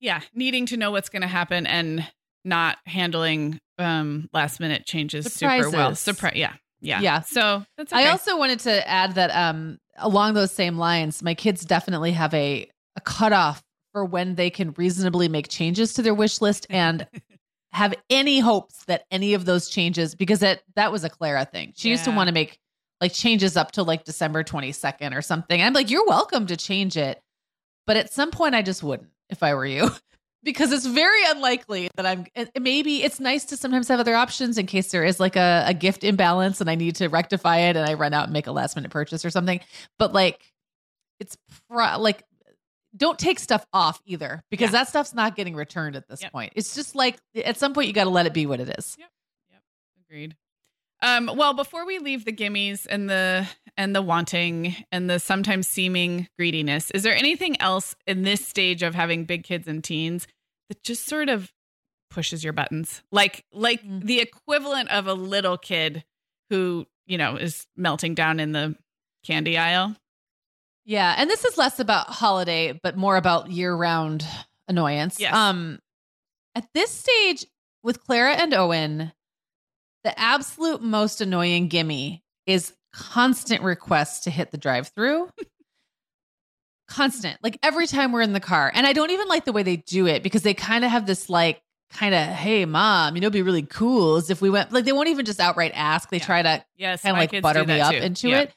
yeah, 0.00 0.20
needing 0.34 0.66
to 0.66 0.76
know 0.76 0.90
what's 0.90 1.10
going 1.10 1.22
to 1.22 1.28
happen 1.28 1.64
and 1.66 2.04
not 2.44 2.78
handling 2.86 3.58
um 3.78 4.28
last 4.32 4.60
minute 4.60 4.86
changes 4.86 5.32
super 5.32 5.70
well. 5.70 5.94
Surprise. 5.94 6.34
Yeah. 6.36 6.52
Yeah. 6.80 7.00
Yeah. 7.00 7.20
So 7.20 7.64
that's 7.76 7.92
okay. 7.92 8.06
I 8.06 8.10
also 8.10 8.38
wanted 8.38 8.60
to 8.60 8.88
add 8.88 9.14
that 9.14 9.30
um, 9.30 9.78
along 9.98 10.34
those 10.34 10.50
same 10.50 10.78
lines, 10.78 11.22
my 11.22 11.34
kids 11.34 11.64
definitely 11.64 12.12
have 12.12 12.32
a, 12.32 12.68
a 12.96 13.00
cutoff 13.02 13.62
for 13.92 14.04
when 14.04 14.34
they 14.36 14.50
can 14.50 14.72
reasonably 14.72 15.28
make 15.28 15.48
changes 15.48 15.94
to 15.94 16.02
their 16.02 16.14
wish 16.14 16.40
list 16.40 16.66
and 16.70 17.06
have 17.72 17.94
any 18.08 18.40
hopes 18.40 18.84
that 18.86 19.04
any 19.10 19.34
of 19.34 19.44
those 19.44 19.68
changes, 19.68 20.14
because 20.14 20.40
that 20.40 20.62
that 20.76 20.90
was 20.90 21.04
a 21.04 21.10
Clara 21.10 21.44
thing. 21.44 21.72
She 21.76 21.90
used 21.90 22.04
to 22.04 22.10
want 22.16 22.28
to 22.28 22.32
make 22.32 22.58
like 23.00 23.12
changes 23.12 23.56
up 23.56 23.72
to 23.72 23.82
like 23.82 24.04
December 24.04 24.42
22nd 24.42 25.16
or 25.16 25.22
something. 25.22 25.60
I'm 25.60 25.72
like, 25.72 25.90
you're 25.90 26.06
welcome 26.06 26.46
to 26.46 26.56
change 26.56 26.96
it. 26.96 27.20
But 27.86 27.96
at 27.96 28.12
some 28.12 28.30
point, 28.30 28.54
I 28.54 28.62
just 28.62 28.82
wouldn't 28.82 29.10
if 29.28 29.42
I 29.42 29.54
were 29.54 29.66
you. 29.66 29.90
Because 30.42 30.72
it's 30.72 30.86
very 30.86 31.22
unlikely 31.26 31.90
that 31.96 32.06
I'm. 32.06 32.24
Maybe 32.58 33.02
it's 33.02 33.20
nice 33.20 33.44
to 33.46 33.56
sometimes 33.58 33.88
have 33.88 34.00
other 34.00 34.14
options 34.14 34.56
in 34.56 34.64
case 34.66 34.90
there 34.90 35.04
is 35.04 35.20
like 35.20 35.36
a, 35.36 35.64
a 35.66 35.74
gift 35.74 36.02
imbalance 36.02 36.60
and 36.62 36.70
I 36.70 36.76
need 36.76 36.96
to 36.96 37.08
rectify 37.08 37.58
it 37.58 37.76
and 37.76 37.86
I 37.88 37.92
run 37.94 38.14
out 38.14 38.24
and 38.24 38.32
make 38.32 38.46
a 38.46 38.52
last 38.52 38.74
minute 38.74 38.90
purchase 38.90 39.24
or 39.24 39.28
something. 39.30 39.60
But 39.98 40.14
like, 40.14 40.40
it's 41.18 41.36
pro- 41.68 41.98
like, 41.98 42.24
don't 42.96 43.18
take 43.18 43.38
stuff 43.38 43.66
off 43.74 44.00
either 44.06 44.42
because 44.50 44.68
Yeah. 44.68 44.78
that 44.80 44.88
stuff's 44.88 45.12
not 45.12 45.36
getting 45.36 45.54
returned 45.54 45.94
at 45.94 46.08
this 46.08 46.22
Yep. 46.22 46.32
point. 46.32 46.52
It's 46.56 46.74
just 46.74 46.94
like 46.94 47.18
at 47.36 47.58
some 47.58 47.74
point 47.74 47.88
you 47.88 47.92
got 47.92 48.04
to 48.04 48.10
let 48.10 48.24
it 48.26 48.32
be 48.32 48.46
what 48.46 48.60
it 48.60 48.70
is. 48.78 48.96
Yep. 48.98 49.10
Yep. 49.52 49.62
Agreed. 50.06 50.36
Um, 51.02 51.30
well, 51.34 51.54
before 51.54 51.86
we 51.86 51.98
leave 51.98 52.24
the 52.24 52.32
gimmies 52.32 52.86
and 52.88 53.08
the 53.08 53.46
and 53.76 53.96
the 53.96 54.02
wanting 54.02 54.76
and 54.92 55.08
the 55.08 55.18
sometimes 55.18 55.66
seeming 55.66 56.28
greediness, 56.38 56.90
is 56.90 57.02
there 57.02 57.16
anything 57.16 57.60
else 57.60 57.94
in 58.06 58.22
this 58.22 58.46
stage 58.46 58.82
of 58.82 58.94
having 58.94 59.24
big 59.24 59.44
kids 59.44 59.66
and 59.66 59.82
teens 59.82 60.26
that 60.68 60.82
just 60.82 61.06
sort 61.06 61.28
of 61.30 61.52
pushes 62.10 62.44
your 62.44 62.52
buttons? 62.52 63.02
Like 63.10 63.44
like 63.52 63.82
Mm. 63.82 64.04
the 64.04 64.20
equivalent 64.20 64.90
of 64.90 65.06
a 65.06 65.14
little 65.14 65.56
kid 65.56 66.04
who, 66.50 66.86
you 67.06 67.16
know, 67.16 67.36
is 67.36 67.66
melting 67.76 68.14
down 68.14 68.38
in 68.40 68.52
the 68.52 68.76
candy 69.24 69.56
aisle. 69.56 69.96
Yeah, 70.84 71.14
and 71.16 71.30
this 71.30 71.44
is 71.44 71.56
less 71.56 71.78
about 71.78 72.08
holiday, 72.08 72.78
but 72.82 72.96
more 72.96 73.16
about 73.16 73.50
year-round 73.50 74.26
annoyance. 74.66 75.20
Yes. 75.20 75.32
Um, 75.34 75.78
at 76.54 76.66
this 76.74 76.90
stage 76.90 77.46
with 77.82 78.02
Clara 78.02 78.34
and 78.34 78.52
Owen, 78.52 79.12
the 80.04 80.18
absolute 80.18 80.82
most 80.82 81.20
annoying 81.20 81.68
gimme 81.68 82.22
is 82.46 82.72
constant 82.92 83.62
requests 83.62 84.20
to 84.20 84.30
hit 84.30 84.50
the 84.50 84.58
drive-through. 84.58 85.28
constant, 86.88 87.38
like 87.42 87.58
every 87.62 87.86
time 87.86 88.12
we're 88.12 88.20
in 88.22 88.32
the 88.32 88.40
car, 88.40 88.70
and 88.74 88.86
I 88.86 88.92
don't 88.92 89.10
even 89.10 89.28
like 89.28 89.44
the 89.44 89.52
way 89.52 89.62
they 89.62 89.76
do 89.76 90.06
it 90.06 90.22
because 90.22 90.42
they 90.42 90.54
kind 90.54 90.84
of 90.84 90.90
have 90.90 91.06
this 91.06 91.28
like 91.30 91.62
kind 91.92 92.14
of, 92.14 92.26
hey, 92.26 92.64
mom, 92.64 93.14
you 93.14 93.20
know, 93.20 93.26
it'd 93.26 93.32
be 93.32 93.42
really 93.42 93.62
cool 93.62 94.16
is 94.16 94.30
if 94.30 94.40
we 94.40 94.50
went 94.50 94.72
like 94.72 94.84
they 94.84 94.92
won't 94.92 95.08
even 95.08 95.24
just 95.24 95.40
outright 95.40 95.72
ask. 95.74 96.10
They 96.10 96.18
Yeah. 96.18 96.24
try 96.24 96.42
to 96.42 96.64
Yes, 96.76 97.02
kind 97.02 97.16
of 97.16 97.32
like 97.32 97.42
butter 97.42 97.64
me 97.64 97.80
up 97.80 97.92
too. 97.92 97.98
into 98.00 98.28
Yeah. 98.28 98.40
it. 98.40 98.54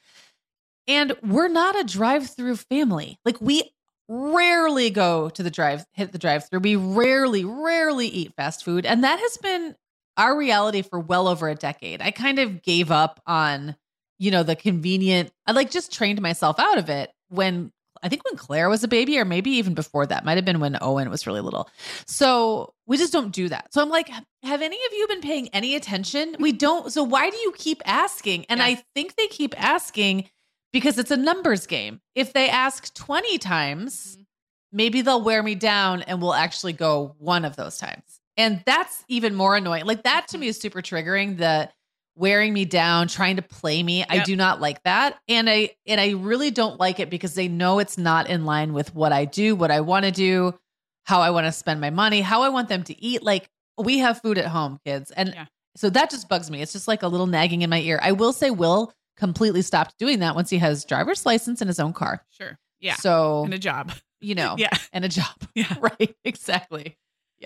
And 0.87 1.13
we're 1.23 1.47
not 1.47 1.79
a 1.79 1.83
drive-through 1.83 2.57
family. 2.57 3.19
Like 3.23 3.39
we 3.39 3.71
rarely 4.09 4.89
go 4.89 5.29
to 5.29 5.43
the 5.43 5.49
drive 5.51 5.85
hit 5.93 6.11
the 6.11 6.17
drive-through. 6.17 6.59
We 6.59 6.75
rarely 6.75 7.45
rarely 7.45 8.07
eat 8.07 8.33
fast 8.35 8.63
food 8.65 8.85
and 8.85 9.03
that 9.03 9.19
has 9.19 9.37
been 9.37 9.75
our 10.17 10.37
reality 10.37 10.81
for 10.81 10.99
well 10.99 11.27
over 11.27 11.49
a 11.49 11.55
decade. 11.55 12.01
I 12.01 12.11
kind 12.11 12.39
of 12.39 12.61
gave 12.61 12.91
up 12.91 13.21
on 13.27 13.75
you 14.19 14.31
know 14.31 14.43
the 14.43 14.55
convenient 14.55 15.31
I 15.47 15.51
like 15.53 15.71
just 15.71 15.91
trained 15.91 16.21
myself 16.21 16.59
out 16.59 16.77
of 16.77 16.89
it 16.89 17.11
when 17.29 17.71
I 18.01 18.09
think 18.09 18.23
when 18.25 18.35
Clara 18.37 18.69
was 18.69 18.83
a 18.83 18.87
baby 18.87 19.17
or 19.17 19.23
maybe 19.25 19.51
even 19.51 19.73
before 19.73 20.05
that. 20.05 20.25
Might 20.25 20.35
have 20.37 20.43
been 20.45 20.59
when 20.59 20.77
Owen 20.81 21.09
was 21.09 21.25
really 21.25 21.39
little. 21.39 21.69
So 22.05 22.73
we 22.85 22.97
just 22.97 23.13
don't 23.13 23.31
do 23.31 23.47
that. 23.49 23.73
So 23.73 23.81
I'm 23.81 23.87
like, 23.89 24.09
have 24.09 24.61
any 24.61 24.75
of 24.75 24.93
you 24.93 25.07
been 25.07 25.21
paying 25.21 25.47
any 25.49 25.75
attention? 25.75 26.35
We 26.39 26.51
don't. 26.51 26.91
So 26.91 27.01
why 27.03 27.29
do 27.29 27.37
you 27.37 27.53
keep 27.57 27.81
asking? 27.85 28.45
And 28.49 28.59
Yeah. 28.59 28.65
I 28.65 28.83
think 28.93 29.15
they 29.15 29.27
keep 29.27 29.55
asking 29.61 30.29
because 30.73 30.97
it's 30.97 31.11
a 31.11 31.17
numbers 31.17 31.65
game. 31.65 32.01
If 32.13 32.33
they 32.33 32.49
ask 32.49 32.93
20 32.93 33.37
times, 33.37 34.17
Mhm. 34.17 34.25
maybe 34.73 35.01
they'll 35.01 35.21
wear 35.21 35.41
me 35.41 35.55
down 35.55 36.01
and 36.01 36.21
we'll 36.21 36.33
actually 36.33 36.73
go 36.73 37.15
one 37.19 37.45
of 37.45 37.55
those 37.55 37.77
times. 37.77 38.19
And 38.37 38.63
that's 38.65 39.03
even 39.07 39.35
more 39.35 39.55
annoying. 39.55 39.85
Like 39.85 40.03
that 40.03 40.27
to 40.29 40.37
me 40.37 40.47
is 40.47 40.59
super 40.59 40.81
triggering. 40.81 41.37
The 41.37 41.69
wearing 42.15 42.53
me 42.53 42.65
down, 42.65 43.07
trying 43.07 43.35
to 43.37 43.41
play 43.41 43.81
me. 43.81 44.05
I 44.07 44.23
do 44.23 44.35
not 44.35 44.61
like 44.61 44.81
that. 44.83 45.19
And 45.27 45.49
I 45.49 45.71
and 45.87 45.99
I 45.99 46.11
really 46.11 46.51
don't 46.51 46.79
like 46.79 46.99
it 46.99 47.09
because 47.09 47.33
they 47.35 47.47
know 47.47 47.79
it's 47.79 47.97
not 47.97 48.29
in 48.29 48.45
line 48.45 48.73
with 48.73 48.93
what 48.95 49.11
I 49.11 49.25
do, 49.25 49.55
what 49.55 49.71
I 49.71 49.81
want 49.81 50.05
to 50.05 50.11
do, 50.11 50.57
how 51.05 51.21
I 51.21 51.29
want 51.31 51.45
to 51.47 51.51
spend 51.51 51.81
my 51.81 51.89
money, 51.89 52.21
how 52.21 52.43
I 52.43 52.49
want 52.49 52.69
them 52.69 52.83
to 52.83 53.03
eat. 53.03 53.23
Like 53.23 53.49
we 53.77 53.99
have 53.99 54.21
food 54.21 54.37
at 54.37 54.45
home, 54.45 54.79
kids. 54.85 55.11
And 55.11 55.29
Yeah. 55.33 55.45
so 55.75 55.89
that 55.89 56.09
just 56.11 56.29
bugs 56.29 56.49
me. 56.51 56.61
It's 56.61 56.73
just 56.73 56.87
like 56.87 57.01
a 57.03 57.07
little 57.07 57.27
nagging 57.27 57.61
in 57.63 57.69
my 57.69 57.79
ear. 57.81 57.99
I 58.01 58.11
will 58.11 58.33
say 58.33 58.51
Will 58.51 58.93
completely 59.17 59.61
stopped 59.63 59.97
doing 59.97 60.19
that 60.19 60.35
once 60.35 60.49
he 60.49 60.57
has 60.59 60.85
driver's 60.85 61.25
license 61.25 61.61
in 61.61 61.67
his 61.67 61.79
own 61.79 61.93
car. 61.93 62.23
Sure. 62.31 62.57
Yeah. 62.79 62.95
So, 62.95 63.43
and 63.45 63.53
a 63.53 63.59
job. 63.59 63.91
you 64.21 64.35
know, 64.35 64.55
Yeah. 64.59 64.69
and 64.91 65.03
a 65.05 65.09
job. 65.09 65.33
Yeah. 65.55 65.73
right. 65.79 66.15
Exactly. 66.23 66.97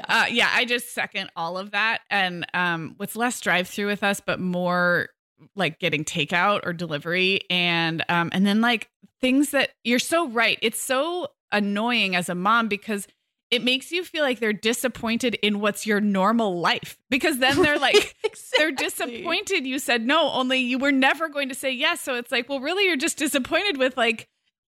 Uh, 0.08 0.26
yeah, 0.30 0.50
I 0.54 0.66
just 0.66 0.94
second 0.94 1.30
all 1.36 1.58
of 1.58 1.72
that. 1.72 2.00
And 2.10 2.46
um, 2.54 2.96
what's 2.98 3.16
less 3.16 3.40
drive 3.42 3.68
through 3.68 3.88
with 3.88 4.04
us, 4.04 4.20
but 4.20 4.40
more 4.40 5.10
like 5.56 5.80
getting 5.80 6.04
takeout 6.04 6.62
or 6.66 6.74
delivery, 6.74 7.42
and 7.50 8.04
um, 8.10 8.30
and 8.34 8.46
then 8.46 8.62
like 8.62 8.90
things 9.22 9.52
that 9.52 9.72
you're 9.84 10.00
so 10.00 10.28
right. 10.30 10.58
It's 10.62 10.82
so 10.82 11.28
annoying 11.52 12.16
as 12.16 12.30
a 12.30 12.36
mom 12.36 12.68
because 12.68 13.08
it 13.50 13.64
makes 13.64 13.92
you 13.92 14.04
feel 14.04 14.24
like 14.24 14.40
they're 14.40 14.52
disappointed 14.52 15.36
in 15.36 15.62
what's 15.62 15.86
your 15.88 16.02
normal 16.02 16.60
life 16.60 16.98
because 17.10 17.40
then 17.40 17.62
they're 17.62 17.80
like 17.80 18.14
they're 18.58 18.74
disappointed 18.74 19.66
you 19.66 19.80
said 19.80 20.06
no 20.06 20.30
only 20.32 20.60
you 20.60 20.78
were 20.78 20.92
never 20.92 21.30
going 21.30 21.48
to 21.48 21.56
say 21.56 21.72
yes 21.72 22.02
so 22.02 22.16
it's 22.16 22.34
like 22.34 22.50
well 22.50 22.60
really 22.60 22.84
you're 22.84 22.98
just 22.98 23.18
disappointed 23.18 23.78
with 23.78 23.96
like 23.96 24.28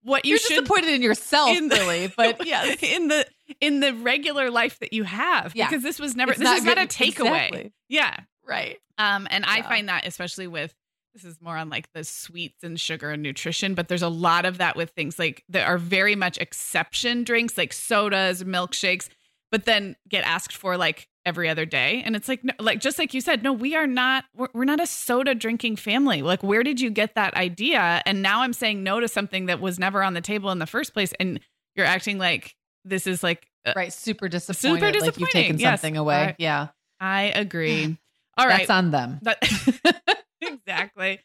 what 0.03 0.25
you 0.25 0.31
You're 0.31 0.39
should 0.39 0.49
disappointed 0.65 0.89
in 0.89 1.01
yourself, 1.01 1.57
in 1.57 1.69
the- 1.69 1.75
really. 1.75 2.11
But 2.17 2.45
yes. 2.45 2.77
in 2.81 3.07
the 3.07 3.25
in 3.59 3.79
the 3.81 3.93
regular 3.93 4.49
life 4.49 4.79
that 4.79 4.93
you 4.93 5.03
have 5.03 5.53
Yeah. 5.55 5.67
because 5.67 5.83
this 5.83 5.99
was 5.99 6.15
never 6.15 6.31
It's 6.31 6.39
this 6.39 6.59
is 6.59 6.63
not 6.65 6.77
a 6.77 6.81
takeaway. 6.81 7.47
Exactly. 7.47 7.73
yeah. 7.89 8.17
Right. 8.45 8.77
um 8.97 9.27
and 9.31 9.45
i 9.45 9.61
find 9.61 9.87
that 9.89 10.05
especially 10.05 10.47
with 10.47 10.73
this 11.13 11.23
is 11.23 11.39
more 11.41 11.55
on 11.57 11.69
like 11.69 11.87
the 11.93 12.03
sweets 12.03 12.63
and 12.63 12.79
sugar 12.79 13.11
and 13.11 13.23
nutrition 13.23 13.73
but 13.73 13.87
there's 13.87 14.01
a 14.01 14.09
lot 14.09 14.45
of 14.45 14.57
that 14.57 14.75
with 14.75 14.89
things 14.91 15.17
like 15.17 15.43
that 15.49 15.65
are 15.67 15.77
very 15.77 16.15
much 16.15 16.37
exception 16.39 17.23
drinks 17.23 17.57
like 17.57 17.71
sodas 17.71 18.43
milkshakes 18.43 19.07
but 19.51 19.65
then 19.65 19.95
get 20.09 20.23
asked 20.25 20.55
for 20.57 20.77
like 20.77 21.07
every 21.25 21.47
other 21.47 21.65
day. 21.65 22.01
And 22.05 22.17
it's 22.17 22.27
like 22.27 22.43
no, 22.43 22.51
like 22.59 22.79
just 22.81 22.99
like 22.99 23.13
you 23.13 23.21
said 23.21 23.43
no 23.43 23.53
we 23.53 23.75
are 23.75 23.87
not 23.87 24.25
we're, 24.35 24.47
we're 24.53 24.65
not 24.65 24.81
a 24.81 24.87
soda 24.87 25.33
drinking 25.35 25.75
family. 25.77 26.21
Like 26.21 26.43
where 26.43 26.63
did 26.63 26.81
you 26.81 26.89
get 26.89 27.15
that 27.15 27.33
idea? 27.35 28.01
And 28.05 28.21
now 28.21 28.41
i'm 28.41 28.51
saying 28.51 28.83
no 28.83 28.99
to 28.99 29.07
something 29.07 29.45
that 29.45 29.61
was 29.61 29.79
never 29.79 30.03
on 30.03 30.15
the 30.15 30.21
table 30.21 30.49
in 30.51 30.59
the 30.59 30.65
first 30.65 30.93
place 30.93 31.13
and 31.19 31.39
you're 31.75 31.85
acting 31.85 32.17
like 32.17 32.55
this 32.85 33.07
is 33.07 33.23
like 33.23 33.47
uh, 33.65 33.73
Right. 33.75 33.93
Super 33.93 34.27
disappointed. 34.27 34.81
Like 34.81 34.93
you've 34.95 35.03
disappointing. 35.03 35.29
taken 35.31 35.59
Yes. 35.59 35.81
something 35.81 35.97
away. 35.97 36.15
I- 36.15 36.35
yeah. 36.37 36.67
i 36.99 37.23
agree 37.35 37.97
all 38.37 38.47
right 38.47 38.59
That's 38.67 38.69
on 38.69 38.91
them. 38.91 39.19
That- 39.23 40.13
exactly 40.41 41.19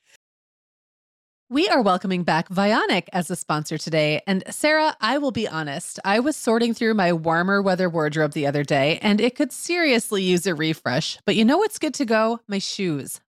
We 1.51 1.67
are 1.69 1.81
welcoming 1.83 2.25
back 2.25 2.49
Vionic 2.51 3.05
as 3.13 3.31
a 3.31 3.37
sponsor 3.37 3.79
today. 3.79 4.21
And 4.27 4.45
Sarah, 4.51 4.95
I 5.01 5.17
will 5.19 5.31
be 5.33 5.49
honest, 5.49 5.99
I 6.05 6.21
was 6.21 6.37
sorting 6.37 6.75
through 6.75 6.93
my 6.95 7.13
warmer 7.15 7.63
weather 7.63 7.89
wardrobe 7.89 8.33
the 8.33 8.47
other 8.47 8.65
day 8.65 8.99
and 9.01 9.19
it 9.21 9.35
could 9.35 9.51
seriously 9.53 10.23
use 10.23 10.47
a 10.47 10.55
refresh. 10.55 11.19
But 11.25 11.37
you 11.37 11.45
know 11.47 11.57
what's 11.59 11.79
good 11.79 11.95
to 11.95 12.05
go? 12.05 12.41
My 12.49 12.59
shoes. 12.59 13.21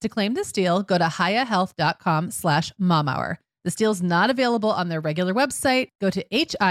To 0.00 0.08
claim 0.08 0.34
this 0.34 0.50
deal, 0.50 0.82
go 0.82 0.96
to 0.96 1.04
hiyahealth.com 1.04 2.30
slash 2.30 2.72
momhour. 2.80 3.36
This 3.64 3.74
deal's 3.74 4.00
not 4.00 4.30
available 4.30 4.70
on 4.70 4.88
their 4.88 5.02
regular 5.02 5.34
website. 5.34 5.88
Go 6.00 6.08
to 6.08 6.24
H-I-Y-A-H-E-A-L-T-H 6.34 6.66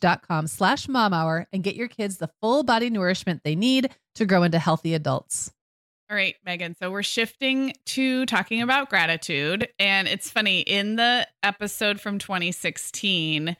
dot 0.00 0.26
com 0.26 0.46
slash 0.46 0.86
momhour 0.86 1.46
and 1.52 1.64
get 1.64 1.74
your 1.74 1.88
kids 1.88 2.18
the 2.18 2.30
full 2.40 2.62
body 2.62 2.90
nourishment 2.90 3.40
they 3.42 3.56
need 3.56 3.90
to 4.14 4.24
grow 4.24 4.44
into 4.44 4.60
healthy 4.60 4.94
adults. 4.94 5.50
All 6.08 6.16
right, 6.16 6.36
Meagan. 6.44 6.76
So 6.76 6.92
we're 6.92 7.02
shifting 7.02 7.72
to 7.86 8.26
talking 8.26 8.62
about 8.62 8.90
gratitude. 8.90 9.68
And 9.80 10.06
it's 10.06 10.30
funny, 10.30 10.60
in 10.60 10.94
the 10.96 11.26
episode 11.42 12.00
from 12.00 12.20
2016, 12.20 13.56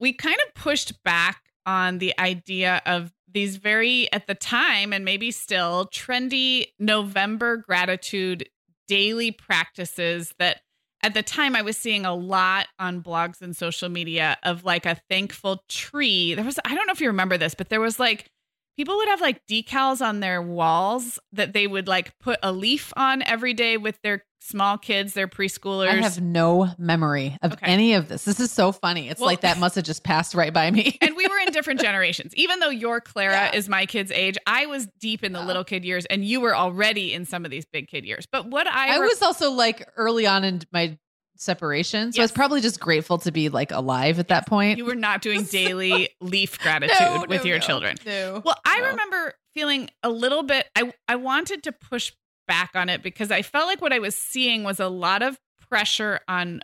we 0.00 0.12
kind 0.12 0.38
of 0.48 0.54
pushed 0.54 1.04
back 1.04 1.42
on 1.66 1.98
the 1.98 2.18
idea 2.18 2.82
of 2.86 3.12
these 3.34 3.56
very, 3.56 4.10
at 4.12 4.26
the 4.26 4.34
time, 4.34 4.92
and 4.92 5.04
maybe 5.04 5.30
still 5.30 5.86
trendy 5.92 6.66
November 6.78 7.58
gratitude 7.58 8.48
daily 8.88 9.30
practices 9.30 10.32
that 10.38 10.60
at 11.02 11.12
the 11.12 11.22
time 11.22 11.54
I 11.54 11.62
was 11.62 11.76
seeing 11.76 12.06
a 12.06 12.14
lot 12.14 12.66
on 12.78 13.02
blogs 13.02 13.42
and 13.42 13.54
social 13.54 13.90
media 13.90 14.38
of 14.42 14.64
like 14.64 14.86
a 14.86 14.98
thankful 15.10 15.62
tree. 15.68 16.34
There 16.34 16.44
was, 16.44 16.58
I 16.64 16.74
don't 16.74 16.86
know 16.86 16.92
if 16.92 17.00
you 17.00 17.08
remember 17.08 17.36
this, 17.36 17.54
but 17.54 17.68
there 17.68 17.80
was 17.80 18.00
like 18.00 18.30
people 18.76 18.96
would 18.96 19.08
have 19.08 19.20
like 19.20 19.46
decals 19.46 20.00
on 20.00 20.20
their 20.20 20.40
walls 20.40 21.18
that 21.32 21.52
they 21.52 21.66
would 21.66 21.88
like 21.88 22.18
put 22.20 22.38
a 22.42 22.52
leaf 22.52 22.92
on 22.96 23.22
every 23.22 23.52
day 23.52 23.76
with 23.76 23.98
their 24.02 24.24
small 24.44 24.76
kids, 24.76 25.14
they're 25.14 25.28
preschoolers. 25.28 25.88
I 25.88 25.96
have 25.96 26.20
no 26.20 26.70
memory 26.78 27.38
of 27.42 27.54
okay. 27.54 27.66
any 27.66 27.94
of 27.94 28.08
this. 28.08 28.24
This 28.24 28.40
is 28.40 28.52
so 28.52 28.72
funny. 28.72 29.08
It's 29.08 29.20
well, 29.20 29.28
like 29.28 29.40
that 29.40 29.58
must 29.58 29.74
have 29.76 29.84
just 29.84 30.04
passed 30.04 30.34
right 30.34 30.52
by 30.52 30.70
me. 30.70 30.98
and 31.00 31.16
we 31.16 31.26
were 31.26 31.38
in 31.38 31.52
different 31.52 31.80
generations. 31.80 32.34
Even 32.34 32.60
though 32.60 32.70
your 32.70 33.00
Clara 33.00 33.32
yeah. 33.32 33.54
is 33.54 33.68
my 33.68 33.86
kid's 33.86 34.10
age, 34.10 34.36
I 34.46 34.66
was 34.66 34.86
deep 35.00 35.24
in 35.24 35.32
the 35.32 35.42
little 35.42 35.64
kid 35.64 35.84
years 35.84 36.04
and 36.06 36.24
you 36.24 36.40
were 36.40 36.54
already 36.54 37.12
in 37.14 37.24
some 37.24 37.44
of 37.44 37.50
these 37.50 37.64
big 37.64 37.88
kid 37.88 38.04
years. 38.04 38.26
But 38.26 38.46
what 38.46 38.66
I 38.66 38.94
I 38.94 38.98
re- 38.98 39.06
was 39.06 39.22
also 39.22 39.50
like 39.50 39.88
early 39.96 40.26
on 40.26 40.44
in 40.44 40.60
my 40.72 40.98
separation. 41.36 42.12
So 42.12 42.16
yes. 42.16 42.22
I 42.22 42.24
was 42.24 42.32
probably 42.32 42.60
just 42.60 42.80
grateful 42.80 43.18
to 43.18 43.32
be 43.32 43.48
like 43.48 43.72
alive 43.72 44.18
at 44.18 44.26
yes. 44.28 44.40
that 44.40 44.46
point. 44.46 44.78
You 44.78 44.84
were 44.84 44.94
not 44.94 45.22
doing 45.22 45.44
daily 45.50 46.10
leaf 46.20 46.58
gratitude 46.58 46.96
no, 47.00 47.24
with 47.28 47.44
no, 47.44 47.48
your 47.48 47.58
no, 47.58 47.66
children. 47.66 47.96
No. 48.04 48.42
Well, 48.44 48.56
I 48.64 48.90
remember 48.90 49.34
feeling 49.54 49.88
a 50.02 50.10
little 50.10 50.42
bit 50.42 50.68
I 50.76 50.92
I 51.08 51.16
wanted 51.16 51.62
to 51.64 51.72
push 51.72 52.12
back 52.46 52.70
on 52.74 52.88
it 52.88 53.02
because 53.02 53.30
I 53.30 53.42
felt 53.42 53.66
like 53.66 53.80
what 53.80 53.92
I 53.92 53.98
was 53.98 54.16
seeing 54.16 54.64
was 54.64 54.80
a 54.80 54.88
lot 54.88 55.22
of 55.22 55.38
pressure 55.68 56.20
on 56.28 56.62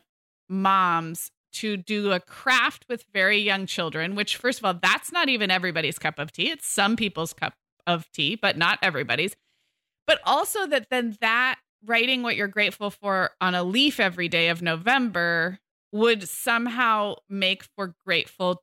moms 0.48 1.30
to 1.52 1.76
do 1.76 2.12
a 2.12 2.20
craft 2.20 2.84
with 2.88 3.04
very 3.12 3.38
young 3.38 3.66
children, 3.66 4.14
which, 4.14 4.36
first 4.36 4.58
of 4.58 4.64
all, 4.64 4.74
that's 4.74 5.10
not 5.12 5.28
even 5.28 5.50
everybody's 5.50 5.98
cup 5.98 6.18
of 6.18 6.32
tea. 6.32 6.50
It's 6.50 6.66
some 6.66 6.96
people's 6.96 7.32
cup 7.32 7.54
of 7.86 8.10
tea, 8.12 8.36
but 8.36 8.56
not 8.56 8.78
everybody's. 8.82 9.34
But 10.06 10.20
also 10.24 10.66
that 10.66 10.88
then 10.90 11.16
that 11.20 11.58
writing 11.84 12.22
what 12.22 12.36
you're 12.36 12.48
grateful 12.48 12.90
for 12.90 13.30
on 13.40 13.54
a 13.54 13.64
leaf 13.64 13.98
every 13.98 14.28
day 14.28 14.48
of 14.48 14.62
November 14.62 15.58
would 15.92 16.28
somehow 16.28 17.16
make 17.28 17.64
for 17.76 17.94
grateful 18.04 18.62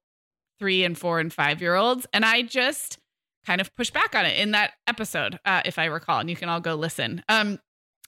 three 0.59 0.83
and 0.83 0.97
four 0.97 1.19
and 1.19 1.33
five 1.33 1.61
year 1.61 1.75
olds. 1.75 2.07
And 2.13 2.23
I 2.23 2.41
just, 2.41 2.99
kind 3.47 3.61
of 3.61 3.73
push 3.75 3.89
back 3.89 4.13
on 4.13 4.25
it 4.25 4.37
in 4.37 4.51
that 4.51 4.73
episode, 4.87 5.39
uh, 5.45 5.61
if 5.63 5.79
I 5.79 5.85
recall, 5.85 6.19
and 6.19 6.29
you 6.29 6.35
can 6.35 6.49
all 6.49 6.59
go 6.59 6.75
listen. 6.75 7.23
Um, 7.29 7.59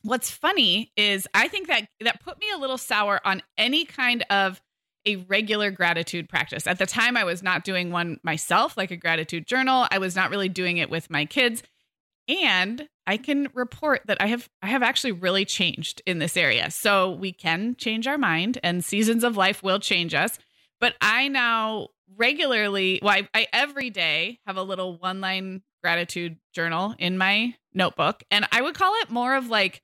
what's 0.03 0.29
funny 0.29 0.91
is 0.97 1.27
I 1.33 1.47
think 1.47 1.67
that 1.67 1.87
that 2.01 2.21
put 2.21 2.39
me 2.39 2.47
a 2.53 2.57
little 2.57 2.77
sour 2.77 3.21
on 3.23 3.41
any 3.57 3.85
kind 3.85 4.25
of 4.29 4.61
a 5.05 5.15
regular 5.15 5.71
gratitude 5.71 6.27
practice. 6.27 6.67
At 6.67 6.77
the 6.77 6.85
time, 6.85 7.15
I 7.15 7.23
was 7.23 7.41
not 7.41 7.63
doing 7.63 7.89
one 7.89 8.19
myself, 8.21 8.75
like 8.75 8.91
a 8.91 8.97
gratitude 8.97 9.47
journal. 9.47 9.87
I 9.89 9.97
was 9.97 10.13
not 10.13 10.29
really 10.29 10.49
doing 10.49 10.77
it 10.77 10.89
with 10.89 11.09
my 11.09 11.23
kids. 11.25 11.63
And 12.27 12.87
I 13.07 13.17
can 13.17 13.47
report 13.55 14.01
that 14.05 14.21
I 14.21 14.27
have 14.27 14.49
I 14.61 14.67
have 14.67 14.83
actually 14.83 15.13
really 15.13 15.45
changed 15.45 16.01
in 16.05 16.19
this 16.19 16.35
area. 16.35 16.69
So 16.69 17.11
we 17.11 17.31
can 17.31 17.75
change 17.75 18.07
our 18.07 18.17
mind 18.17 18.59
and 18.61 18.83
seasons 18.83 19.23
of 19.23 19.37
life 19.37 19.63
will 19.63 19.79
change 19.79 20.13
us. 20.13 20.37
But 20.81 20.95
I 21.01 21.29
now 21.29 21.87
regularly, 22.15 22.99
well, 23.01 23.13
I, 23.13 23.27
I 23.33 23.47
every 23.53 23.89
day 23.89 24.39
have 24.45 24.57
a 24.57 24.63
little 24.63 24.97
one 24.97 25.21
line 25.21 25.61
gratitude 25.81 26.37
journal 26.53 26.95
in 26.99 27.17
my 27.17 27.55
notebook. 27.73 28.23
And 28.31 28.45
I 28.51 28.61
would 28.61 28.75
call 28.75 28.93
it 29.01 29.09
more 29.09 29.35
of 29.35 29.49
like 29.49 29.81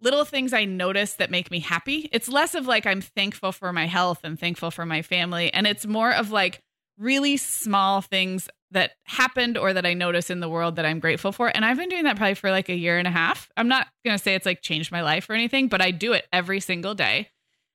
little 0.00 0.24
things 0.24 0.52
I 0.52 0.64
notice 0.64 1.14
that 1.14 1.30
make 1.30 1.50
me 1.50 1.60
happy. 1.60 2.08
It's 2.12 2.28
less 2.28 2.54
of 2.54 2.66
like 2.66 2.86
I'm 2.86 3.00
thankful 3.00 3.52
for 3.52 3.72
my 3.72 3.86
health 3.86 4.20
and 4.24 4.38
thankful 4.38 4.70
for 4.70 4.84
my 4.84 5.02
family. 5.02 5.52
And 5.52 5.66
it's 5.66 5.86
more 5.86 6.12
of 6.12 6.30
like 6.30 6.60
really 6.98 7.36
small 7.36 8.00
things 8.00 8.48
that 8.72 8.92
happened 9.04 9.58
or 9.58 9.72
that 9.72 9.86
I 9.86 9.94
notice 9.94 10.30
in 10.30 10.40
the 10.40 10.48
world 10.48 10.76
that 10.76 10.86
I'm 10.86 10.98
grateful 10.98 11.32
for. 11.32 11.48
And 11.54 11.64
I've 11.64 11.76
been 11.76 11.88
doing 11.88 12.04
that 12.04 12.16
probably 12.16 12.34
for 12.34 12.50
like 12.50 12.68
a 12.68 12.74
year 12.74 12.98
and 12.98 13.06
a 13.06 13.10
half. 13.12 13.50
I'm 13.56 13.68
not 13.68 13.86
going 14.04 14.16
to 14.16 14.22
say 14.22 14.34
it's 14.34 14.46
like 14.46 14.62
changed 14.62 14.90
my 14.90 15.02
life 15.02 15.28
or 15.28 15.34
anything, 15.34 15.68
but 15.68 15.82
I 15.82 15.90
do 15.90 16.12
it 16.12 16.26
every 16.32 16.60
single 16.60 16.94
day. 16.94 17.28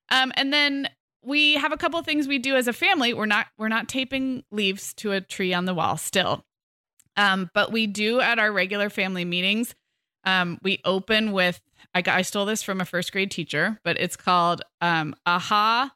Um, 0.09 0.31
and 0.35 0.51
then 0.51 0.89
we 1.27 1.55
have 1.55 1.73
a 1.73 1.77
couple 1.77 2.01
things 2.03 2.27
we 2.27 2.39
do 2.39 2.55
as 2.55 2.67
a 2.67 2.73
family. 2.73 3.13
We're 3.13 3.25
not 3.25 3.47
we're 3.57 3.67
not 3.67 3.89
taping 3.89 4.43
leaves 4.49 4.93
to 4.95 5.11
a 5.11 5.21
tree 5.21 5.53
on 5.53 5.65
the 5.65 5.73
wall 5.73 5.97
still. 5.97 6.45
Um, 7.17 7.49
but 7.53 7.71
we 7.71 7.85
do 7.85 8.21
at 8.21 8.39
our 8.39 8.51
regular 8.51 8.89
family 8.89 9.25
meetings. 9.25 9.75
Um, 10.23 10.57
we 10.63 10.79
open 10.85 11.33
with 11.33 11.59
I 11.93 12.01
got 12.01 12.17
I 12.17 12.21
stole 12.21 12.45
this 12.45 12.63
from 12.63 12.79
a 12.79 12.85
first 12.85 13.11
grade 13.11 13.29
teacher, 13.29 13.79
but 13.83 13.99
it's 13.99 14.15
called 14.15 14.61
um, 14.79 15.15
aha 15.25 15.91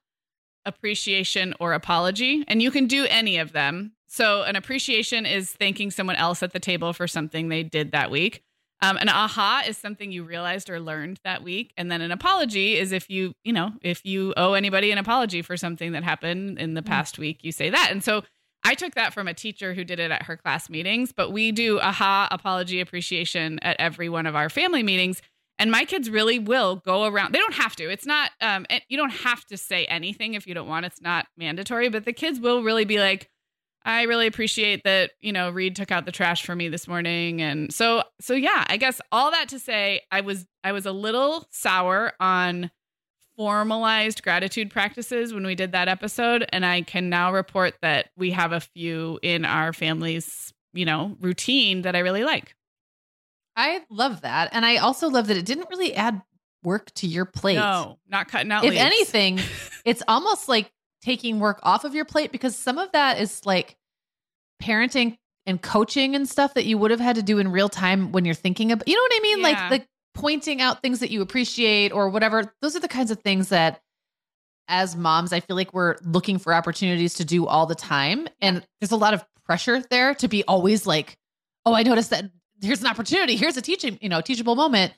appreciation 0.66 1.56
or 1.60 1.74
apology, 1.74 2.44
and 2.48 2.62
you 2.62 2.70
can 2.70 2.86
do 2.86 3.06
any 3.10 3.38
of 3.38 3.54
them. 3.54 3.94
So 4.08 4.44
an 4.44 4.58
appreciation 4.58 5.26
is 5.26 5.50
thanking 5.50 5.90
someone 5.92 6.18
else 6.18 6.44
at 6.44 6.52
the 6.52 6.60
table 6.60 6.92
for 6.92 7.08
something 7.08 7.48
they 7.48 7.64
did 7.64 7.94
that 7.94 8.12
week. 8.12 8.44
Um, 8.84 8.98
an 8.98 9.10
aha 9.10 9.64
is 9.68 9.78
something 9.78 10.12
you 10.12 10.24
realized 10.24 10.70
or 10.70 10.80
learned 10.80 11.20
that 11.24 11.44
week, 11.44 11.72
and 11.78 11.92
then 11.92 12.02
an 12.02 12.12
apology 12.12 12.78
is 12.78 12.92
if 12.92 13.10
you, 13.10 13.34
you 13.44 13.54
know, 13.54 13.74
if 13.82 14.04
you 14.06 14.34
owe 14.38 14.54
anybody 14.54 14.92
an 14.92 14.98
apology 14.98 15.44
for 15.44 15.56
something 15.56 15.92
that 15.92 16.04
happened 16.04 16.58
in 16.58 16.74
the 16.74 16.82
mm. 16.82 16.88
past 16.88 17.20
week, 17.20 17.44
you 17.44 17.52
say 17.52 17.70
that. 17.70 17.90
And 17.92 18.04
so 18.04 18.24
I 18.64 18.76
took 18.76 18.96
that 18.96 19.14
from 19.14 19.28
a 19.28 19.34
teacher 19.34 19.74
who 19.74 19.84
did 19.84 20.00
it 20.00 20.12
at 20.12 20.24
her 20.24 20.38
class 20.38 20.70
meetings, 20.70 21.12
but 21.12 21.32
we 21.32 21.52
do 21.52 21.80
aha 21.80 22.28
apology 22.32 22.80
appreciation 22.80 23.60
at 23.60 23.76
every 23.80 24.10
one 24.10 24.26
of 24.26 24.36
our 24.36 24.50
family 24.50 24.84
meetings. 24.84 25.22
And 25.60 25.72
my 25.72 25.86
kids 25.86 26.10
really 26.10 26.40
will 26.40 26.78
go 26.78 27.06
around. 27.06 27.34
They 27.34 27.40
don't 27.40 27.54
have 27.54 27.76
to. 27.76 27.90
It's 27.90 28.06
not. 28.06 28.32
Um, 28.42 28.66
you 28.88 28.98
don't 28.98 29.12
have 29.12 29.46
to 29.46 29.58
say 29.58 29.86
anything 29.86 30.34
if 30.34 30.48
you 30.48 30.56
don't 30.56 30.68
want. 30.68 30.88
It's 30.88 31.02
not 31.02 31.28
mandatory. 31.38 31.90
But 31.90 32.06
the 32.06 32.14
kids 32.14 32.40
will 32.40 32.64
really 32.64 32.86
be 32.86 33.00
like, 33.00 33.30
I 33.84 34.04
really 34.04 34.28
appreciate 34.28 34.84
that, 34.84 35.12
you 35.22 35.34
know, 35.34 35.50
Reed 35.50 35.76
took 35.76 35.92
out 35.92 36.06
the 36.06 36.12
trash 36.12 36.46
for 36.46 36.56
me 36.56 36.70
this 36.70 36.88
morning. 36.88 37.42
And 37.42 37.74
so 37.74 38.04
so 38.20 38.34
yeah, 38.34 38.66
I 38.68 38.78
guess 38.78 39.02
all 39.12 39.32
that 39.32 39.50
to 39.50 39.60
say 39.60 40.02
I 40.12 40.22
was 40.22 40.46
I 40.64 40.72
was 40.72 40.86
a 40.86 40.92
little 40.92 41.48
sour 41.50 42.14
on 42.20 42.70
formalized 43.36 44.22
gratitude 44.22 44.70
practices 44.70 45.34
when 45.34 45.46
we 45.46 45.56
did 45.56 45.72
that 45.72 45.88
episode 45.88 46.46
and 46.50 46.66
I 46.66 46.82
can 46.82 47.10
now 47.10 47.34
report 47.34 47.74
that 47.82 48.10
we 48.16 48.32
have 48.32 48.52
a 48.52 48.60
few 48.60 49.20
in 49.24 49.46
our 49.46 49.74
family's, 49.74 50.54
you 50.74 50.86
know, 50.86 51.18
routine 51.20 51.82
that 51.82 51.96
I 51.96 52.00
really 52.00 52.24
like. 52.24 52.56
I 53.56 53.82
love 53.90 54.22
that. 54.22 54.50
And 54.54 54.66
I 54.66 54.78
also 54.78 55.10
love 55.10 55.28
that 55.28 55.38
it 55.38 55.46
didn't 55.46 55.70
really 55.70 55.96
add 55.96 56.22
work 56.64 56.92
to 56.96 57.08
your 57.08 57.26
plate. 57.26 57.56
No, 57.56 57.98
not 58.08 58.28
cutting 58.28 58.52
out. 58.52 58.64
If 58.64 58.72
leaves. 58.72 58.82
anything, 58.82 59.40
it's 59.86 60.04
almost 60.08 60.48
like 60.48 60.72
taking 61.02 61.40
work 61.40 61.60
off 61.64 61.84
of 61.84 61.96
your 61.96 62.06
plate 62.06 62.32
because 62.32 62.56
some 62.56 62.78
of 62.78 62.92
that 62.92 63.20
is 63.20 63.46
like 63.46 63.76
parenting 64.62 65.18
and 65.46 65.62
coaching 65.62 66.16
and 66.16 66.30
stuff 66.30 66.54
that 66.54 66.66
you 66.66 66.78
would 66.78 66.92
have 66.92 67.00
had 67.00 67.16
to 67.16 67.24
do 67.24 67.40
in 67.40 67.52
real 67.52 67.70
time 67.70 68.12
when 68.12 68.26
you're 68.26 68.36
thinking 68.36 68.72
about 68.72 68.88
you 68.88 68.96
know 68.96 69.02
what 69.02 69.12
I 69.16 69.20
mean? 69.22 69.40
Yeah. 69.40 69.44
Like 69.44 69.70
the 69.70 69.88
pointing 70.14 70.62
out 70.62 70.82
things 70.82 71.00
that 71.00 71.12
you 71.12 71.22
appreciate 71.22 71.92
or 71.92 72.10
whatever. 72.10 72.54
Those 72.62 72.76
are 72.76 72.80
the 72.80 72.88
kinds 72.88 73.12
of 73.12 73.20
things 73.20 73.50
that 73.50 73.82
as 74.68 74.96
moms, 74.96 75.34
I 75.34 75.40
feel 75.40 75.56
like 75.56 75.74
we're 75.74 75.98
looking 76.04 76.38
for 76.38 76.54
opportunities 76.54 77.16
to 77.16 77.26
do 77.26 77.46
all 77.46 77.66
the 77.66 77.76
time. 77.76 78.28
And 78.40 78.66
there's 78.80 78.92
a 78.92 78.98
lot 78.98 79.14
of 79.14 79.26
pressure 79.46 79.82
there 79.90 80.14
to 80.16 80.28
be 80.28 80.44
always 80.46 80.86
like, 80.86 81.18
oh, 81.66 81.74
I 81.74 81.84
noticed 81.84 82.12
that 82.12 82.26
here's 82.62 82.82
an 82.82 82.88
opportunity. 82.88 83.36
Here's 83.36 83.58
a 83.58 83.62
teaching, 83.62 83.98
you 84.02 84.10
know, 84.10 84.22
teachable 84.22 84.56
moment. 84.56 84.94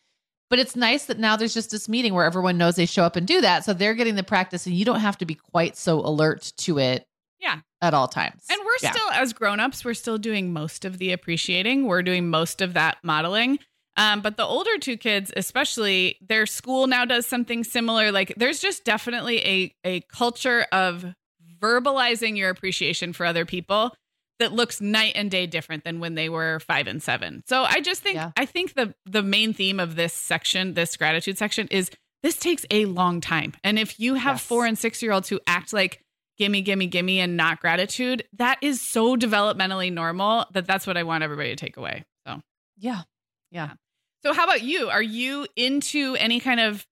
But 0.50 0.60
it's 0.60 0.76
nice 0.76 1.06
that 1.06 1.20
now 1.20 1.36
there's 1.36 1.54
just 1.54 1.72
this 1.72 1.90
meeting 1.90 2.14
where 2.14 2.26
everyone 2.26 2.58
knows 2.58 2.76
they 2.76 2.86
show 2.86 3.04
up 3.04 3.16
and 3.16 3.26
do 3.26 3.42
that. 3.42 3.66
So 3.66 3.74
they're 3.74 3.96
getting 3.96 4.16
the 4.16 4.24
practice 4.24 4.66
and 4.66 4.76
you 4.76 4.86
don't 4.86 5.00
have 5.00 5.18
to 5.20 5.26
be 5.26 5.36
quite 5.36 5.76
so 5.76 6.00
alert 6.00 6.54
to 6.58 6.78
it. 6.80 7.06
Yeah. 7.40 7.60
At 7.82 7.94
all 7.94 8.08
times. 8.08 8.44
And 8.50 8.60
we're 8.64 8.78
yeah. 8.82 8.92
still, 8.92 9.10
as 9.12 9.34
grown-ups, 9.34 9.84
we're 9.84 9.94
still 9.94 10.18
doing 10.18 10.54
most 10.54 10.86
of 10.86 10.98
the 10.98 11.12
appreciating. 11.12 11.88
We're 11.88 12.04
doing 12.04 12.30
most 12.30 12.62
of 12.62 12.74
that 12.76 12.98
modeling. 13.04 13.60
Um, 13.98 14.22
but 14.22 14.38
the 14.38 14.46
older 14.46 14.78
two 14.80 14.98
kids, 14.98 15.32
especially, 15.36 16.18
their 16.22 16.46
school 16.46 16.88
now 16.88 17.06
does 17.06 17.26
something 17.26 17.64
similar. 17.64 18.12
Like 18.12 18.34
there's 18.38 18.60
just 18.60 18.86
definitely 18.86 19.40
a 19.42 19.76
a 19.84 20.02
culture 20.02 20.66
of 20.72 21.06
verbalizing 21.60 22.38
your 22.38 22.50
appreciation 22.50 23.14
for 23.14 23.26
other 23.26 23.46
people 23.46 23.94
that 24.44 24.52
looks 24.52 24.82
night 24.82 25.14
and 25.16 25.32
day 25.32 25.48
different 25.48 25.86
than 25.86 26.02
when 26.02 26.16
they 26.16 26.28
were 26.28 26.60
five 26.60 26.86
and 26.88 27.02
seven. 27.02 27.44
So 27.48 27.64
I 27.64 27.80
just 27.80 28.04
think 28.04 28.16
yeah. 28.16 28.32
I 28.36 28.46
think 28.46 28.74
the 28.74 28.94
the 29.06 29.24
main 29.24 29.54
theme 29.54 29.80
of 29.80 29.96
this 29.96 30.14
section, 30.14 30.74
this 30.74 30.98
gratitude 30.98 31.38
section, 31.38 31.70
is 31.72 31.90
this 32.22 32.38
takes 32.38 32.66
a 32.70 32.86
long 32.86 33.22
time. 33.22 33.54
And 33.64 33.80
if 33.80 34.02
you 34.02 34.16
have 34.16 34.36
yes. 34.36 34.46
four 34.46 34.66
and 34.66 34.78
six 34.78 35.02
year 35.02 35.14
olds 35.14 35.30
who 35.30 35.40
act 35.48 35.72
like 35.72 36.04
gimme, 36.38 36.62
gimme, 36.62 36.88
gimme, 36.88 37.22
and 37.22 37.38
not 37.38 37.62
gratitude, 37.62 38.26
that 38.34 38.58
is 38.62 38.82
so 38.82 39.16
developmentally 39.16 39.92
normal 39.94 40.46
that 40.52 40.68
that's 40.68 40.86
what 40.86 40.98
I 40.98 41.04
want 41.04 41.24
everybody 41.24 41.50
to 41.50 41.56
take 41.56 41.78
away. 41.78 42.04
So 42.28 42.42
yeah, 42.78 43.04
yeah. 43.50 43.72
So 44.24 44.34
how 44.34 44.44
about 44.44 44.62
you? 44.62 44.90
Are 44.90 45.02
you 45.02 45.48
into 45.56 46.16
any 46.20 46.42
kind 46.42 46.60
of 46.60 46.86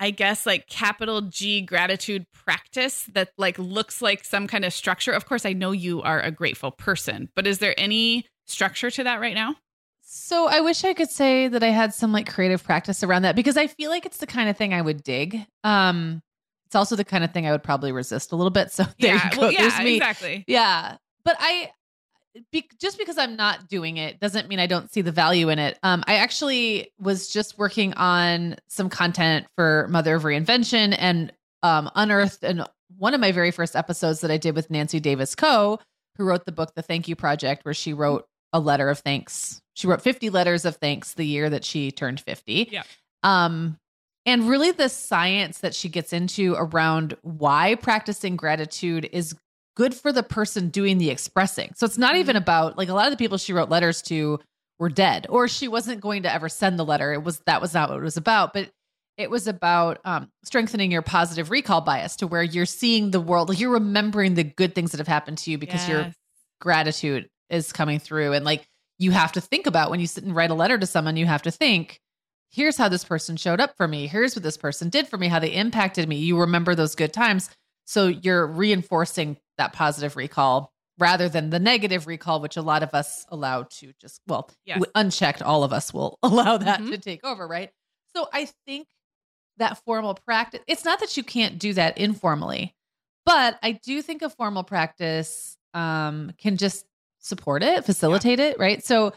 I 0.00 0.10
guess 0.10 0.44
like 0.44 0.68
capital 0.68 1.22
G 1.22 1.60
gratitude 1.60 2.26
practice 2.32 3.04
that 3.12 3.30
like 3.38 3.58
looks 3.58 4.02
like 4.02 4.24
some 4.24 4.46
kind 4.46 4.64
of 4.64 4.72
structure. 4.72 5.12
Of 5.12 5.26
course, 5.26 5.46
I 5.46 5.52
know 5.52 5.72
you 5.72 6.02
are 6.02 6.20
a 6.20 6.30
grateful 6.30 6.70
person, 6.70 7.28
but 7.34 7.46
is 7.46 7.58
there 7.58 7.74
any 7.78 8.26
structure 8.46 8.90
to 8.90 9.04
that 9.04 9.20
right 9.20 9.34
now? 9.34 9.54
So 10.02 10.48
I 10.48 10.60
wish 10.60 10.84
I 10.84 10.94
could 10.94 11.10
say 11.10 11.48
that 11.48 11.62
I 11.62 11.68
had 11.68 11.94
some 11.94 12.12
like 12.12 12.28
creative 12.30 12.62
practice 12.62 13.02
around 13.02 13.22
that 13.22 13.36
because 13.36 13.56
I 13.56 13.66
feel 13.66 13.90
like 13.90 14.06
it's 14.06 14.18
the 14.18 14.26
kind 14.26 14.48
of 14.48 14.56
thing 14.56 14.74
I 14.74 14.82
would 14.82 15.02
dig. 15.02 15.46
Um 15.62 16.22
it's 16.66 16.74
also 16.74 16.96
the 16.96 17.04
kind 17.04 17.22
of 17.22 17.32
thing 17.32 17.46
I 17.46 17.52
would 17.52 17.62
probably 17.62 17.92
resist 17.92 18.32
a 18.32 18.36
little 18.36 18.50
bit. 18.50 18.72
So 18.72 18.82
there 18.98 19.14
yeah, 19.14 19.30
you 19.30 19.36
go. 19.36 19.40
Well, 19.42 19.52
yeah, 19.52 19.80
exactly. 19.80 20.44
Yeah. 20.46 20.96
But 21.24 21.36
I 21.38 21.70
be, 22.52 22.68
just 22.80 22.98
because 22.98 23.18
I'm 23.18 23.36
not 23.36 23.68
doing 23.68 23.96
it 23.96 24.20
doesn't 24.20 24.48
mean 24.48 24.58
I 24.58 24.66
don't 24.66 24.92
see 24.92 25.00
the 25.00 25.12
value 25.12 25.48
in 25.48 25.58
it. 25.58 25.78
Um, 25.82 26.02
I 26.06 26.16
actually 26.16 26.92
was 26.98 27.28
just 27.28 27.58
working 27.58 27.94
on 27.94 28.56
some 28.68 28.88
content 28.88 29.46
for 29.56 29.86
Mother 29.88 30.16
of 30.16 30.22
Reinvention 30.22 30.94
and 30.98 31.32
um, 31.62 31.90
unearthed 31.94 32.42
and 32.42 32.64
one 32.98 33.14
of 33.14 33.20
my 33.20 33.32
very 33.32 33.50
first 33.50 33.74
episodes 33.76 34.20
that 34.20 34.30
I 34.30 34.36
did 34.36 34.54
with 34.54 34.70
Nancy 34.70 35.00
Davis 35.00 35.34
Kho, 35.34 35.80
who 36.16 36.24
wrote 36.24 36.44
the 36.44 36.52
book 36.52 36.74
The 36.74 36.82
Thank 36.82 37.08
You 37.08 37.16
Project, 37.16 37.64
where 37.64 37.74
she 37.74 37.92
wrote 37.92 38.26
a 38.52 38.60
letter 38.60 38.88
of 38.88 39.00
thanks. 39.00 39.60
She 39.74 39.86
wrote 39.86 40.02
50 40.02 40.30
letters 40.30 40.64
of 40.64 40.76
thanks 40.76 41.14
the 41.14 41.26
year 41.26 41.50
that 41.50 41.64
she 41.64 41.90
turned 41.90 42.20
50. 42.20 42.68
Yeah. 42.70 42.82
Um, 43.22 43.78
and 44.26 44.48
really 44.48 44.70
the 44.70 44.88
science 44.88 45.58
that 45.58 45.74
she 45.74 45.88
gets 45.88 46.12
into 46.12 46.54
around 46.56 47.16
why 47.22 47.74
practicing 47.74 48.36
gratitude 48.36 49.08
is 49.12 49.34
good 49.76 49.94
for 49.94 50.12
the 50.12 50.22
person 50.22 50.68
doing 50.68 50.98
the 50.98 51.10
expressing. 51.10 51.72
So 51.74 51.86
it's 51.86 51.98
not 51.98 52.12
mm-hmm. 52.12 52.20
even 52.20 52.36
about 52.36 52.78
like 52.78 52.88
a 52.88 52.94
lot 52.94 53.06
of 53.06 53.10
the 53.10 53.16
people 53.16 53.38
she 53.38 53.52
wrote 53.52 53.70
letters 53.70 54.02
to 54.02 54.40
were 54.78 54.88
dead 54.88 55.26
or 55.28 55.48
she 55.48 55.68
wasn't 55.68 56.00
going 56.00 56.24
to 56.24 56.32
ever 56.32 56.48
send 56.48 56.78
the 56.78 56.84
letter. 56.84 57.12
It 57.12 57.22
was 57.22 57.40
that 57.46 57.60
was 57.60 57.74
not 57.74 57.90
what 57.90 57.98
it 57.98 58.02
was 58.02 58.16
about, 58.16 58.52
but 58.52 58.70
it 59.16 59.30
was 59.30 59.46
about 59.46 60.00
um, 60.04 60.30
strengthening 60.44 60.90
your 60.90 61.02
positive 61.02 61.50
recall 61.50 61.80
bias 61.80 62.16
to 62.16 62.26
where 62.26 62.42
you're 62.42 62.66
seeing 62.66 63.10
the 63.10 63.20
world, 63.20 63.48
like 63.48 63.60
you're 63.60 63.70
remembering 63.70 64.34
the 64.34 64.42
good 64.44 64.74
things 64.74 64.90
that 64.90 64.98
have 64.98 65.08
happened 65.08 65.38
to 65.38 65.50
you 65.50 65.58
because 65.58 65.86
yes. 65.86 65.88
your 65.88 66.12
gratitude 66.60 67.28
is 67.48 67.72
coming 67.72 68.00
through. 68.00 68.32
And 68.32 68.44
like 68.44 68.66
you 68.98 69.12
have 69.12 69.32
to 69.32 69.40
think 69.40 69.66
about 69.66 69.90
when 69.90 70.00
you 70.00 70.06
sit 70.06 70.24
and 70.24 70.34
write 70.34 70.50
a 70.50 70.54
letter 70.54 70.78
to 70.78 70.86
someone, 70.86 71.16
you 71.16 71.26
have 71.26 71.42
to 71.42 71.52
think, 71.52 72.00
here's 72.50 72.76
how 72.76 72.88
this 72.88 73.04
person 73.04 73.36
showed 73.36 73.60
up 73.60 73.76
for 73.76 73.86
me. 73.86 74.06
Here's 74.08 74.34
what 74.34 74.42
this 74.42 74.56
person 74.56 74.88
did 74.88 75.06
for 75.06 75.16
me, 75.16 75.28
how 75.28 75.38
they 75.38 75.52
impacted 75.52 76.08
me. 76.08 76.16
You 76.16 76.40
remember 76.40 76.74
those 76.74 76.94
good 76.94 77.12
times. 77.12 77.50
So 77.84 78.06
you're 78.08 78.46
reinforcing 78.46 79.36
that 79.58 79.72
positive 79.72 80.16
recall 80.16 80.72
rather 80.98 81.28
than 81.28 81.50
the 81.50 81.58
negative 81.58 82.06
recall, 82.06 82.40
which 82.40 82.56
a 82.56 82.62
lot 82.62 82.82
of 82.82 82.94
us 82.94 83.26
allow 83.28 83.64
to 83.64 83.92
just, 84.00 84.20
well, 84.26 84.50
yes. 84.64 84.80
unchecked, 84.94 85.42
all 85.42 85.64
of 85.64 85.72
us 85.72 85.92
will 85.92 86.18
allow 86.22 86.56
that 86.56 86.80
mm-hmm. 86.80 86.90
to 86.90 86.98
take 86.98 87.24
over, 87.24 87.46
right? 87.46 87.70
So 88.14 88.28
I 88.32 88.48
think 88.66 88.86
that 89.58 89.78
formal 89.84 90.14
practice, 90.14 90.60
it's 90.66 90.84
not 90.84 91.00
that 91.00 91.16
you 91.16 91.22
can't 91.22 91.58
do 91.58 91.72
that 91.74 91.98
informally, 91.98 92.74
but 93.26 93.58
I 93.62 93.72
do 93.72 94.02
think 94.02 94.22
a 94.22 94.30
formal 94.30 94.62
practice 94.62 95.56
um, 95.74 96.32
can 96.38 96.56
just 96.56 96.86
support 97.20 97.62
it, 97.62 97.84
facilitate 97.84 98.38
yeah. 98.38 98.46
it, 98.46 98.58
right? 98.58 98.84
So 98.84 99.12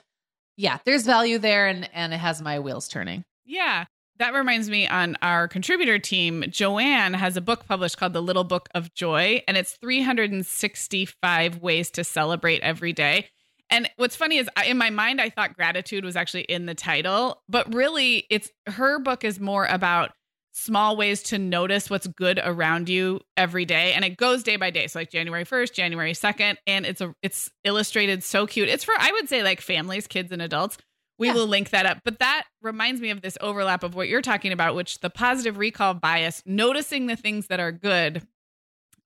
yeah, 0.56 0.80
there's 0.86 1.06
value 1.06 1.38
there 1.38 1.68
and 1.68 1.88
and 1.94 2.14
it 2.14 2.18
has 2.18 2.42
my 2.42 2.60
wheels 2.60 2.88
turning. 2.88 3.24
Yeah 3.46 3.86
that 4.20 4.34
reminds 4.34 4.70
me 4.70 4.88
on 4.88 5.16
our 5.22 5.48
contributor 5.48 6.00
team, 6.00 6.44
Joanne 6.50 7.14
has 7.14 7.38
a 7.38 7.42
book 7.42 7.66
published 7.68 7.98
called 7.98 8.14
The 8.14 8.22
Little 8.22 8.44
Book 8.44 8.70
of 8.74 8.94
Joy, 8.94 9.42
and 9.48 9.58
it's 9.58 9.74
365 9.74 11.58
ways 11.58 11.90
to 11.92 12.04
celebrate 12.04 12.62
every 12.62 12.94
day. 12.94 13.28
And 13.70 13.90
what's 13.98 14.16
funny 14.16 14.38
is 14.38 14.50
in 14.66 14.78
my 14.78 14.90
mind, 14.90 15.20
I 15.20 15.30
thought 15.30 15.56
gratitude 15.56 16.06
was 16.06 16.16
actually 16.16 16.44
in 16.44 16.66
the 16.66 16.76
title, 16.76 17.44
but 17.50 17.74
really, 17.74 18.26
it's 18.30 18.50
her 18.68 19.00
book 19.00 19.24
is 19.24 19.40
more 19.40 19.66
about 19.66 20.12
small 20.58 20.98
ways 20.98 21.22
to 21.22 21.38
notice 21.38 21.88
what's 21.88 22.08
good 22.08 22.40
around 22.44 22.90
you 22.90 23.20
every 23.36 23.64
day. 23.66 23.94
And 23.94 24.04
it 24.04 24.18
goes 24.18 24.42
day 24.42 24.56
by 24.56 24.72
day. 24.72 24.88
So 24.88 24.98
like 24.98 25.12
january 25.12 25.46
1st 25.46 25.74
january 25.74 26.14
2nd 26.14 26.56
and 26.66 26.84
it's 26.84 27.00
a 27.00 27.14
it's 27.22 27.52
illustrated 27.64 28.24
so 28.24 28.48
cute. 28.48 28.68
It's 28.68 28.84
for 28.84 28.96
i 28.98 29.12
would 29.12 29.30
say 29.30 29.44
like 29.44 29.62
families 29.62 30.08
kids 30.08 30.32
and 30.32 30.42
adults 30.42 30.80
we 31.18 31.28
yeah. 31.28 31.34
will 31.34 31.48
link 31.48 31.72
that 31.72 31.86
up. 31.86 32.00
But 32.04 32.20
that 32.20 32.44
reminds 32.62 33.02
me 33.02 33.10
of 33.10 33.22
this 33.22 33.38
overlap 33.42 33.84
of 33.84 33.96
what 33.96 34.08
you're 34.08 34.22
talking 34.22 34.52
about, 34.52 34.76
which 34.76 35.00
the 35.00 35.10
positive 35.10 35.58
recall 35.58 35.94
bias, 35.94 36.44
noticing 36.46 37.08
the 37.08 37.16
things 37.16 37.48
that 37.48 37.60
are 37.60 37.72
good 37.72 38.26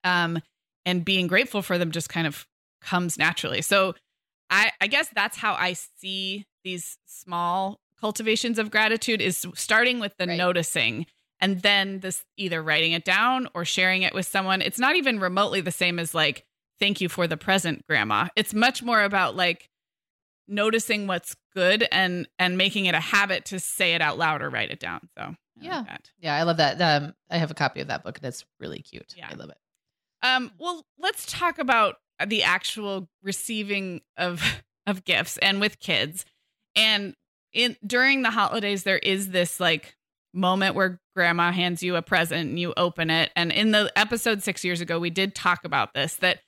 um, 0.04 0.40
and 0.86 1.06
being 1.06 1.28
grateful 1.28 1.62
for 1.62 1.78
them 1.78 1.92
just 1.92 2.10
kind 2.10 2.28
of 2.28 2.48
comes 2.82 3.18
naturally. 3.18 3.62
So 3.62 3.96
I, 4.50 4.72
I 4.82 4.88
guess 4.88 5.10
that's 5.14 5.38
how 5.38 5.54
I 5.54 5.74
see 5.74 6.46
these 6.64 6.98
small 7.06 7.80
cultivations 8.00 8.60
of 8.60 8.72
gratitude 8.72 9.22
is 9.22 9.46
starting 9.56 10.00
with 10.00 10.18
the 10.18 10.28
right. 10.28 10.38
noticing 10.38 11.06
and 11.40 11.62
then 11.62 12.00
this 12.02 12.24
either 12.38 12.62
writing 12.62 12.92
it 12.92 13.06
down 13.06 13.48
or 13.54 13.66
sharing 13.66 14.04
it 14.04 14.14
with 14.14 14.28
someone. 14.28 14.62
It's 14.62 14.80
not 14.80 14.96
even 14.96 15.20
remotely 15.20 15.62
the 15.62 15.72
same 15.72 15.98
as 15.98 16.14
like, 16.14 16.46
thank 16.80 17.02
you 17.02 17.10
for 17.10 17.28
the 17.28 17.38
present, 17.38 17.86
grandma. 17.88 18.28
It's 18.36 18.54
much 18.54 18.84
more 18.84 19.02
about 19.02 19.36
like 19.36 19.70
noticing 20.48 21.08
what's 21.08 21.36
good 21.54 21.88
and 21.92 22.28
and 22.40 22.58
making 22.58 22.86
it 22.86 22.96
a 22.96 23.00
habit 23.00 23.46
to 23.46 23.60
say 23.60 23.94
it 23.94 24.02
out 24.02 24.18
loud 24.18 24.42
or 24.42 24.50
write 24.50 24.72
it 24.72 24.80
down. 24.80 25.08
So 25.18 25.24
I 25.24 25.36
Yeah. 25.60 25.84
like. 25.88 26.00
Yeah, 26.20 26.36
I 26.36 26.44
love 26.44 26.58
that. 26.58 26.82
Um, 26.82 27.14
I 27.30 27.38
have 27.38 27.52
a 27.52 27.56
copy 27.56 27.82
of 27.82 27.88
that 27.88 28.04
book 28.04 28.18
and 28.18 28.26
it's 28.26 28.46
really 28.60 28.80
cute. 28.82 29.14
Yeah. 29.18 29.28
I 29.30 29.36
love 29.36 29.50
it. 29.50 29.58
Um, 30.24 30.52
well, 30.60 30.86
let's 31.00 31.26
talk 31.26 31.58
about 31.60 31.96
the 32.26 32.44
actual 32.44 33.10
receiving 33.24 34.02
of 34.18 34.42
of 34.88 35.06
gifts 35.06 35.38
and 35.38 35.60
with 35.62 35.80
kids. 35.80 36.26
And 36.76 37.16
in 37.54 37.76
during 37.86 38.22
the 38.22 38.32
holidays, 38.32 38.84
there 38.84 38.98
is 38.98 39.30
this 39.30 39.60
like 39.60 39.96
moment 40.34 40.76
where 40.76 41.00
grandma 41.16 41.52
hands 41.52 41.84
you 41.84 41.96
a 41.98 42.02
present 42.02 42.50
and 42.50 42.60
you 42.60 42.74
open 42.78 43.10
it. 43.10 43.32
And 43.36 43.52
in 43.52 43.72
the 43.72 43.92
episode 43.98 44.42
six 44.44 44.64
years 44.64 44.80
ago, 44.82 44.98
we 45.00 45.10
did 45.10 45.36
talk 45.36 45.66
about 45.66 45.94
this 45.94 46.16
that 46.18 46.40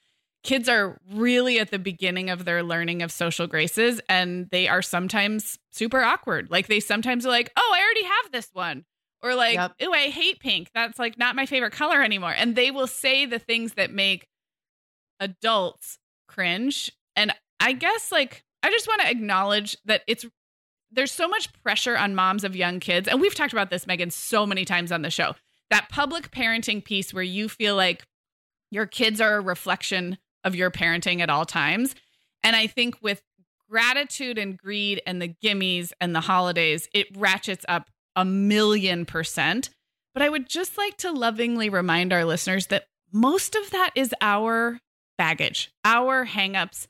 kids 0.44 0.68
are 0.68 0.98
really 1.12 1.60
at 1.60 1.72
the 1.72 1.80
beginning 1.80 2.30
of 2.30 2.46
their 2.46 2.64
learning 2.64 3.02
of 3.02 3.12
social 3.12 3.48
graces 3.48 4.02
and 4.10 4.50
they 4.52 4.68
are 4.68 4.82
sometimes 4.82 5.58
super 5.72 6.02
awkward. 6.02 6.52
Like 6.52 6.68
they 6.68 6.80
sometimes 6.80 7.26
are 7.26 7.30
like, 7.30 7.52
oh, 7.56 7.72
I 7.74 7.82
already 7.82 8.04
have 8.04 8.32
this 8.32 8.50
one. 8.54 8.86
Or 9.22 9.36
like, 9.36 9.56
Yep. 9.56 9.76
oh, 9.84 9.94
I 9.94 10.10
hate 10.10 10.42
pink. 10.42 10.70
That's 10.76 11.00
like 11.00 11.18
not 11.18 11.36
my 11.38 11.46
favorite 11.46 11.72
color 11.72 12.04
anymore. 12.04 12.34
And 12.36 12.56
they 12.56 12.72
will 12.72 12.88
say 12.88 13.26
the 13.26 13.40
things 13.40 13.76
that 13.76 13.92
make 13.92 14.28
adults 15.20 15.98
cringe. 16.28 16.92
And 17.16 17.32
I 17.60 17.72
guess 17.72 18.12
like 18.12 18.44
I 18.64 18.70
just 18.70 18.88
want 18.88 19.02
to 19.02 19.10
acknowledge 19.10 19.78
that 19.86 20.02
it's 20.08 20.26
there's 20.92 21.12
so 21.12 21.28
much 21.28 21.52
pressure 21.64 21.98
on 21.98 22.16
moms 22.16 22.44
of 22.44 22.56
young 22.56 22.80
kids. 22.80 23.08
And 23.08 23.20
we've 23.20 23.34
talked 23.34 23.54
about 23.54 23.70
this, 23.70 23.88
Meagan, 23.88 24.12
so 24.12 24.46
many 24.46 24.64
times 24.66 24.92
on 24.92 25.02
the 25.02 25.10
show. 25.10 25.36
That 25.70 25.90
public 25.90 26.30
parenting 26.32 26.84
piece 26.84 27.14
where 27.14 27.24
you 27.24 27.50
feel 27.50 27.76
like 27.76 28.04
your 28.70 28.86
kids 28.86 29.20
are 29.22 29.38
a 29.38 29.42
reflection 29.42 30.18
of 30.44 30.56
your 30.56 30.72
parenting 30.72 31.22
at 31.22 31.30
all 31.30 31.46
times. 31.46 31.96
And 32.44 32.56
I 32.56 32.68
think 32.68 33.02
with 33.02 33.22
gratitude 33.70 34.38
and 34.38 34.58
greed 34.58 35.02
and 35.06 35.22
the 35.22 35.36
gimmies 35.44 35.92
and 36.00 36.16
the 36.16 36.22
holidays, 36.22 36.88
it 36.94 37.08
ratchets 37.18 37.66
up 37.68 37.90
a 38.16 38.26
million 38.26 39.06
percent. 39.06 39.70
But 40.14 40.22
I 40.22 40.30
would 40.30 40.48
just 40.48 40.78
like 40.78 40.98
to 40.98 41.12
lovingly 41.12 41.70
remind 41.70 42.14
our 42.14 42.26
listeners 42.26 42.68
that 42.68 42.86
most 43.12 43.56
of 43.56 43.72
that 43.72 43.92
is 43.96 44.14
our 44.22 44.80
baggage, 45.18 45.72
our 45.84 46.26
hangups 46.26 46.88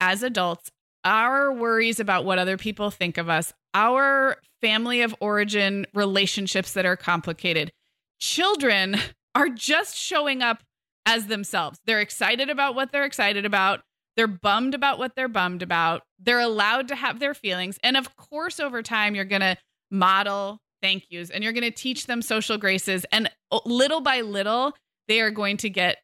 as 0.00 0.22
adults, 0.22 0.70
our 1.04 1.52
worries 1.52 2.00
about 2.00 2.24
what 2.24 2.38
other 2.38 2.56
people 2.56 2.90
think 2.90 3.16
of 3.16 3.28
us, 3.28 3.52
our 3.72 4.36
family 4.60 5.02
of 5.02 5.14
origin 5.20 5.86
relationships 5.94 6.72
that 6.72 6.86
are 6.86 6.96
complicated. 6.96 7.72
Children 8.18 8.96
are 9.34 9.48
just 9.48 9.96
showing 9.96 10.42
up 10.42 10.62
as 11.06 11.28
themselves. 11.28 11.80
They're 11.86 12.00
excited 12.00 12.50
about 12.50 12.74
what 12.74 12.92
they're 12.92 13.04
excited 13.04 13.46
about. 13.46 13.80
They're 14.16 14.26
bummed 14.26 14.74
about 14.74 14.98
what 14.98 15.14
they're 15.14 15.28
bummed 15.28 15.62
about. 15.62 16.02
They're 16.18 16.40
allowed 16.40 16.88
to 16.88 16.96
have 16.96 17.20
their 17.20 17.34
feelings. 17.34 17.78
And 17.82 17.96
of 17.96 18.16
course, 18.16 18.58
over 18.58 18.82
time, 18.82 19.14
you're 19.14 19.24
going 19.24 19.40
to 19.40 19.56
model 19.90 20.58
thank 20.82 21.04
yous 21.08 21.30
and 21.30 21.42
you're 21.42 21.52
going 21.52 21.62
to 21.62 21.70
teach 21.70 22.06
them 22.06 22.22
social 22.22 22.58
graces. 22.58 23.06
And 23.12 23.30
oh, 23.50 23.62
little 23.64 24.00
by 24.00 24.20
little, 24.20 24.74
they 25.08 25.20
are 25.20 25.30
going 25.30 25.56
to 25.58 25.70
get 25.70 25.98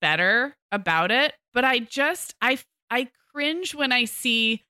better 0.00 0.56
about 0.72 1.10
it. 1.10 1.34
But 1.52 1.64
I 1.64 1.80
just, 1.80 2.34
I, 2.40 2.58
I 2.90 3.08
cringe 3.32 3.74
when 3.74 3.92
I 3.92 4.04
see 4.04 4.62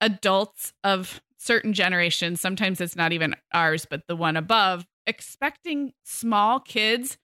adults 0.00 0.72
of 0.84 1.20
certain 1.38 1.72
generations, 1.72 2.40
sometimes 2.40 2.80
it's 2.80 2.96
not 2.96 3.12
even 3.12 3.34
ours, 3.52 3.86
but 3.88 4.02
the 4.08 4.16
one 4.16 4.36
above, 4.36 4.86
expecting 5.06 5.92
small 6.04 6.60
kids 6.60 7.18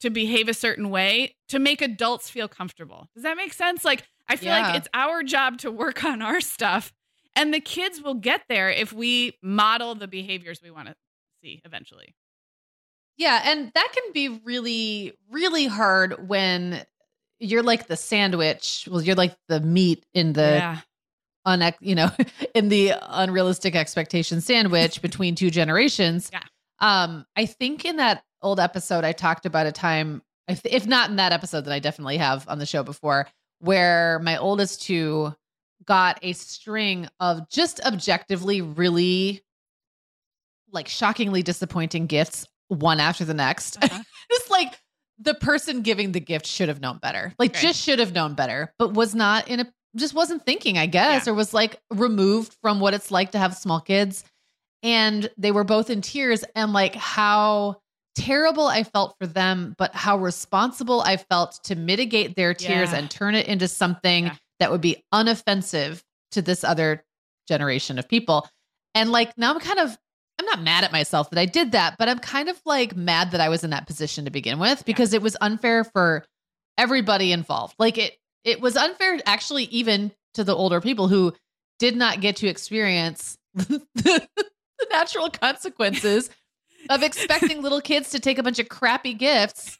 to 0.00 0.10
behave 0.10 0.48
a 0.48 0.54
certain 0.54 0.90
way 0.90 1.34
to 1.48 1.58
make 1.58 1.82
adults 1.82 2.30
feel 2.30 2.48
comfortable. 2.48 3.08
Does 3.14 3.24
that 3.24 3.36
make 3.36 3.52
sense? 3.52 3.84
Like, 3.84 4.04
I 4.28 4.36
feel 4.36 4.50
Yeah. 4.54 4.68
like 4.68 4.76
it's 4.76 4.88
our 4.94 5.22
job 5.22 5.58
to 5.58 5.70
work 5.70 6.04
on 6.04 6.22
our 6.22 6.40
stuff, 6.40 6.92
and 7.34 7.52
the 7.52 7.60
kids 7.60 8.00
will 8.00 8.14
get 8.14 8.42
there 8.48 8.70
if 8.70 8.92
we 8.92 9.36
model 9.42 9.94
the 9.94 10.08
behaviors 10.08 10.60
we 10.62 10.70
want 10.70 10.88
to 10.88 10.94
see 11.42 11.60
eventually. 11.64 12.14
Yeah, 13.16 13.40
and 13.44 13.72
that 13.74 13.88
can 13.92 14.12
be 14.12 14.28
really, 14.28 15.12
really 15.30 15.66
hard 15.66 16.28
when 16.28 16.84
you're 17.40 17.62
like 17.64 17.88
the 17.88 17.96
sandwich. 17.96 18.88
Well, 18.90 19.02
you're 19.02 19.16
like 19.16 19.36
the 19.48 19.60
meat 19.60 20.04
in 20.14 20.34
the 20.34 20.42
yeah. 20.58 20.78
un, 21.44 21.72
you 21.80 21.94
know, 21.96 22.10
in 22.54 22.68
the 22.68 22.92
unrealistic 23.02 23.74
expectation 23.74 24.40
sandwich 24.40 25.02
between 25.02 25.34
two 25.34 25.50
generations. 25.50 26.30
Yeah. 26.32 26.42
Um, 26.80 27.26
I 27.34 27.46
think 27.46 27.84
in 27.84 27.96
that 27.96 28.22
old 28.42 28.60
episode, 28.60 29.04
I 29.04 29.12
talked 29.12 29.46
about 29.46 29.66
a 29.66 29.72
time, 29.72 30.22
if, 30.46 30.60
if 30.64 30.86
not 30.86 31.10
in 31.10 31.16
that 31.16 31.32
episode 31.32 31.64
that 31.66 31.72
I 31.72 31.78
definitely 31.78 32.18
have 32.18 32.48
on 32.48 32.58
the 32.58 32.66
show 32.66 32.82
before, 32.82 33.26
where 33.60 34.18
my 34.20 34.36
oldest 34.36 34.82
two 34.82 35.34
got 35.84 36.18
a 36.22 36.32
string 36.32 37.08
of 37.20 37.48
just 37.48 37.80
objectively 37.84 38.60
really 38.62 39.42
like 40.72 40.88
shockingly 40.88 41.42
disappointing 41.42 42.06
gifts 42.06 42.46
one 42.68 43.00
after 43.00 43.24
the 43.24 43.34
next. 43.34 43.82
Uh-huh. 43.82 44.02
just 44.30 44.50
like 44.50 44.78
the 45.18 45.34
person 45.34 45.82
giving 45.82 46.12
the 46.12 46.20
gift 46.20 46.46
should 46.46 46.68
have 46.68 46.80
known 46.80 46.98
better. 46.98 47.32
Like 47.38 47.54
Right. 47.54 47.62
just 47.62 47.80
should 47.82 47.98
have 47.98 48.12
known 48.12 48.34
better, 48.34 48.72
but 48.78 48.92
was 48.94 49.14
not 49.14 49.48
in 49.48 49.60
a 49.60 49.72
just 49.96 50.14
wasn't 50.14 50.44
thinking, 50.44 50.76
I 50.76 50.86
guess, 50.86 51.26
Yeah. 51.26 51.32
or 51.32 51.34
was 51.34 51.54
like 51.54 51.80
removed 51.90 52.54
from 52.60 52.78
what 52.78 52.92
it's 52.94 53.10
like 53.10 53.32
to 53.32 53.38
have 53.38 53.56
small 53.56 53.80
kids. 53.80 54.22
And 54.82 55.28
they 55.38 55.50
were 55.50 55.64
both 55.64 55.88
in 55.90 56.02
tears 56.02 56.44
and 56.54 56.72
like 56.74 56.94
how 56.94 57.80
terrible 58.18 58.66
I 58.66 58.82
felt 58.84 59.14
for 59.20 59.26
them, 59.26 59.74
but 59.78 59.94
how 59.94 60.16
responsible 60.18 61.00
I 61.00 61.16
felt 61.16 61.60
to 61.64 61.74
mitigate 61.76 62.36
their 62.36 62.54
tears 62.54 62.90
Yeah. 62.92 62.98
and 62.98 63.10
turn 63.10 63.34
it 63.34 63.46
into 63.46 63.68
something 63.68 64.26
Yeah. 64.26 64.34
that 64.60 64.70
would 64.70 64.80
be 64.80 65.02
unoffensive 65.14 66.02
to 66.32 66.42
this 66.42 66.64
other 66.64 67.04
generation 67.46 67.98
of 67.98 68.08
people. 68.08 68.48
And 68.94 69.10
like 69.10 69.36
now 69.38 69.52
I'm 69.54 69.60
kind 69.60 69.78
of 69.78 69.96
I'm 70.40 70.46
not 70.46 70.62
mad 70.62 70.84
at 70.84 70.92
myself 70.92 71.30
that 71.30 71.38
I 71.40 71.46
did 71.46 71.72
that, 71.72 71.96
but 71.98 72.08
I'm 72.08 72.20
kind 72.20 72.48
of 72.48 72.60
like 72.64 72.94
mad 72.94 73.32
that 73.32 73.40
I 73.40 73.48
was 73.48 73.64
in 73.64 73.70
that 73.70 73.88
position 73.88 74.24
to 74.26 74.30
begin 74.30 74.58
with 74.60 74.84
because 74.84 75.12
it 75.12 75.20
was 75.20 75.36
unfair 75.40 75.82
for 75.82 76.24
everybody 76.76 77.32
involved. 77.32 77.74
Like 77.78 77.98
it 77.98 78.16
it 78.44 78.60
was 78.60 78.76
unfair 78.76 79.18
actually 79.26 79.64
even 79.64 80.12
to 80.34 80.44
the 80.44 80.54
older 80.54 80.80
people 80.80 81.08
who 81.08 81.32
did 81.78 81.96
not 81.96 82.20
get 82.20 82.36
to 82.36 82.46
experience 82.46 83.36
the, 83.54 83.82
the 83.94 84.26
natural 84.92 85.28
consequences 85.30 86.30
of 86.88 87.02
expecting 87.02 87.62
little 87.62 87.80
kids 87.80 88.10
to 88.10 88.20
take 88.20 88.38
a 88.38 88.42
bunch 88.42 88.58
of 88.58 88.68
crappy 88.68 89.14
gifts 89.14 89.78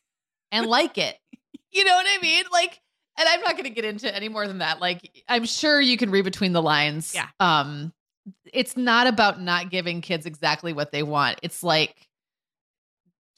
and 0.53 0.67
like 0.67 0.99
it. 0.99 1.17
You 1.71 1.85
know 1.85 1.95
what 1.95 2.07
I 2.09 2.19
mean? 2.23 2.45
Like 2.51 2.81
and 3.19 3.29
I'm 3.29 3.43
not 3.43 3.53
going 3.53 3.65
to 3.65 3.71
get 3.71 3.85
into 3.85 4.13
any 4.13 4.31
more 4.31 4.49
than 4.49 4.59
that. 4.59 4.81
Like 4.81 5.23
I'm 5.29 5.45
sure 5.45 5.79
you 5.79 5.99
can 5.99 6.11
read 6.11 6.25
between 6.25 6.55
the 6.55 6.63
lines. 6.63 7.15
Yeah. 7.15 7.29
Um 7.41 7.93
it's 8.55 8.75
not 8.75 9.07
about 9.07 9.39
not 9.39 9.71
giving 9.71 10.01
kids 10.01 10.25
exactly 10.25 10.73
what 10.73 10.93
they 10.93 11.03
want. 11.03 11.39
It's 11.43 11.63
like 11.63 12.09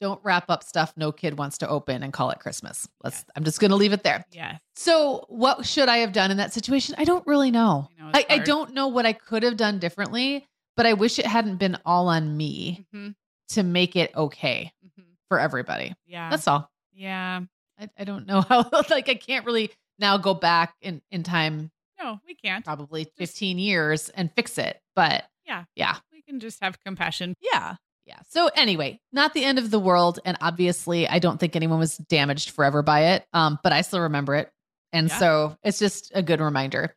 don't 0.01 0.19
wrap 0.23 0.49
up 0.49 0.63
stuff 0.63 0.93
no 0.97 1.11
kid 1.11 1.37
wants 1.37 1.59
to 1.59 1.67
open 1.69 2.03
and 2.03 2.11
call 2.11 2.31
it 2.31 2.39
Christmas. 2.39 2.87
Let's 3.03 3.23
I'm 3.35 3.43
just 3.43 3.59
going 3.59 3.69
to 3.69 3.77
leave 3.77 3.93
it 3.93 4.03
there. 4.03 4.25
Yeah. 4.31 4.57
So, 4.75 5.25
what 5.29 5.65
should 5.65 5.87
I 5.89 5.97
have 5.97 6.11
done 6.11 6.31
in 6.31 6.37
that 6.37 6.53
situation? 6.53 6.95
I 6.97 7.03
don't 7.03 7.25
really 7.27 7.51
know. 7.51 7.87
I 7.99 8.03
know, 8.03 8.11
I, 8.13 8.25
I 8.29 8.37
don't 8.39 8.73
know 8.73 8.87
what 8.87 9.05
I 9.05 9.13
could 9.13 9.43
have 9.43 9.57
done 9.57 9.77
differently, 9.77 10.47
but 10.75 10.87
I 10.87 10.93
wish 10.93 11.19
it 11.19 11.27
hadn't 11.27 11.57
been 11.57 11.77
all 11.85 12.07
on 12.07 12.35
me 12.35 12.85
hmm 12.91 13.09
to 13.53 13.63
make 13.63 13.95
it 13.95 14.11
okay 14.15 14.71
hmm 14.95 15.01
for 15.29 15.39
everybody. 15.39 15.93
Yeah. 16.05 16.29
That's 16.29 16.45
all. 16.47 16.69
yeah. 16.93 17.39
I, 17.79 17.89
I 17.97 18.03
don't 18.03 18.27
know 18.27 18.41
how, 18.49 18.69
like, 18.89 19.07
I 19.07 19.13
can't 19.15 19.45
really 19.45 19.71
now 19.97 20.17
go 20.17 20.33
back 20.33 20.73
in, 20.81 21.01
in 21.09 21.23
time, 21.23 21.71
No, 21.99 22.19
we 22.27 22.35
can't. 22.35 22.65
probably 22.65 23.05
15 23.17 23.57
years 23.57 24.09
and 24.09 24.29
fix 24.35 24.57
it. 24.57 24.79
But 24.95 25.23
Yeah. 25.47 25.63
yeah. 25.75 25.95
We 26.11 26.21
can 26.21 26.39
just 26.41 26.61
have 26.61 26.79
compassion. 26.83 27.35
Yeah. 27.39 27.75
Yeah. 28.05 28.17
So 28.29 28.49
anyway, 28.55 28.99
not 29.13 29.33
the 29.33 29.45
end 29.45 29.57
of 29.57 29.71
the 29.71 29.79
world. 29.79 30.19
And 30.25 30.35
obviously, 30.41 31.07
I 31.07 31.19
don't 31.19 31.39
think 31.39 31.55
anyone 31.55 31.79
was 31.79 31.95
damaged 31.97 32.49
forever 32.49 32.81
by 32.81 33.11
it. 33.13 33.25
Um, 33.31 33.57
but 33.63 33.71
I 33.71 33.81
still 33.83 34.01
remember 34.01 34.35
it. 34.35 34.51
And 34.91 35.07
Yeah. 35.07 35.17
so 35.17 35.57
it's 35.63 35.79
just 35.79 36.11
a 36.13 36.21
good 36.21 36.41
reminder. 36.41 36.93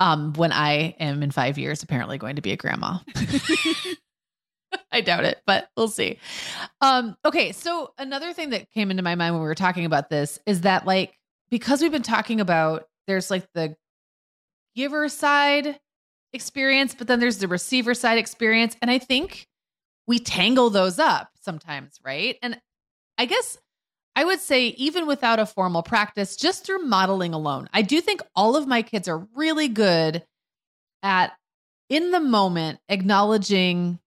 Um, 0.00 0.34
when 0.34 0.52
I 0.52 0.96
am 1.00 1.22
in 1.22 1.30
five 1.30 1.56
years, 1.56 1.82
apparently 1.82 2.18
going 2.18 2.36
to 2.36 2.42
be 2.42 2.52
a 2.52 2.56
grandma. 2.58 2.98
I 4.92 5.00
doubt 5.00 5.24
it, 5.24 5.40
but 5.46 5.68
we'll 5.76 5.88
see. 5.88 6.18
Um, 6.80 7.16
okay, 7.24 7.52
so 7.52 7.92
another 7.98 8.32
thing 8.32 8.50
that 8.50 8.70
came 8.70 8.90
into 8.90 9.02
my 9.02 9.14
mind 9.14 9.34
when 9.34 9.42
we 9.42 9.48
were 9.48 9.54
talking 9.54 9.84
about 9.84 10.10
this 10.10 10.38
is 10.46 10.62
that 10.62 10.86
like 10.86 11.18
because 11.50 11.82
we've 11.82 11.92
been 11.92 12.02
talking 12.02 12.40
about 12.40 12.84
there's 13.06 13.30
like 13.30 13.46
the 13.54 13.74
giver 14.76 15.08
side 15.08 15.78
experience, 16.32 16.94
but 16.94 17.06
then 17.06 17.20
there's 17.20 17.38
the 17.38 17.48
receiver 17.48 17.94
side 17.94 18.18
experience. 18.18 18.76
And 18.80 18.90
I 18.90 18.98
think 18.98 19.48
we 20.06 20.18
tangle 20.18 20.70
those 20.70 20.98
up 20.98 21.30
sometimes, 21.40 21.98
right? 22.04 22.36
And 22.42 22.60
I 23.18 23.26
guess 23.26 23.58
I 24.16 24.24
would 24.24 24.40
say, 24.40 24.68
even 24.68 25.06
without 25.06 25.38
a 25.38 25.46
formal 25.46 25.82
practice, 25.82 26.36
just 26.36 26.66
through 26.66 26.84
modeling 26.84 27.32
alone, 27.32 27.68
I 27.72 27.82
do 27.82 28.00
think 28.00 28.22
all 28.34 28.56
of 28.56 28.66
my 28.66 28.82
kids 28.82 29.08
are 29.08 29.26
really 29.34 29.68
good 29.68 30.24
at 31.02 31.32
in 31.88 32.10
the 32.10 32.20
moment 32.20 32.80
acknowledging 32.88 33.98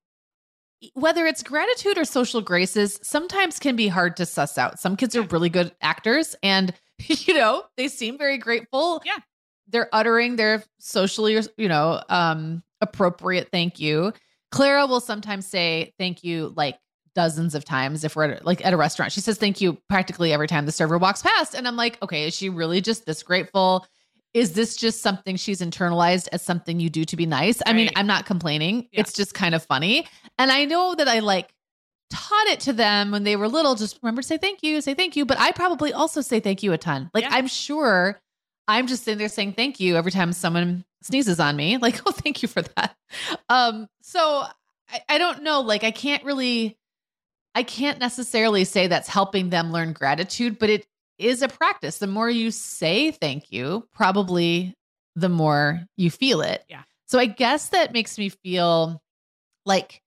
whether 0.94 1.26
it's 1.26 1.42
gratitude 1.42 1.98
or 1.98 2.04
social 2.04 2.40
graces, 2.40 3.00
sometimes 3.02 3.58
can 3.58 3.76
be 3.76 3.88
hard 3.88 4.16
to 4.18 4.26
suss 4.26 4.58
out. 4.58 4.78
Some 4.78 4.96
kids 4.96 5.16
are 5.16 5.22
really 5.22 5.48
good 5.48 5.72
actors 5.80 6.36
and 6.42 6.74
you 7.08 7.34
know, 7.34 7.64
they 7.76 7.88
seem 7.88 8.18
very 8.18 8.38
grateful. 8.38 9.02
Yeah. 9.04 9.18
They're 9.68 9.88
uttering 9.92 10.36
their 10.36 10.62
socially, 10.78 11.40
you 11.56 11.68
know, 11.68 12.02
um 12.08 12.62
appropriate 12.80 13.48
thank 13.50 13.80
you. 13.80 14.12
Clara 14.50 14.86
will 14.86 15.00
sometimes 15.00 15.46
say 15.46 15.92
thank 15.98 16.22
you 16.22 16.52
like 16.56 16.78
dozens 17.14 17.54
of 17.54 17.64
times 17.64 18.04
if 18.04 18.14
we're 18.16 18.24
at, 18.24 18.44
like 18.44 18.64
at 18.64 18.72
a 18.72 18.76
restaurant. 18.76 19.12
She 19.12 19.20
says 19.20 19.38
thank 19.38 19.60
you 19.60 19.78
practically 19.88 20.32
every 20.32 20.46
time 20.46 20.66
the 20.66 20.72
server 20.72 20.98
walks 20.98 21.22
past 21.22 21.54
and 21.54 21.66
I'm 21.66 21.76
like, 21.76 22.00
okay, 22.02 22.26
is 22.26 22.34
she 22.34 22.48
really 22.50 22.80
just 22.80 23.06
this 23.06 23.22
grateful? 23.22 23.86
Is 24.34 24.52
this 24.52 24.76
just 24.76 25.00
something 25.00 25.36
she's 25.36 25.60
internalized 25.60 26.28
as 26.32 26.42
something 26.42 26.80
you 26.80 26.90
do 26.90 27.04
to 27.04 27.16
be 27.16 27.24
nice? 27.24 27.62
I 27.64 27.72
mean, 27.72 27.88
I'm 27.94 28.08
not 28.08 28.26
complaining. 28.26 28.88
Yeah. 28.92 29.00
It's 29.00 29.12
just 29.12 29.32
kind 29.32 29.54
of 29.54 29.64
funny. 29.64 30.08
And 30.38 30.50
I 30.50 30.64
know 30.64 30.94
that 30.96 31.06
I 31.06 31.20
like 31.20 31.54
taught 32.10 32.46
it 32.48 32.60
to 32.60 32.72
them 32.72 33.12
when 33.12 33.22
they 33.22 33.36
were 33.36 33.48
little. 33.48 33.76
Just 33.76 34.00
remember 34.02 34.22
to 34.22 34.28
say 34.28 34.36
thank 34.36 34.62
you, 34.62 34.80
say 34.80 34.94
thank 34.94 35.14
you. 35.14 35.24
But 35.24 35.38
I 35.38 35.52
probably 35.52 35.92
also 35.92 36.20
say 36.20 36.40
thank 36.40 36.64
you 36.64 36.72
a 36.72 36.78
ton. 36.78 37.10
Like 37.14 37.22
Yeah. 37.22 37.30
I'm 37.32 37.46
sure 37.46 38.20
I'm 38.66 38.86
just 38.88 39.04
sitting 39.04 39.18
there 39.18 39.28
saying 39.28 39.52
thank 39.52 39.78
you 39.78 39.96
every 39.96 40.10
time 40.10 40.32
someone 40.32 40.84
sneezes 41.02 41.38
on 41.38 41.54
me. 41.54 41.76
Like, 41.84 42.00
oh, 42.06 42.12
thank 42.12 42.42
you 42.42 42.48
for 42.48 42.62
that. 42.62 42.96
Um, 43.48 43.88
so 44.02 44.44
I, 44.90 45.00
I 45.08 45.18
don't 45.18 45.42
know. 45.44 45.60
Like 45.60 45.84
I 45.84 45.90
can't 45.92 46.24
really 46.24 46.76
I 47.54 47.62
can't 47.62 48.00
necessarily 48.00 48.64
say 48.64 48.88
that's 48.88 49.08
helping 49.08 49.50
them 49.50 49.70
learn 49.70 49.92
gratitude, 49.92 50.58
but 50.58 50.70
it 50.70 50.86
is 51.18 51.42
a 51.42 51.48
practice. 51.48 51.98
The 51.98 52.06
more 52.06 52.28
you 52.28 52.50
say 52.50 53.10
thank 53.10 53.52
you, 53.52 53.86
probably 53.92 54.74
the 55.16 55.28
more 55.28 55.80
you 55.96 56.10
feel 56.10 56.40
it. 56.40 56.64
Yeah. 56.68 56.82
So 57.06 57.18
I 57.18 57.26
guess 57.26 57.68
that 57.68 57.92
makes 57.92 58.18
me 58.18 58.28
feel 58.28 59.00
like 59.64 60.02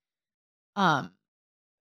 um 0.76 1.12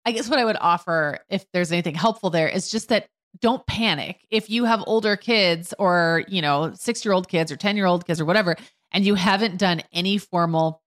I 0.05 0.13
guess 0.13 0.29
what 0.31 0.39
I 0.39 0.45
would 0.45 0.57
offer 0.61 1.19
if 1.29 1.45
there's 1.53 1.73
anything 1.73 1.97
helpful 1.97 2.31
there 2.31 2.49
is 2.49 2.71
just 2.71 2.91
that 2.91 3.09
don't 3.41 3.67
panic. 3.67 4.25
If 4.31 4.49
you 4.49 4.65
have 4.65 4.83
older 4.87 5.17
kids 5.17 5.75
or, 5.79 6.25
you 6.29 6.41
know, 6.41 6.71
6-year-old 6.75 7.29
kids 7.29 7.51
or 7.51 7.57
10-year-old 7.57 8.07
kids 8.07 8.21
or 8.21 8.25
whatever 8.25 8.57
and 8.93 9.05
you 9.05 9.15
haven't 9.15 9.59
done 9.59 9.83
any 9.93 10.17
formal 10.17 10.81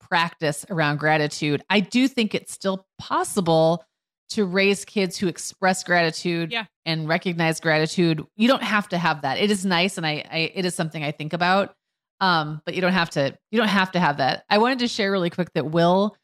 practice 0.00 0.66
around 0.68 0.98
gratitude, 0.98 1.62
I 1.70 1.80
do 1.80 2.08
think 2.08 2.34
it's 2.34 2.52
still 2.52 2.86
possible 2.98 3.84
to 4.30 4.44
raise 4.44 4.84
kids 4.84 5.16
who 5.16 5.28
express 5.28 5.84
gratitude 5.84 6.50
Yeah. 6.52 6.64
and 6.86 7.08
recognize 7.08 7.60
gratitude. 7.60 8.24
You 8.36 8.48
don't 8.48 8.62
have 8.62 8.88
to 8.88 8.98
have 8.98 9.22
that. 9.22 9.38
It 9.38 9.50
is 9.50 9.64
nice 9.64 9.96
and 9.98 10.06
I, 10.06 10.24
I 10.30 10.38
it 10.54 10.64
is 10.64 10.74
something 10.74 11.02
I 11.04 11.10
think 11.12 11.32
about. 11.32 11.74
Um, 12.20 12.62
but 12.64 12.74
you 12.74 12.80
don't 12.80 12.92
have 12.92 13.10
to 13.10 13.36
you 13.50 13.58
don't 13.58 13.68
have 13.68 13.92
to 13.92 14.00
have 14.00 14.16
that. 14.18 14.44
I 14.48 14.58
wanted 14.58 14.78
to 14.80 14.88
share 14.88 15.10
really 15.12 15.30
quick 15.30 15.52
that 15.54 15.66
Will 15.70 16.16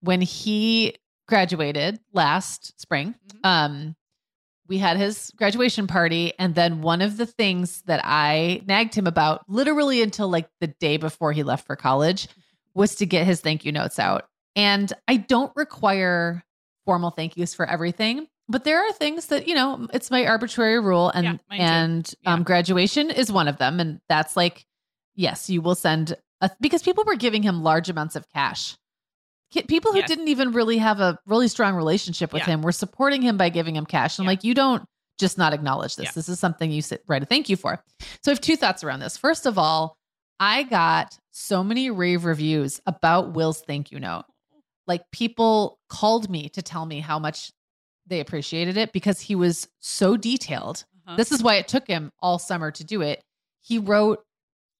when 0.00 0.20
he 0.20 0.94
graduated 1.26 1.98
last 2.12 2.80
spring, 2.80 3.14
Mhm. 3.34 3.46
um 3.48 3.96
we 4.68 4.76
had 4.78 4.98
his 4.98 5.32
graduation 5.36 5.86
party 5.86 6.34
and 6.38 6.54
then 6.54 6.82
one 6.82 7.00
of 7.00 7.16
the 7.16 7.24
things 7.24 7.80
that 7.86 8.02
I 8.04 8.60
nagged 8.66 8.94
him 8.94 9.06
about 9.06 9.48
literally 9.48 10.02
until 10.02 10.28
like 10.28 10.48
the 10.60 10.66
day 10.66 10.98
before 10.98 11.32
he 11.32 11.42
left 11.42 11.66
for 11.66 11.74
college 11.74 12.28
was 12.74 12.94
to 12.96 13.06
get 13.06 13.24
his 13.26 13.40
thank 13.40 13.64
you 13.64 13.72
notes 13.72 13.98
out. 13.98 14.28
And 14.54 14.92
I 15.08 15.16
don't 15.16 15.50
require 15.56 16.44
formal 16.88 17.10
thank 17.10 17.36
yous 17.36 17.52
for 17.54 17.66
everything, 17.66 18.26
but 18.48 18.64
there 18.64 18.78
are 18.82 18.92
things 18.92 19.26
that, 19.26 19.46
you 19.46 19.54
know, 19.54 19.86
it's 19.92 20.10
my 20.10 20.24
arbitrary 20.26 20.80
rule 20.80 21.10
and 21.10 21.24
Yeah, 21.24 21.36
and 21.50 22.14
um 22.24 22.42
graduation 22.44 23.10
is 23.10 23.30
one 23.30 23.46
of 23.46 23.58
them 23.58 23.78
and 23.78 24.00
that's 24.08 24.36
like 24.38 24.64
yes, 25.14 25.50
you 25.50 25.60
will 25.60 25.74
send 25.74 26.16
a, 26.40 26.50
because 26.60 26.82
people 26.82 27.04
were 27.04 27.16
giving 27.16 27.42
him 27.42 27.62
large 27.62 27.90
amounts 27.90 28.16
of 28.16 28.26
cash. 28.30 28.76
People 29.66 29.92
who 29.92 29.98
Yes. 29.98 30.08
didn't 30.08 30.28
even 30.28 30.52
really 30.52 30.78
have 30.78 31.00
a 31.00 31.18
really 31.26 31.48
strong 31.48 31.74
relationship 31.74 32.32
with 32.32 32.42
Yeah. 32.42 32.54
him 32.54 32.62
were 32.62 32.72
supporting 32.72 33.20
him 33.20 33.36
by 33.36 33.48
giving 33.50 33.76
him 33.76 33.84
cash. 33.84 34.18
And 34.18 34.24
Yeah. 34.24 34.30
like, 34.30 34.44
you 34.44 34.54
don't 34.54 34.84
just 35.18 35.36
not 35.36 35.52
acknowledge 35.52 35.96
this. 35.96 36.06
Yeah. 36.06 36.12
This 36.14 36.28
is 36.30 36.38
something 36.38 36.70
you 36.70 36.80
sit, 36.80 37.02
write 37.08 37.22
a 37.22 37.26
thank 37.26 37.48
you 37.50 37.56
for. 37.56 37.82
So 38.22 38.30
I 38.30 38.34
have 38.34 38.40
two 38.40 38.56
thoughts 38.56 38.82
around 38.84 39.00
this. 39.00 39.16
First 39.18 39.44
of 39.46 39.58
all, 39.58 39.96
I 40.40 40.62
got 40.62 41.18
so 41.32 41.64
many 41.64 41.90
rave 41.90 42.24
reviews 42.24 42.80
about 42.86 43.32
Will's 43.34 43.60
thank 43.60 43.90
you 43.90 43.98
note. 43.98 44.24
Like 44.88 45.02
people 45.12 45.78
called 45.88 46.28
me 46.28 46.48
to 46.50 46.62
tell 46.62 46.84
me 46.86 46.98
how 47.00 47.18
much 47.20 47.52
they 48.06 48.20
appreciated 48.20 48.76
it 48.76 48.92
because 48.92 49.20
he 49.20 49.34
was 49.34 49.68
so 49.78 50.16
detailed. 50.16 50.84
Uh-huh. 51.06 51.16
This 51.16 51.30
is 51.30 51.42
why 51.42 51.56
it 51.56 51.68
took 51.68 51.86
him 51.86 52.10
all 52.20 52.38
summer 52.38 52.70
to 52.72 52.82
do 52.84 53.02
it. 53.02 53.22
He 53.60 53.78
wrote 53.78 54.24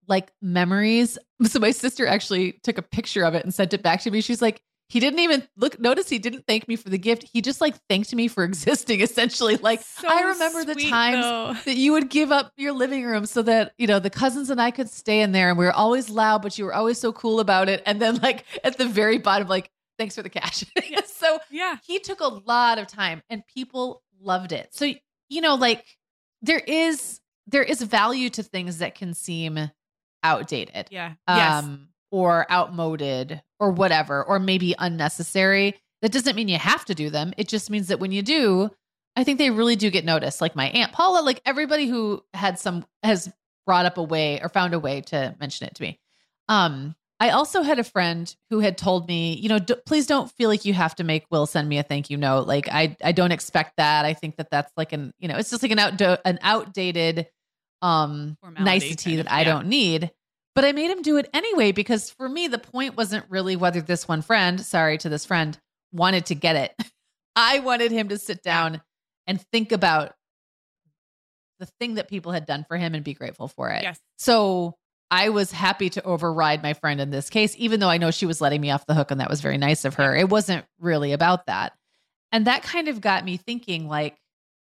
like 0.08 0.32
memories. 0.42 1.18
So 1.46 1.60
my 1.60 1.70
sister 1.70 2.04
actually 2.04 2.58
took 2.64 2.78
a 2.78 2.82
picture 2.82 3.22
of 3.22 3.34
it 3.34 3.44
and 3.44 3.54
sent 3.54 3.72
it 3.72 3.80
back 3.80 4.00
to 4.00 4.10
me. 4.10 4.20
She's 4.20 4.42
like, 4.42 4.60
he 4.88 4.98
didn't 4.98 5.20
even 5.20 5.46
look, 5.56 5.78
notice 5.78 6.08
he 6.08 6.18
didn't 6.18 6.46
thank 6.48 6.66
me 6.66 6.74
for 6.74 6.88
the 6.88 6.98
gift. 6.98 7.26
He 7.32 7.42
just 7.42 7.60
like 7.60 7.76
thanked 7.88 8.12
me 8.14 8.26
for 8.26 8.42
existing, 8.50 9.00
essentially. 9.02 9.56
Like, 9.56 9.82
So 9.82 10.08
I 10.08 10.22
remember 10.22 10.64
the 10.64 10.74
times 10.74 11.22
though. 11.24 11.54
that 11.64 11.76
you 11.76 11.92
would 11.92 12.08
give 12.10 12.32
up 12.32 12.50
your 12.56 12.72
living 12.72 13.04
room 13.04 13.24
so 13.26 13.42
that, 13.42 13.72
you 13.78 13.86
know, 13.86 13.98
the 14.00 14.10
cousins 14.10 14.50
and 14.50 14.60
I 14.60 14.70
could 14.72 14.88
stay 14.90 15.20
in 15.20 15.30
there 15.32 15.50
and 15.50 15.58
we 15.58 15.66
were 15.66 15.72
always 15.72 16.08
loud, 16.10 16.42
but 16.42 16.58
you 16.58 16.64
were 16.64 16.74
always 16.74 16.98
so 16.98 17.12
cool 17.12 17.38
about 17.38 17.68
it. 17.68 17.82
And 17.86 18.00
then, 18.02 18.16
like, 18.16 18.44
at 18.64 18.78
the 18.78 18.86
very 18.86 19.18
bottom, 19.18 19.46
like, 19.46 19.70
thanks 19.98 20.14
for 20.14 20.22
the 20.22 20.28
cash. 20.30 20.64
so 21.06 21.38
Yeah. 21.50 21.76
he 21.86 21.98
took 21.98 22.20
a 22.20 22.28
lot 22.28 22.78
of 22.78 22.86
time 22.86 23.22
and 23.28 23.42
people 23.46 24.02
loved 24.20 24.52
it. 24.52 24.68
So, 24.72 24.92
you 25.28 25.40
know, 25.40 25.54
like, 25.56 25.84
there 26.42 26.60
is 26.66 27.20
there 27.48 27.62
is 27.62 27.82
value 27.82 28.30
to 28.30 28.42
things 28.42 28.78
that 28.78 28.94
can 28.94 29.12
seem 29.14 29.70
outdated 30.22 30.86
Yeah. 30.90 31.14
yes. 31.28 31.64
um 31.64 31.88
or 32.10 32.50
outmoded 32.50 33.42
or 33.60 33.70
whatever 33.70 34.22
or 34.24 34.38
maybe 34.38 34.74
unnecessary 34.78 35.74
that 36.02 36.12
doesn't 36.12 36.36
mean 36.36 36.48
you 36.48 36.58
have 36.58 36.84
to 36.86 36.94
do 36.94 37.08
them 37.10 37.32
it 37.36 37.48
just 37.48 37.70
means 37.70 37.88
that 37.88 38.00
when 38.00 38.12
you 38.12 38.22
do 38.22 38.70
i 39.16 39.24
think 39.24 39.38
they 39.38 39.50
really 39.50 39.76
do 39.76 39.90
get 39.90 40.04
noticed 40.04 40.40
like 40.40 40.56
my 40.56 40.68
aunt 40.70 40.92
paula 40.92 41.20
like 41.22 41.40
everybody 41.46 41.86
who 41.86 42.22
had 42.34 42.58
some 42.58 42.84
has 43.02 43.32
brought 43.66 43.86
up 43.86 43.96
a 43.98 44.02
way 44.02 44.40
or 44.42 44.48
found 44.48 44.74
a 44.74 44.78
way 44.80 45.00
to 45.02 45.34
mention 45.40 45.66
it 45.66 45.74
to 45.74 45.82
me 45.82 46.00
um 46.48 46.94
i 47.20 47.30
also 47.30 47.62
had 47.62 47.78
a 47.78 47.84
friend 47.84 48.36
who 48.50 48.60
had 48.60 48.76
told 48.76 49.06
me 49.08 49.34
you 49.34 49.48
know 49.48 49.58
d- 49.58 49.74
please 49.86 50.06
don't 50.06 50.30
feel 50.32 50.48
like 50.48 50.64
you 50.64 50.72
have 50.72 50.94
to 50.94 51.04
make 51.04 51.24
will 51.30 51.46
send 51.46 51.68
me 51.68 51.78
a 51.78 51.82
thank 51.82 52.10
you 52.10 52.16
note 52.16 52.46
like 52.46 52.68
i 52.68 52.96
i 53.02 53.12
don't 53.12 53.32
expect 53.32 53.76
that 53.76 54.04
i 54.04 54.14
think 54.14 54.36
that 54.36 54.50
that's 54.50 54.72
like 54.76 54.92
an 54.92 55.12
you 55.18 55.28
know 55.28 55.36
it's 55.36 55.50
just 55.50 55.62
like 55.62 55.72
an 55.72 55.78
out 55.78 56.00
an 56.24 56.38
outdated 56.42 57.26
um 57.82 58.36
Formality 58.40 58.64
nicety 58.64 59.10
kind 59.10 59.20
of, 59.20 59.26
that 59.26 59.32
i 59.32 59.40
yeah. 59.40 59.44
don't 59.44 59.66
need 59.66 60.10
but 60.58 60.64
I 60.64 60.72
made 60.72 60.90
him 60.90 61.02
do 61.02 61.18
it 61.18 61.30
anyway 61.32 61.70
because 61.70 62.10
for 62.10 62.28
me, 62.28 62.48
the 62.48 62.58
point 62.58 62.96
wasn't 62.96 63.24
really 63.28 63.54
whether 63.54 63.80
this 63.80 64.08
one 64.08 64.22
friend, 64.22 64.60
sorry 64.60 64.98
to 64.98 65.08
this 65.08 65.24
friend, 65.24 65.56
wanted 65.92 66.26
to 66.26 66.34
get 66.34 66.56
it. 66.56 66.74
I 67.36 67.60
wanted 67.60 67.92
him 67.92 68.08
to 68.08 68.18
sit 68.18 68.42
down 68.42 68.82
and 69.28 69.40
think 69.52 69.70
about 69.70 70.14
the 71.60 71.66
thing 71.78 71.94
that 71.94 72.08
people 72.08 72.32
had 72.32 72.44
done 72.44 72.64
for 72.66 72.76
him 72.76 72.96
and 72.96 73.04
be 73.04 73.14
grateful 73.14 73.46
for 73.46 73.70
it. 73.70 73.84
Yes. 73.84 74.00
So 74.16 74.74
I 75.10 75.30
was 75.30 75.50
happy 75.50 75.88
to 75.90 76.04
override 76.04 76.62
my 76.62 76.74
friend 76.74 77.00
in 77.00 77.10
this 77.10 77.30
case, 77.30 77.54
even 77.58 77.80
though 77.80 77.88
I 77.88 77.98
know 77.98 78.10
she 78.10 78.26
was 78.26 78.40
letting 78.40 78.60
me 78.60 78.70
off 78.70 78.86
the 78.86 78.94
hook 78.94 79.10
and 79.10 79.20
that 79.20 79.30
was 79.30 79.40
very 79.40 79.56
nice 79.56 79.84
of 79.84 79.94
her. 79.94 80.14
It 80.14 80.28
wasn't 80.28 80.66
really 80.78 81.12
about 81.12 81.46
that. 81.46 81.72
And 82.30 82.46
that 82.46 82.62
kind 82.62 82.88
of 82.88 83.00
got 83.00 83.24
me 83.24 83.38
thinking 83.38 83.88
like, 83.88 84.16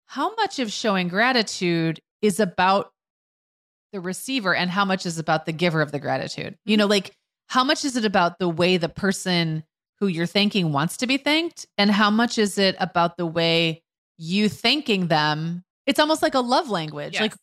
how 0.06 0.34
much 0.34 0.58
of 0.58 0.70
showing 0.70 1.08
gratitude 1.08 2.00
is 2.20 2.40
about 2.40 2.92
the 3.92 4.00
receiver 4.00 4.54
and 4.54 4.70
how 4.70 4.84
much 4.84 5.06
is 5.06 5.18
about 5.18 5.46
the 5.46 5.52
giver 5.52 5.80
of 5.80 5.92
the 5.92 5.98
gratitude? 5.98 6.56
You 6.66 6.74
mm-hmm. 6.74 6.80
know, 6.80 6.86
like 6.86 7.12
how 7.48 7.64
much 7.64 7.84
is 7.84 7.96
it 7.96 8.04
about 8.04 8.38
the 8.38 8.48
way 8.48 8.76
the 8.76 8.88
person 8.88 9.64
who 10.00 10.08
you're 10.08 10.26
thanking 10.26 10.72
wants 10.72 10.98
to 10.98 11.06
be 11.06 11.16
thanked? 11.16 11.66
And 11.78 11.90
how 11.90 12.10
much 12.10 12.36
is 12.36 12.58
it 12.58 12.76
about 12.78 13.16
the 13.16 13.26
way 13.26 13.82
you 14.18 14.48
thanking 14.50 15.06
them? 15.06 15.64
It's 15.86 15.98
almost 15.98 16.22
like 16.22 16.34
a 16.34 16.40
love 16.40 16.68
language. 16.68 17.14
Yes. 17.14 17.22
Like 17.22 17.34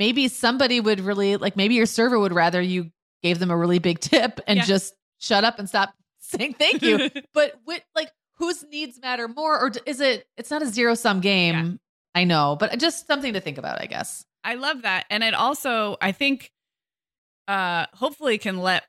maybe 0.00 0.26
somebody 0.26 0.80
would 0.80 0.98
really 0.98 1.36
like 1.36 1.54
maybe 1.54 1.74
your 1.76 1.86
server 1.86 2.18
would 2.18 2.32
rather 2.32 2.60
you 2.60 2.90
gave 3.22 3.38
them 3.38 3.50
a 3.52 3.56
really 3.56 3.78
big 3.78 4.00
tip 4.00 4.40
and 4.48 4.56
Yeah. 4.56 4.64
just 4.64 4.94
shut 5.18 5.44
up 5.44 5.58
and 5.60 5.68
stop 5.68 5.94
saying 6.18 6.54
thank 6.54 6.82
you. 6.82 7.10
but 7.34 7.54
with 7.66 7.82
like 7.94 8.10
whose 8.38 8.64
needs 8.64 8.98
matter 9.00 9.28
more 9.28 9.60
or 9.60 9.70
is 9.86 10.00
it 10.00 10.26
it's 10.36 10.50
not 10.50 10.62
a 10.62 10.66
zero 10.66 10.94
sum 10.94 11.20
game. 11.20 11.78
I 12.14 12.24
know, 12.24 12.56
but 12.58 12.76
just 12.80 13.06
something 13.06 13.34
to 13.34 13.40
think 13.40 13.56
about, 13.56 13.80
I 13.80 13.86
guess. 13.86 14.24
I 14.42 14.54
love 14.56 14.82
that. 14.82 15.04
And 15.10 15.22
it 15.22 15.32
also, 15.32 15.96
I 16.02 16.10
think, 16.10 16.50
uh, 17.46 17.86
hopefully 17.94 18.36
can 18.38 18.58
let 18.58 18.82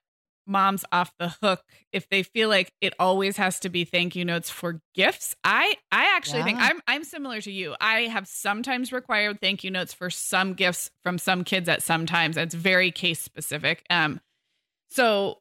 moms 0.51 0.85
off 0.91 1.13
the 1.17 1.29
hook 1.41 1.63
if 1.91 2.07
they 2.09 2.23
feel 2.23 2.49
like 2.49 2.71
it 2.81 2.93
always 2.99 3.37
has 3.37 3.59
to 3.61 3.69
be 3.69 3.85
thank 3.85 4.15
you 4.15 4.25
notes 4.25 4.49
for 4.49 4.81
gifts. 4.93 5.35
I 5.43 5.75
I 5.91 6.15
actually 6.15 6.43
think 6.43 6.59
I'm 6.61 6.81
I'm 6.87 7.03
similar 7.03 7.41
to 7.41 7.51
you. 7.51 7.75
I 7.79 8.01
have 8.01 8.27
sometimes 8.27 8.91
required 8.91 9.39
thank 9.41 9.63
you 9.63 9.71
notes 9.71 9.93
for 9.93 10.09
some 10.09 10.53
gifts 10.53 10.91
from 11.03 11.17
some 11.17 11.43
kids 11.43 11.69
at 11.69 11.81
some 11.81 12.05
times. 12.05 12.37
It's 12.37 12.53
very 12.55 12.91
case 12.91 13.19
specific. 13.21 13.83
Um 13.89 14.19
so 14.89 15.37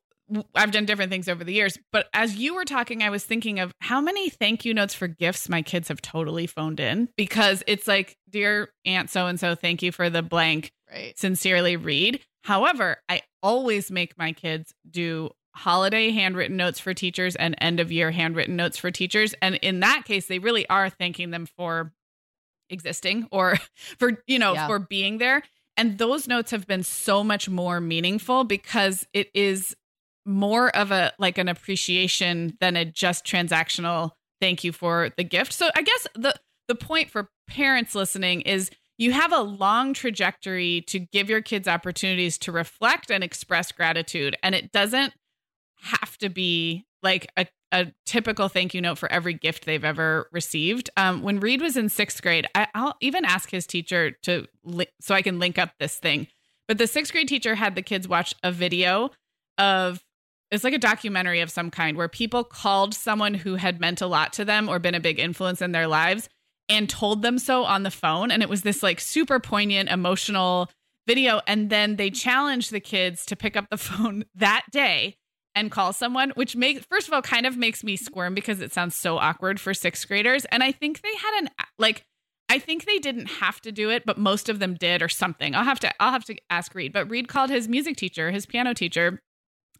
I've 0.54 0.70
done 0.70 0.84
different 0.86 1.10
things 1.10 1.28
over 1.28 1.42
the 1.42 1.52
years, 1.52 1.76
but 1.90 2.06
as 2.14 2.36
you 2.36 2.54
were 2.54 2.64
talking, 2.64 3.02
I 3.02 3.10
was 3.10 3.24
thinking 3.24 3.58
of 3.58 3.72
how 3.80 4.00
many 4.00 4.30
thank 4.30 4.64
you 4.64 4.72
notes 4.72 4.94
for 4.94 5.08
gifts 5.08 5.48
my 5.48 5.60
kids 5.60 5.88
have 5.88 6.00
totally 6.00 6.46
phoned 6.46 6.78
in 6.78 7.08
because 7.16 7.64
it's 7.66 7.88
like, 7.88 8.16
dear 8.30 8.68
Aunt 8.84 9.10
so 9.10 9.26
and 9.26 9.40
so, 9.40 9.56
thank 9.56 9.82
you 9.82 9.90
for 9.90 10.08
the 10.08 10.22
blank 10.22 10.72
Right. 10.90 11.16
sincerely 11.18 11.76
read. 11.76 12.20
However, 12.42 12.98
I 13.08 13.22
always 13.42 13.90
make 13.90 14.16
my 14.18 14.32
kids 14.32 14.72
do 14.90 15.30
holiday 15.54 16.10
handwritten 16.10 16.56
notes 16.56 16.78
for 16.78 16.94
teachers 16.94 17.36
and 17.36 17.54
end 17.60 17.80
of 17.80 17.90
year 17.90 18.10
handwritten 18.10 18.56
notes 18.56 18.78
for 18.78 18.90
teachers. 18.90 19.34
And 19.42 19.56
in 19.56 19.80
that 19.80 20.04
case, 20.04 20.26
they 20.26 20.38
really 20.38 20.68
are 20.68 20.88
thanking 20.88 21.30
them 21.30 21.46
for 21.46 21.92
existing 22.70 23.26
or 23.30 23.56
for, 23.98 24.22
you 24.26 24.38
know, 24.38 24.54
Yeah. 24.54 24.66
for 24.66 24.78
being 24.78 25.18
there. 25.18 25.42
And 25.76 25.98
those 25.98 26.28
notes 26.28 26.50
have 26.50 26.66
been 26.66 26.82
so 26.82 27.24
much 27.24 27.48
more 27.48 27.80
meaningful 27.80 28.44
because 28.44 29.06
it 29.12 29.30
is 29.34 29.74
more 30.26 30.74
of 30.76 30.90
a 30.90 31.12
like 31.18 31.38
an 31.38 31.48
appreciation 31.48 32.56
than 32.60 32.76
a 32.76 32.84
just 32.84 33.24
transactional 33.24 34.10
thank 34.40 34.62
you 34.64 34.72
for 34.72 35.10
the 35.16 35.24
gift. 35.24 35.52
So 35.52 35.68
I 35.74 35.82
guess 35.82 36.06
the 36.14 36.34
the 36.68 36.74
point 36.74 37.10
for 37.10 37.28
parents 37.48 37.94
listening 37.94 38.42
is 38.42 38.70
you 39.00 39.12
have 39.12 39.32
a 39.32 39.40
long 39.40 39.94
trajectory 39.94 40.82
to 40.82 40.98
give 40.98 41.30
your 41.30 41.40
kids 41.40 41.66
opportunities 41.66 42.36
to 42.36 42.52
reflect 42.52 43.10
and 43.10 43.24
express 43.24 43.72
gratitude 43.72 44.36
and 44.42 44.54
it 44.54 44.70
doesn't 44.72 45.14
have 45.82 46.18
to 46.18 46.28
be 46.28 46.84
like 47.02 47.26
a, 47.36 47.46
a 47.72 47.92
typical 48.04 48.48
thank 48.48 48.74
you 48.74 48.80
note 48.82 48.98
for 48.98 49.10
every 49.10 49.32
gift 49.32 49.64
they've 49.64 49.84
ever 49.84 50.28
received. 50.32 50.90
Um, 50.98 51.22
when 51.22 51.40
Reed 51.40 51.62
was 51.62 51.78
in 51.78 51.88
sixth 51.88 52.20
grade, 52.20 52.46
I, 52.54 52.66
I'll 52.74 52.96
even 53.00 53.24
ask 53.24 53.50
his 53.50 53.66
teacher 53.66 54.10
to 54.22 54.46
li- 54.64 54.86
so 55.00 55.14
I 55.14 55.22
can 55.22 55.38
link 55.38 55.58
up 55.58 55.70
this 55.80 55.96
thing. 55.96 56.26
But 56.68 56.76
the 56.76 56.86
sixth 56.86 57.12
grade 57.12 57.28
teacher 57.28 57.54
had 57.54 57.74
the 57.74 57.82
kids 57.82 58.06
watch 58.06 58.34
a 58.42 58.52
video 58.52 59.10
of 59.56 60.04
it's 60.50 60.64
like 60.64 60.74
a 60.74 60.78
documentary 60.78 61.40
of 61.40 61.50
some 61.50 61.70
kind 61.70 61.96
where 61.96 62.08
people 62.08 62.44
called 62.44 62.92
someone 62.92 63.34
who 63.34 63.54
had 63.54 63.80
meant 63.80 64.00
a 64.00 64.06
lot 64.06 64.32
to 64.34 64.44
them 64.44 64.68
or 64.68 64.78
been 64.78 64.94
a 64.96 65.00
big 65.00 65.18
influence 65.18 65.62
in 65.62 65.72
their 65.72 65.86
lives 65.86 66.28
and 66.70 66.88
told 66.88 67.20
them 67.20 67.38
so 67.38 67.64
on 67.64 67.82
the 67.82 67.90
phone. 67.90 68.30
And 68.30 68.42
it 68.42 68.48
was 68.48 68.62
this 68.62 68.82
like 68.82 69.00
super 69.00 69.40
poignant, 69.40 69.90
emotional 69.90 70.70
video. 71.06 71.40
And 71.46 71.68
then 71.68 71.96
they 71.96 72.10
challenged 72.10 72.70
the 72.70 72.80
kids 72.80 73.26
to 73.26 73.36
pick 73.36 73.56
up 73.56 73.68
the 73.68 73.76
phone 73.76 74.24
that 74.36 74.64
day 74.70 75.16
and 75.56 75.70
call 75.70 75.92
someone, 75.92 76.30
which 76.36 76.54
makes, 76.54 76.86
first 76.88 77.08
of 77.08 77.12
all, 77.12 77.22
kind 77.22 77.44
of 77.44 77.56
makes 77.56 77.82
me 77.82 77.96
squirm 77.96 78.34
because 78.34 78.60
it 78.60 78.72
sounds 78.72 78.94
so 78.94 79.18
awkward 79.18 79.58
for 79.58 79.74
sixth 79.74 80.06
graders. 80.06 80.44
And 80.46 80.62
I 80.62 80.70
think 80.70 81.00
they 81.00 81.14
had 81.16 81.42
an, 81.42 81.48
like, 81.76 82.04
I 82.48 82.60
think 82.60 82.84
they 82.84 82.98
didn't 82.98 83.26
have 83.26 83.60
to 83.62 83.72
do 83.72 83.90
it, 83.90 84.04
but 84.06 84.16
most 84.16 84.48
of 84.48 84.60
them 84.60 84.74
did 84.74 85.02
or 85.02 85.08
something. 85.08 85.54
I'll 85.54 85.64
have 85.64 85.80
to, 85.80 85.92
I'll 86.00 86.12
have 86.12 86.24
to 86.26 86.36
ask 86.50 86.74
Reed. 86.74 86.92
But 86.92 87.10
Reed 87.10 87.26
called 87.26 87.50
his 87.50 87.68
music 87.68 87.96
teacher, 87.96 88.30
his 88.30 88.46
piano 88.46 88.74
teacher, 88.74 89.20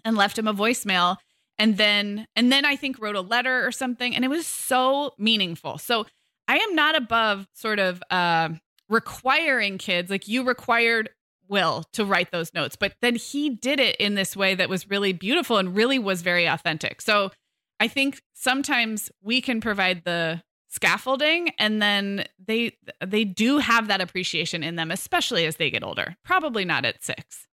and 0.05 0.17
left 0.17 0.39
him 0.39 0.49
a 0.49 0.55
voicemail. 0.55 1.17
And 1.57 1.77
then, 1.77 2.27
and 2.35 2.51
then 2.51 2.65
I 2.65 2.75
think 2.75 2.99
wrote 2.99 3.17
a 3.17 3.21
letter 3.21 3.65
or 3.65 3.71
something. 3.71 4.15
And 4.15 4.25
it 4.25 4.29
was 4.29 4.47
so 4.47 5.13
meaningful. 5.19 5.79
So 5.79 6.07
I 6.51 6.57
am 6.57 6.75
not 6.75 6.97
above 6.97 7.47
sort 7.55 7.79
of 7.79 8.03
uh, 8.11 8.49
requiring 8.89 9.79
kids, 9.79 10.11
like 10.11 10.27
you 10.27 10.43
required 10.43 11.11
Will 11.49 11.85
to 11.93 12.05
write 12.05 12.33
those 12.33 12.53
notes, 12.55 12.75
but 12.75 12.95
then 13.01 13.15
he 13.15 13.51
did 13.51 13.79
it 13.79 13.95
in 13.97 14.17
this 14.17 14.37
way 14.37 14.55
that 14.57 14.69
was 14.69 14.91
really 14.91 15.13
beautiful 15.13 15.59
and 15.59 15.77
really 15.77 15.99
was 15.99 16.23
very 16.23 16.47
authentic. 16.47 17.01
So 17.01 17.31
I 17.79 17.87
think 17.87 18.21
sometimes 18.35 19.11
we 19.23 19.41
can 19.41 19.61
provide 19.61 20.03
the 20.05 20.43
scaffolding 20.69 21.51
and 21.59 21.81
then 21.81 22.25
they 22.45 22.77
they 23.05 23.25
do 23.25 23.59
have 23.59 23.89
that 23.89 24.01
appreciation 24.01 24.63
in 24.63 24.77
them 24.77 24.93
especially 24.93 25.45
as 25.45 25.57
they 25.57 25.69
get 25.69 25.83
older 25.83 26.15
probably 26.25 26.65
not 26.65 26.85
at 26.85 27.03
six 27.03 27.49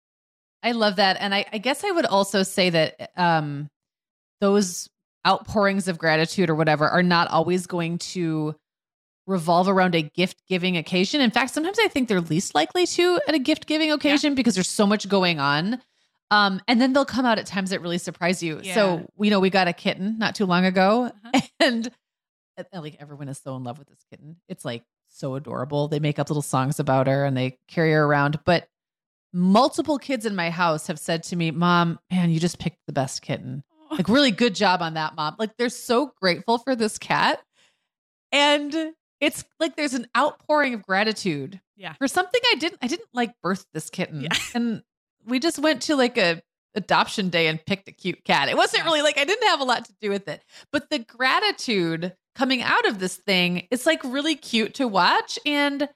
I 0.64 0.72
love 0.72 0.96
that. 0.96 1.18
And 1.20 1.36
I, 1.36 1.46
I 1.52 1.58
guess 1.58 1.84
I 1.84 1.92
would 1.92 2.06
also 2.06 2.42
say 2.42 2.70
that 2.70 3.12
um, 3.18 3.70
those 4.40 4.90
outpourings 5.28 5.88
of 5.88 5.98
gratitude 5.98 6.50
or 6.50 6.56
whatever 6.56 6.88
are 6.88 7.04
not 7.04 7.28
always 7.30 7.68
going 7.68 7.98
to 7.98 8.56
revolve 9.26 9.68
around 9.68 9.96
a 9.96 10.02
gift 10.02 10.42
giving 10.48 10.76
occasion. 10.78 11.22
In 11.22 11.32
fact, 11.32 11.54
sometimes 11.54 11.78
I 11.80 11.88
think 11.88 12.10
they're 12.10 12.22
least 12.22 12.54
likely 12.56 12.86
to 12.88 13.20
at 13.28 13.34
a 13.34 13.40
gift 13.40 13.68
giving 13.68 13.92
occasion 13.92 14.36
because 14.36 14.56
there's 14.56 14.70
so 14.70 14.86
much 14.86 15.08
going 15.08 15.40
on. 15.40 15.82
Um, 16.32 16.62
and 16.68 16.82
then 16.82 16.94
they'll 16.94 17.06
come 17.06 17.26
out 17.26 17.38
at 17.40 17.46
times 17.46 17.70
that 17.70 17.82
really 17.82 17.98
surprise 18.00 18.42
you. 18.42 18.60
Yeah. 18.64 18.74
So 18.74 19.10
we 19.16 19.30
know 19.30 19.40
we 19.40 19.50
got 19.50 19.68
a 19.68 19.74
kitten 19.74 20.18
not 20.18 20.36
too 20.36 20.46
long 20.46 20.66
ago, 20.66 21.12
Uh-huh. 21.26 21.42
and 21.60 21.92
like 22.74 22.98
everyone 23.00 23.30
is 23.30 23.40
so 23.40 23.56
in 23.56 23.64
love 23.64 23.78
with 23.80 23.88
this 23.88 24.04
kitten. 24.10 24.38
It's 24.50 24.66
like 24.66 24.84
so 25.10 25.36
adorable. 25.36 25.88
They 25.88 26.00
make 26.00 26.20
up 26.20 26.30
little 26.30 26.42
songs 26.42 26.80
about 26.80 27.08
her 27.08 27.24
and 27.26 27.38
they 27.38 27.58
carry 27.68 27.92
her 27.94 28.04
around. 28.04 28.40
But 28.46 28.68
multiple 29.32 29.98
kids 30.00 30.26
in 30.26 30.36
my 30.36 30.50
house 30.50 30.88
have 30.88 31.00
said 31.00 31.24
to 31.24 31.36
me, 31.36 31.52
Mom, 31.52 32.00
man, 32.12 32.30
you 32.32 32.40
just 32.40 32.60
picked 32.60 32.80
the 32.88 32.94
best 32.94 33.22
kitten. 33.22 33.64
Like, 33.92 34.10
really 34.10 34.32
good 34.32 34.56
job 34.56 34.82
on 34.82 34.96
that, 34.96 35.16
mom. 35.16 35.36
Like, 35.38 35.56
they're 35.58 35.70
so 35.70 36.14
grateful 36.20 36.58
for 36.58 36.76
this 36.76 36.98
cat. 36.98 37.40
And 38.32 38.74
it's 39.24 39.44
like 39.60 39.76
there's 39.76 39.94
an 39.94 40.08
outpouring 40.18 40.74
of 40.74 40.84
gratitude 40.84 41.60
Yeah. 41.78 41.94
for 41.94 42.08
something 42.08 42.42
I 42.52 42.56
didn't, 42.56 42.80
I 42.82 42.88
didn't 42.88 43.10
like 43.14 43.34
birth 43.42 43.66
this 43.74 43.90
kitten. 43.90 44.22
Yeah. 44.22 44.30
And 44.56 44.84
we 45.26 45.40
just 45.40 45.60
went 45.60 45.82
to 45.84 45.96
like 45.96 46.18
a 46.18 46.42
adoption 46.76 47.30
day 47.30 47.48
and 47.48 47.64
picked 47.66 47.88
a 47.88 47.92
cute 47.92 48.24
cat. 48.26 48.50
It 48.50 48.58
wasn't 48.58 48.84
really 48.84 49.02
like 49.02 49.18
I 49.18 49.26
didn't 49.26 49.48
have 49.48 49.60
a 49.62 49.64
lot 49.64 49.86
to 49.86 49.94
do 50.02 50.10
with 50.10 50.28
it. 50.28 50.44
But 50.72 50.90
the 50.90 51.00
gratitude 51.00 52.14
coming 52.36 52.62
out 52.64 52.88
of 52.88 53.00
this 53.00 53.16
thing 53.16 53.68
is 53.72 53.86
like 53.86 54.04
really 54.04 54.36
cute 54.36 54.74
to 54.76 54.88
watch. 54.88 55.38
And 55.46 55.88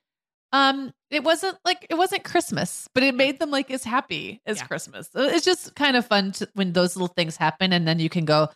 um 0.54 0.94
it 1.12 1.24
wasn't 1.24 1.58
like 1.66 1.86
it 1.90 1.96
wasn't 1.96 2.24
christmas 2.24 2.88
but 2.94 3.04
it 3.04 3.14
made 3.14 3.38
them 3.38 3.52
like 3.52 3.70
as 3.70 3.84
happy 3.84 4.42
as 4.46 4.58
Yeah. 4.60 4.66
christmas 4.68 5.10
it's 5.14 5.44
just 5.44 5.76
kind 5.76 5.98
of 5.98 6.06
fun 6.06 6.32
to, 6.34 6.48
when 6.54 6.72
those 6.72 6.96
little 6.96 7.14
things 7.14 7.36
happen 7.36 7.74
and 7.74 7.86
then 7.86 8.00
you 8.00 8.08
can 8.10 8.24
go 8.24 8.48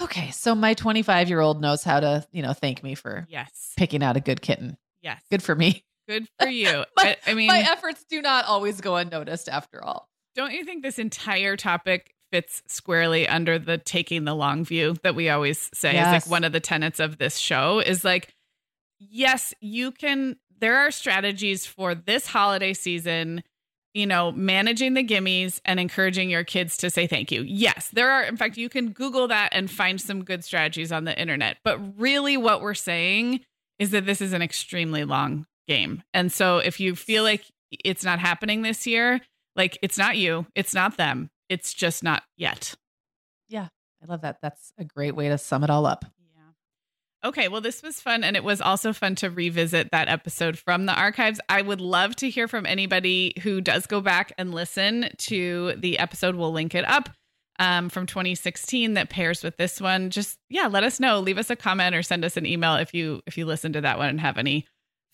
okay 0.00 0.30
so 0.30 0.54
my 0.54 0.74
25 0.74 1.28
year 1.28 1.40
old 1.40 1.60
knows 1.60 1.84
how 1.84 2.00
to 2.00 2.26
you 2.32 2.42
know 2.42 2.52
thank 2.52 2.82
me 2.82 2.94
for 2.94 3.26
yes. 3.28 3.72
picking 3.76 4.02
out 4.02 4.16
a 4.16 4.20
good 4.20 4.40
kitten. 4.40 4.76
Yes. 5.02 5.20
Good 5.30 5.42
for 5.42 5.54
me. 5.54 5.84
Good 6.08 6.28
for 6.40 6.48
you. 6.48 6.84
My- 6.96 7.16
I, 7.26 7.30
I 7.30 7.34
mean 7.34 7.46
my 7.48 7.60
efforts 7.60 8.04
do 8.08 8.22
not 8.22 8.46
always 8.46 8.80
go 8.80 8.96
unnoticed 8.96 9.48
after 9.48 9.82
all. 9.82 10.08
Don't 10.34 10.52
you 10.52 10.64
think 10.64 10.82
this 10.82 10.98
entire 10.98 11.56
topic 11.56 12.14
fits 12.30 12.62
squarely 12.66 13.26
under 13.26 13.58
the 13.58 13.78
taking 13.78 14.24
the 14.24 14.34
long 14.34 14.64
view 14.64 14.96
that 15.02 15.14
we 15.14 15.28
always 15.28 15.70
say 15.74 15.98
is 15.98 16.06
like 16.06 16.26
one 16.26 16.44
of 16.44 16.52
the 16.52 16.60
tenets 16.60 17.00
of 17.00 17.18
this 17.18 17.38
show 17.38 17.80
is 17.80 18.04
like, 18.04 18.34
yes, 18.98 19.54
you 19.60 19.90
can, 19.92 20.36
there 20.60 20.76
are 20.76 20.90
strategies 20.90 21.66
for 21.66 21.94
this 21.94 22.26
holiday 22.26 22.74
season, 22.74 23.42
you 23.98 24.06
know, 24.06 24.30
managing 24.30 24.94
the 24.94 25.02
gimmies 25.02 25.60
and 25.64 25.80
encouraging 25.80 26.30
your 26.30 26.44
kids 26.44 26.76
to 26.76 26.88
say 26.88 27.08
thank 27.08 27.32
you. 27.32 27.42
Yes, 27.42 27.88
there 27.92 28.10
are, 28.10 28.22
in 28.22 28.36
fact, 28.36 28.56
you 28.56 28.68
can 28.68 28.92
Google 28.92 29.26
that 29.26 29.48
and 29.52 29.68
find 29.68 30.00
some 30.00 30.24
good 30.24 30.44
strategies 30.44 30.92
on 30.92 31.02
the 31.02 31.20
internet. 31.20 31.56
But 31.64 31.80
really, 31.98 32.36
what 32.36 32.60
we're 32.60 32.74
saying 32.74 33.40
is 33.80 33.90
that 33.90 34.06
this 34.06 34.20
is 34.20 34.32
an 34.32 34.40
extremely 34.40 35.02
long 35.02 35.46
game. 35.66 36.04
And 36.14 36.30
so 36.30 36.58
if 36.58 36.78
you 36.78 36.94
feel 36.94 37.24
like 37.24 37.44
it's 37.84 38.04
not 38.04 38.20
happening 38.20 38.62
this 38.62 38.86
year, 38.86 39.20
like 39.56 39.76
it's 39.82 39.98
not 39.98 40.16
you, 40.16 40.46
it's 40.54 40.74
not 40.74 40.96
them, 40.96 41.28
it's 41.48 41.74
just 41.74 42.04
not 42.04 42.22
yet. 42.36 42.76
Yeah, 43.48 43.66
I 44.00 44.06
love 44.06 44.20
that 44.20 44.38
that's 44.40 44.72
a 44.78 44.84
great 44.84 45.16
way 45.16 45.28
to 45.28 45.38
sum 45.38 45.64
it 45.64 45.70
all 45.70 45.86
up. 45.86 46.04
Okay, 47.24 47.48
well, 47.48 47.60
this 47.60 47.82
was 47.82 48.00
fun. 48.00 48.22
And 48.22 48.36
it 48.36 48.44
was 48.44 48.60
also 48.60 48.92
fun 48.92 49.16
to 49.16 49.30
revisit 49.30 49.90
that 49.90 50.08
episode 50.08 50.58
from 50.58 50.86
the 50.86 50.94
archives. 50.94 51.40
I 51.48 51.62
would 51.62 51.80
love 51.80 52.14
to 52.16 52.30
hear 52.30 52.46
from 52.46 52.64
anybody 52.64 53.34
who 53.42 53.60
does 53.60 53.86
go 53.86 54.00
back 54.00 54.32
and 54.38 54.54
listen 54.54 55.08
to 55.18 55.74
the 55.76 55.98
episode. 55.98 56.36
We'll 56.36 56.52
link 56.52 56.74
it 56.74 56.88
up 56.88 57.10
um, 57.58 57.88
from 57.88 58.06
2016 58.06 58.94
that 58.94 59.10
pairs 59.10 59.42
with 59.42 59.56
this 59.56 59.80
one. 59.80 60.10
Just, 60.10 60.38
yeah, 60.48 60.68
let 60.68 60.84
us 60.84 61.00
know. 61.00 61.18
Leave 61.18 61.38
us 61.38 61.50
a 61.50 61.56
comment 61.56 61.96
or 61.96 62.02
send 62.02 62.24
us 62.24 62.36
an 62.36 62.46
email 62.46 62.76
if 62.76 62.94
you 62.94 63.20
if 63.26 63.36
you 63.36 63.46
listen 63.46 63.72
to 63.72 63.80
that 63.80 63.98
one 63.98 64.08
and 64.08 64.20
have 64.20 64.38
any 64.38 64.64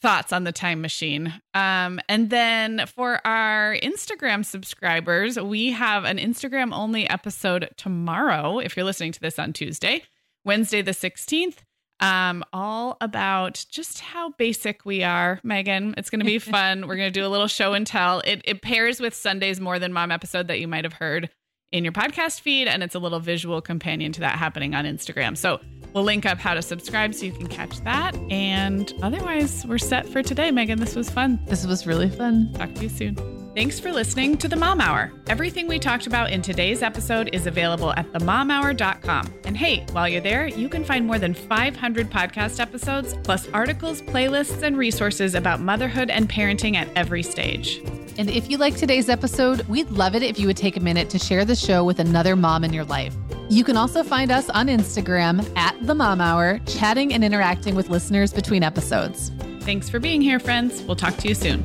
thoughts 0.02 0.34
on 0.34 0.44
the 0.44 0.52
time 0.52 0.82
machine. 0.82 1.32
Um, 1.54 1.98
and 2.10 2.28
then 2.28 2.84
for 2.94 3.26
our 3.26 3.74
Instagram 3.82 4.44
subscribers, 4.44 5.40
we 5.40 5.72
have 5.72 6.04
an 6.04 6.18
Instagram 6.18 6.74
only 6.74 7.08
episode 7.08 7.70
tomorrow. 7.78 8.58
If 8.58 8.76
you're 8.76 8.84
listening 8.84 9.12
to 9.12 9.20
this 9.20 9.38
on 9.38 9.54
Tuesday, 9.54 10.02
Wednesday 10.44 10.82
the 10.82 10.90
16th, 10.90 11.60
um, 12.00 12.44
all 12.52 12.96
about 13.00 13.64
just 13.70 14.00
how 14.00 14.30
basic 14.30 14.84
we 14.84 15.02
are, 15.02 15.40
Meagan. 15.42 15.94
It's 15.96 16.10
going 16.10 16.20
to 16.20 16.26
be 16.26 16.38
fun. 16.40 16.86
We're 16.86 16.96
going 16.96 17.12
to 17.12 17.20
do 17.20 17.26
a 17.26 17.28
little 17.28 17.48
show 17.48 17.72
and 17.72 17.86
tell. 17.86 18.20
It, 18.20 18.42
it 18.44 18.62
pairs 18.62 19.00
with 19.00 19.14
Sunday's 19.14 19.60
More 19.60 19.78
Than 19.78 19.92
Mom 19.92 20.10
episode 20.10 20.48
that 20.48 20.60
you 20.60 20.68
might 20.68 20.84
have 20.84 20.94
heard 20.94 21.30
in 21.72 21.82
your 21.82 21.92
podcast 21.92 22.40
feed, 22.40 22.68
and 22.68 22.82
it's 22.82 22.94
a 22.94 23.00
little 23.00 23.18
visual 23.18 23.60
companion 23.60 24.12
to 24.12 24.20
that 24.20 24.38
happening 24.38 24.74
on 24.74 24.84
Instagram. 24.84 25.36
So 25.36 25.60
we'll 25.92 26.04
link 26.04 26.24
up 26.24 26.38
how 26.38 26.54
to 26.54 26.62
subscribe 26.62 27.14
so 27.14 27.26
you 27.26 27.32
can 27.32 27.48
catch 27.48 27.80
that. 27.80 28.14
And 28.30 28.94
otherwise, 29.02 29.66
we're 29.66 29.78
set 29.78 30.08
for 30.08 30.22
today, 30.22 30.52
Meagan. 30.52 30.78
This 30.78 30.94
was 30.94 31.10
fun. 31.10 31.40
this 31.46 31.66
was 31.66 31.86
really 31.86 32.10
fun 32.10 32.52
Talk 32.54 32.74
to 32.74 32.82
you 32.82 32.88
soon. 32.88 33.33
Thanks 33.54 33.78
for 33.78 33.92
listening 33.92 34.36
to 34.38 34.48
the 34.48 34.56
Mom 34.56 34.80
Hour. 34.80 35.12
Everything 35.28 35.68
we 35.68 35.78
talked 35.78 36.08
about 36.08 36.32
in 36.32 36.42
today's 36.42 36.82
episode 36.82 37.30
is 37.32 37.46
available 37.46 37.92
at 37.92 38.12
themomhour.com. 38.12 39.32
And 39.44 39.56
hey, 39.56 39.86
while 39.92 40.08
you're 40.08 40.20
there, 40.20 40.48
you 40.48 40.68
can 40.68 40.82
find 40.82 41.06
more 41.06 41.20
than 41.20 41.34
500 41.34 42.10
podcast 42.10 42.58
episodes, 42.58 43.14
plus 43.22 43.48
articles, 43.50 44.02
playlists, 44.02 44.64
and 44.64 44.76
resources 44.76 45.36
about 45.36 45.60
motherhood 45.60 46.10
and 46.10 46.28
parenting 46.28 46.74
at 46.74 46.88
every 46.96 47.22
stage. 47.22 47.80
And 48.18 48.28
if 48.28 48.50
you 48.50 48.58
like 48.58 48.74
today's 48.74 49.08
episode, 49.08 49.60
we'd 49.68 49.88
love 49.90 50.16
it 50.16 50.24
if 50.24 50.36
you 50.36 50.48
would 50.48 50.56
take 50.56 50.76
a 50.76 50.80
minute 50.80 51.08
to 51.10 51.18
share 51.20 51.44
the 51.44 51.54
show 51.54 51.84
with 51.84 52.00
another 52.00 52.34
mom 52.34 52.64
in 52.64 52.72
your 52.72 52.84
life. 52.84 53.14
You 53.50 53.62
can 53.62 53.76
also 53.76 54.02
find 54.02 54.32
us 54.32 54.50
on 54.50 54.66
Instagram 54.66 55.48
at 55.56 55.76
The 55.86 55.94
Mom 55.94 56.20
Hour, 56.20 56.58
chatting 56.66 57.14
and 57.14 57.22
interacting 57.22 57.76
with 57.76 57.88
listeners 57.88 58.32
between 58.32 58.64
episodes. 58.64 59.30
Thanks 59.60 59.88
for 59.88 60.00
being 60.00 60.20
here, 60.20 60.40
friends. 60.40 60.82
We'll 60.82 60.96
talk 60.96 61.16
to 61.18 61.28
you 61.28 61.36
soon. 61.36 61.64